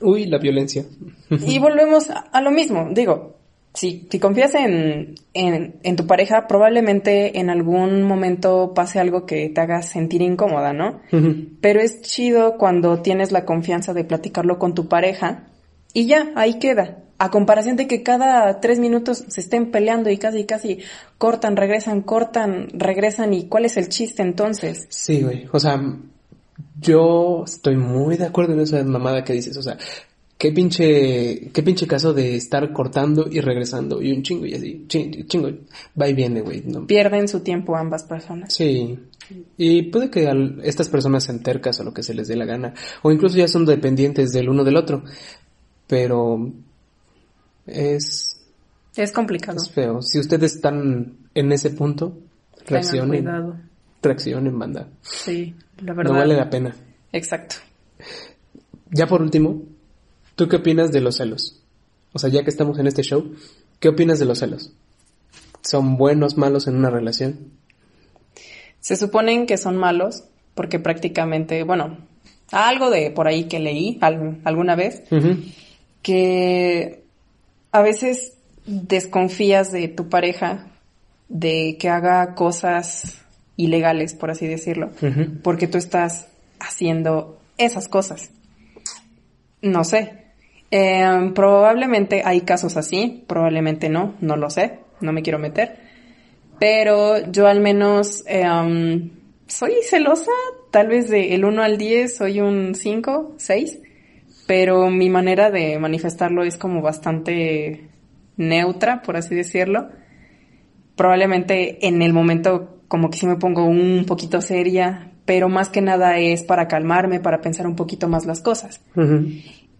[0.00, 0.84] Uy, la violencia.
[1.30, 3.34] Y volvemos a, a lo mismo, digo,
[3.74, 9.48] si, si confías en, en, en, tu pareja, probablemente en algún momento pase algo que
[9.48, 11.00] te haga sentir incómoda, ¿no?
[11.60, 15.48] Pero es chido cuando tienes la confianza de platicarlo con tu pareja
[15.92, 17.03] y ya, ahí queda.
[17.18, 20.78] A comparación de que cada tres minutos se estén peleando y casi, casi
[21.16, 24.86] cortan, regresan, cortan, regresan y cuál es el chiste entonces.
[24.90, 25.46] Sí, güey.
[25.52, 25.80] O sea,
[26.80, 29.56] yo estoy muy de acuerdo en esa mamada que dices.
[29.56, 29.78] O sea,
[30.38, 34.84] qué pinche, qué pinche caso de estar cortando y regresando y un chingo y así,
[34.88, 35.48] chingo, chingo
[36.00, 36.62] va y viene, güey.
[36.66, 36.86] ¿no?
[36.86, 38.52] Pierden su tiempo ambas personas.
[38.52, 38.98] Sí.
[39.56, 42.44] Y puede que al, estas personas sean tercas o lo que se les dé la
[42.44, 45.02] gana, o incluso ya son dependientes del uno del otro.
[45.86, 46.52] Pero
[47.66, 48.40] es...
[48.96, 49.58] Es complicado.
[49.58, 50.02] Es feo.
[50.02, 52.18] Si ustedes están en ese punto,
[52.66, 53.28] reaccionen.
[54.02, 54.88] Reaccionen, banda.
[55.02, 56.12] Sí, la verdad.
[56.12, 56.76] No vale la pena.
[57.12, 57.56] Exacto.
[58.90, 59.62] Ya por último,
[60.36, 61.60] ¿tú qué opinas de los celos?
[62.12, 63.34] O sea, ya que estamos en este show,
[63.80, 64.72] ¿qué opinas de los celos?
[65.62, 67.50] ¿Son buenos, malos en una relación?
[68.78, 70.24] Se suponen que son malos
[70.54, 71.98] porque prácticamente, bueno,
[72.52, 75.02] algo de por ahí que leí alguna vez,
[76.02, 77.03] que
[77.74, 78.34] a veces
[78.66, 80.68] desconfías de tu pareja
[81.28, 83.18] de que haga cosas
[83.56, 84.92] ilegales, por así decirlo,
[85.42, 86.28] porque tú estás
[86.60, 88.30] haciendo esas cosas.
[89.60, 90.12] No sé.
[90.70, 95.76] Eh, probablemente hay casos así, probablemente no, no lo sé, no me quiero meter.
[96.60, 98.44] Pero yo al menos eh,
[99.48, 100.30] soy celosa,
[100.70, 103.80] tal vez de el 1 al 10 soy un 5, 6
[104.46, 107.88] pero mi manera de manifestarlo es como bastante
[108.36, 109.88] neutra, por así decirlo.
[110.96, 115.80] Probablemente en el momento como que sí me pongo un poquito seria, pero más que
[115.80, 118.80] nada es para calmarme, para pensar un poquito más las cosas.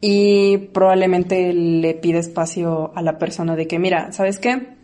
[0.01, 4.75] Y probablemente le pide espacio a la persona de que, mira, ¿sabes qué?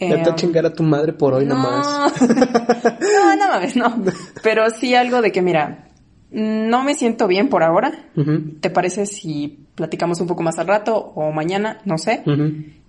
[0.00, 2.20] Ya te eh, chingar a tu madre por hoy nomás.
[2.20, 4.04] no, no mames, no.
[4.42, 5.87] Pero sí algo de que, mira,
[6.30, 7.92] no me siento bien por ahora.
[8.60, 11.78] ¿Te parece si platicamos un poco más al rato o mañana?
[11.84, 12.22] No sé.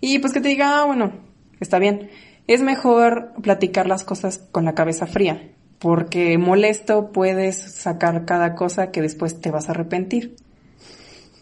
[0.02, 1.14] Y pues que te diga, ah, bueno,
[1.60, 2.10] está bien.
[2.48, 8.92] Es mejor platicar las cosas con la cabeza fría, porque molesto puedes sacar cada cosa
[8.92, 10.36] que después te vas a arrepentir.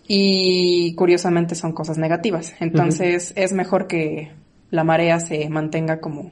[0.07, 2.53] Y curiosamente son cosas negativas.
[2.59, 4.31] Entonces es mejor que
[4.69, 6.31] la marea se mantenga como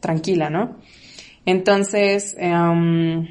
[0.00, 0.76] tranquila, ¿no?
[1.44, 3.26] Entonces, um,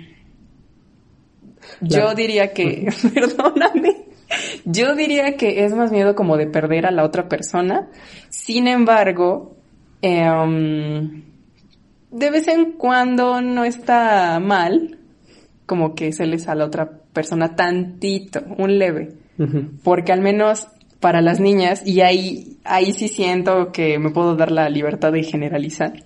[1.82, 4.06] yo diría que, perdóname,
[4.66, 7.90] yo diría que es más miedo como de perder a la otra persona.
[8.30, 9.56] Sin embargo,
[10.02, 11.24] em,
[12.12, 14.98] de vez en cuando no está mal
[15.66, 19.14] como que se les a la otra persona tantito, un leve.
[19.84, 20.68] Porque al menos
[21.02, 25.24] para las niñas, y ahí, ahí sí siento que me puedo dar la libertad de
[25.24, 26.04] generalizar,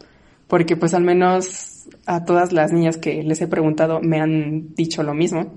[0.48, 5.04] porque pues al menos a todas las niñas que les he preguntado me han dicho
[5.04, 5.54] lo mismo,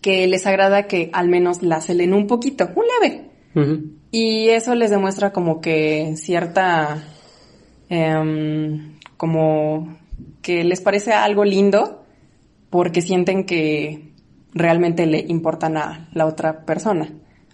[0.00, 3.26] que les agrada que al menos la celen un poquito, un leve.
[4.10, 7.02] Y eso les demuestra como que cierta,
[7.88, 9.96] em, como
[10.42, 12.04] que les parece algo lindo
[12.68, 14.12] porque sienten que
[14.52, 17.08] realmente le importan a la otra persona.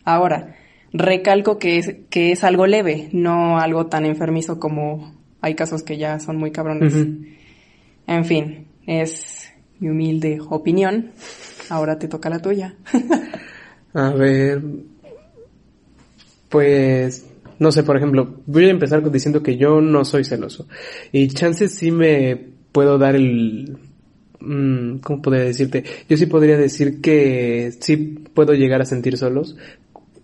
[0.05, 0.57] Ahora,
[0.93, 5.97] recalco que es, que es algo leve, no algo tan enfermizo como hay casos que
[5.97, 6.95] ya son muy cabrones.
[8.07, 9.49] En fin, es
[9.81, 11.11] mi humilde opinión.
[11.69, 12.75] Ahora te toca la tuya.
[13.95, 14.63] a ver,
[16.49, 17.27] pues,
[17.59, 20.67] no sé, por ejemplo, voy a empezar diciendo que yo no soy celoso.
[21.13, 22.37] Y chances sí me
[22.73, 23.79] puedo dar el...
[24.41, 25.85] Mm, ¿Cómo podría decirte?
[26.09, 27.97] Yo sí podría decir que sí
[28.35, 29.57] puedo llegar a sentir solos,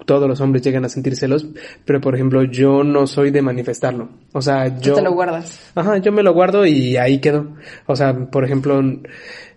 [0.09, 1.47] todos los hombres llegan a sentir celos,
[1.85, 4.09] pero por ejemplo yo no soy de manifestarlo.
[4.33, 4.95] O sea, yo...
[4.95, 5.61] te lo guardas.
[5.75, 7.49] Ajá, yo me lo guardo y ahí quedo.
[7.85, 8.83] O sea, por ejemplo,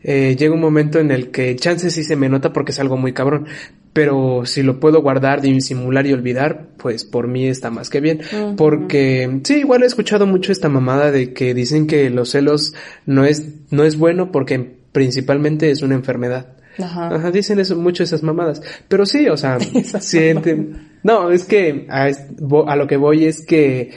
[0.03, 2.97] eh, llega un momento en el que chances sí se me nota porque es algo
[2.97, 3.47] muy cabrón,
[3.93, 8.19] pero si lo puedo guardar, disimular y olvidar, pues por mí está más que bien.
[8.57, 12.73] Porque sí, igual he escuchado mucho esta mamada de que dicen que los celos
[13.05, 16.57] no es, no es bueno porque principalmente es una enfermedad.
[16.79, 17.31] Ajá.
[17.31, 18.61] dicen eso, mucho esas mamadas.
[18.87, 19.59] Pero sí, o sea,
[19.99, 20.91] sienten...
[21.03, 22.09] No, es que a,
[22.67, 23.91] a, lo que voy es que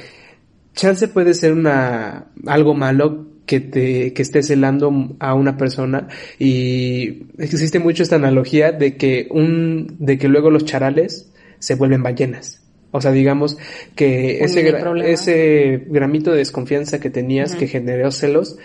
[0.74, 7.26] chance puede ser una algo malo que te que estés celando a una persona y
[7.38, 12.62] existe mucho esta analogía de que un de que luego los charales se vuelven ballenas.
[12.90, 13.58] O sea, digamos
[13.96, 15.08] que ese, gra- problema.
[15.10, 18.56] ese gramito de desconfianza que tenías que generó celos,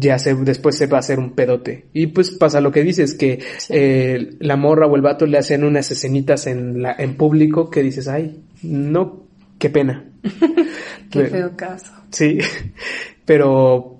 [0.00, 1.86] ya se, después se va a hacer un pedote.
[1.92, 3.72] Y pues pasa lo que dices, que Sí.
[3.76, 7.82] eh, la morra o el vato le hacen unas escenitas en, la, en público que
[7.82, 9.24] dices, ay, no,
[9.58, 10.06] qué pena.
[11.10, 11.92] Qué feo caso.
[12.10, 12.38] Sí,
[13.24, 13.98] pero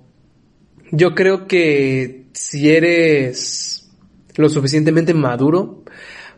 [0.91, 3.89] yo creo que si eres
[4.37, 5.83] lo suficientemente maduro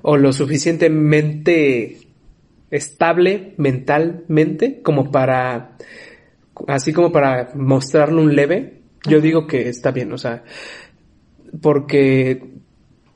[0.01, 1.99] o lo suficientemente
[2.71, 5.77] estable mentalmente como para,
[6.67, 10.43] así como para mostrarle un leve, yo digo que está bien, o sea,
[11.61, 12.41] porque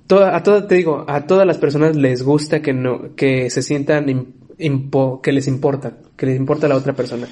[0.08, 3.62] toda, a todas, te digo, a todas las personas les gusta que no, que se
[3.62, 4.26] sientan im-
[4.60, 7.28] impo- que les importa, que les importa la otra persona.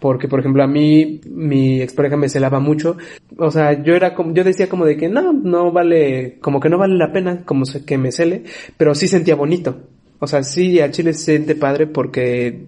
[0.00, 2.96] Porque, por ejemplo, a mí, mi expareja me celaba mucho.
[3.36, 6.68] O sea, yo era como, yo decía como de que no, no vale, como que
[6.68, 8.44] no vale la pena, como se- que me cele,
[8.76, 9.88] pero sí sentía bonito.
[10.20, 12.66] O sea, sí, a Chile se siente padre porque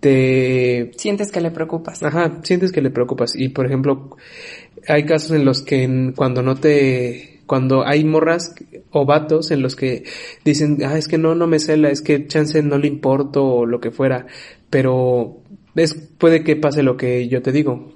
[0.00, 2.02] te, Sientes que le preocupas.
[2.02, 3.34] Ajá, sientes que le preocupas.
[3.36, 4.16] Y por ejemplo,
[4.88, 8.54] hay casos en los que cuando no te, cuando hay morras
[8.90, 10.04] o vatos en los que
[10.44, 13.66] dicen, ah, es que no, no me cela, es que chance no le importo o
[13.66, 14.26] lo que fuera,
[14.70, 15.38] pero
[15.76, 17.94] es, puede que pase lo que yo te digo,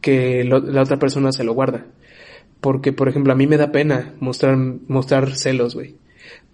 [0.00, 1.86] que lo- la otra persona se lo guarda.
[2.60, 4.56] Porque, por ejemplo, a mí me da pena mostrar,
[4.88, 5.96] mostrar celos, güey.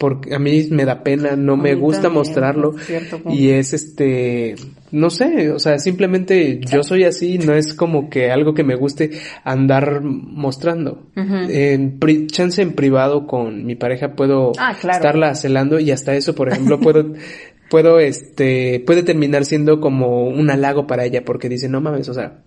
[0.02, 2.74] Porque a mí me da pena, no me gusta también, mostrarlo.
[2.76, 3.20] cierto.
[3.30, 4.56] Y es este,
[4.90, 8.74] no sé, o sea, simplemente yo soy así, no es como que algo que me
[8.74, 9.10] guste
[9.44, 11.06] andar mostrando.
[11.14, 14.96] En pri- chance en privado con mi pareja puedo Ah, claro.
[14.96, 17.12] estarla celando y hasta eso, por ejemplo, puedo,
[17.70, 22.14] puedo, este, puede terminar siendo como un halago para ella porque dice, no mames, o
[22.14, 22.42] sea,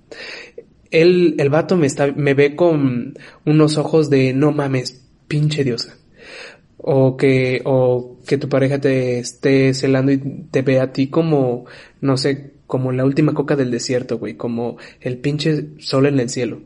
[0.91, 3.13] él, el vato me está, me ve con
[3.45, 5.95] unos ojos de no mames, pinche diosa.
[6.87, 10.17] O que, o que tu pareja te esté celando y
[10.51, 11.65] te ve a ti como,
[12.01, 16.29] no sé, como la última coca del desierto, güey, como el pinche sol en el
[16.29, 16.61] cielo.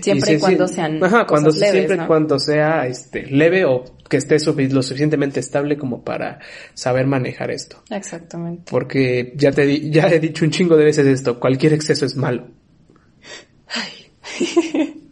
[0.00, 2.06] Siempre y, se- cuando sean Ajá, cuando leves, siempre y ¿no?
[2.06, 4.36] cuando sea este leve o que esté
[4.70, 6.40] lo suficientemente estable como para
[6.74, 7.82] saber manejar esto.
[7.90, 8.64] Exactamente.
[8.70, 12.16] Porque ya te di- ya he dicho un chingo de veces esto, cualquier exceso es
[12.16, 12.48] malo.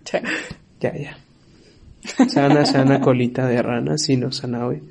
[0.04, 0.22] Che.
[0.80, 1.16] Ya, ya.
[2.28, 4.82] Sana, sana colita de rana, si no sana hoy.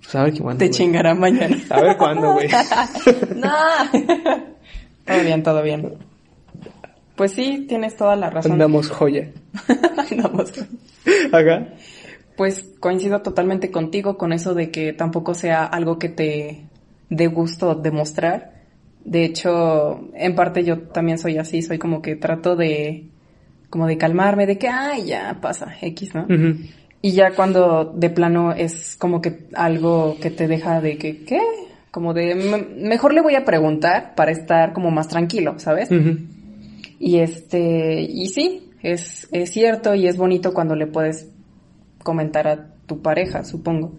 [0.00, 0.76] Pues a ver qué cuándo, Te güey.
[0.76, 1.56] chingará mañana.
[1.70, 2.48] A ver cuándo, güey.
[3.36, 3.50] no.
[5.04, 5.94] todo bien, todo bien.
[7.16, 8.52] Pues sí, tienes toda la razón.
[8.52, 9.28] Andamos joya.
[10.10, 10.52] Andamos.
[11.32, 11.74] Acá.
[12.36, 16.62] Pues coincido totalmente contigo con eso de que tampoco sea algo que te
[17.10, 18.52] dé gusto demostrar.
[19.04, 23.08] De hecho, en parte yo también soy así, soy como que trato de
[23.70, 26.26] como de calmarme, de que, ay, ya pasa, X, ¿no?
[27.02, 31.40] Y ya cuando de plano es como que algo que te deja de que, ¿qué?
[31.90, 35.90] Como de, "Me- mejor le voy a preguntar para estar como más tranquilo, ¿sabes?
[36.98, 41.28] Y este, y sí, es, es cierto y es bonito cuando le puedes
[42.02, 43.92] comentar a tu pareja, supongo,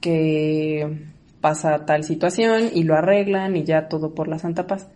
[0.00, 0.98] que
[1.40, 4.88] pasa tal situación y lo arreglan y ya todo por la santa paz.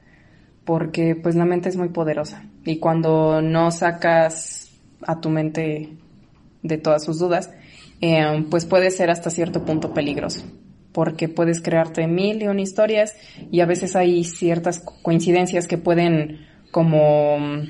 [0.71, 4.71] Porque pues la mente es muy poderosa y cuando no sacas
[5.05, 5.89] a tu mente
[6.63, 7.51] de todas sus dudas,
[8.01, 10.45] eh, pues puede ser hasta cierto punto peligroso.
[10.93, 13.17] Porque puedes crearte mil y una historias
[13.51, 17.63] y a veces hay ciertas co- coincidencias que pueden como mm,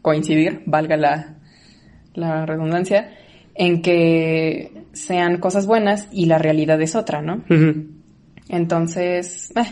[0.00, 1.34] coincidir, valga la,
[2.14, 3.10] la redundancia,
[3.56, 7.42] en que sean cosas buenas y la realidad es otra, ¿no?
[8.48, 9.62] Entonces, eh,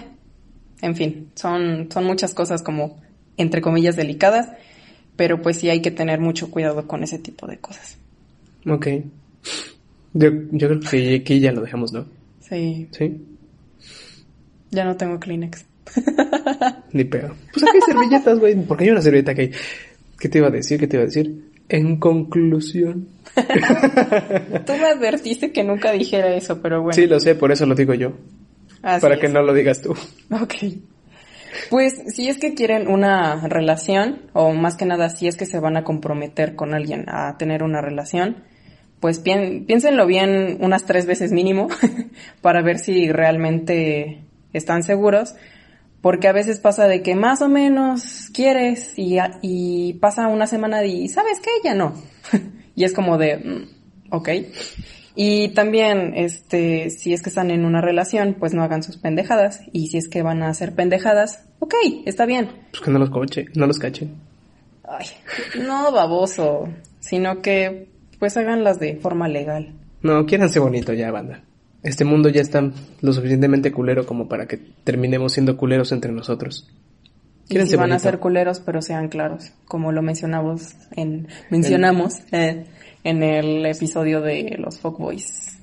[0.82, 3.00] en fin, son, son muchas cosas como,
[3.38, 4.50] entre comillas, delicadas,
[5.16, 7.96] pero pues sí hay que tener mucho cuidado con ese tipo de cosas.
[8.68, 8.86] Ok.
[10.14, 12.04] Yo, yo creo que aquí ya lo dejamos, ¿no?
[12.40, 13.16] Sí, Sí.
[14.70, 15.64] ya no tengo Kleenex.
[16.92, 17.34] Ni pedo.
[17.52, 18.54] Pues aquí hay servilletas, güey.
[18.66, 19.50] Porque hay una servilleta que hay.
[20.18, 20.78] ¿Qué te iba a decir?
[20.78, 21.50] ¿Qué te iba a decir?
[21.68, 23.08] En conclusión.
[23.34, 26.92] Tú me advertiste que nunca dijera eso, pero bueno.
[26.94, 28.12] Sí, lo sé, por eso lo digo yo.
[28.82, 29.20] Así para es.
[29.20, 29.92] que no lo digas tú.
[30.30, 30.54] Ok.
[31.70, 35.60] Pues si es que quieren una relación, o más que nada si es que se
[35.60, 38.44] van a comprometer con alguien a tener una relación,
[39.00, 41.68] pues pien- piénsenlo bien unas tres veces mínimo
[42.40, 44.22] para ver si realmente
[44.52, 45.34] están seguros.
[46.00, 50.84] Porque a veces pasa de que más o menos quieres y, y pasa una semana
[50.84, 51.94] y sabes que ya no.
[52.74, 53.68] y es como de, mm,
[54.10, 54.28] ok.
[55.14, 59.60] Y también, este, si es que están en una relación, pues no hagan sus pendejadas.
[59.72, 61.74] Y si es que van a hacer pendejadas, ok,
[62.06, 62.50] está bien.
[62.70, 64.14] Pues que no los coche, no los cachen.
[64.84, 65.06] Ay,
[65.60, 66.68] no baboso,
[67.00, 69.74] sino que pues háganlas de forma legal.
[70.02, 71.42] No, quiéranse bonito ya, banda.
[71.82, 72.70] Este mundo ya está
[73.00, 76.68] lo suficientemente culero como para que terminemos siendo culeros entre nosotros.
[77.48, 82.64] Y si van a ser culeros, pero sean claros, como lo mencionamos en mencionamos eh,
[83.04, 85.58] en el episodio de los fuckboys.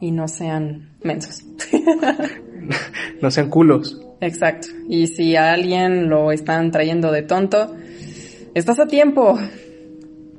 [0.00, 1.44] Y no sean mensos.
[3.20, 4.00] no sean culos.
[4.20, 4.68] Exacto.
[4.88, 7.74] Y si a alguien lo están trayendo de tonto,
[8.54, 9.38] estás a tiempo.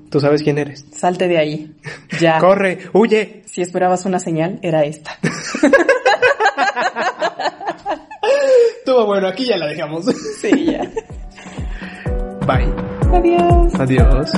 [0.10, 0.86] Tú sabes quién eres.
[0.91, 1.73] Salte de ahí.
[2.19, 2.38] Ya.
[2.40, 3.41] Corre, huye.
[3.45, 5.18] Si esperabas una señal, era esta.
[8.86, 10.06] Todo bueno, aquí ya la dejamos.
[10.40, 10.91] Sí, ya.
[12.45, 12.72] Bye.
[13.11, 13.73] Adiós.
[13.80, 14.32] Adiós.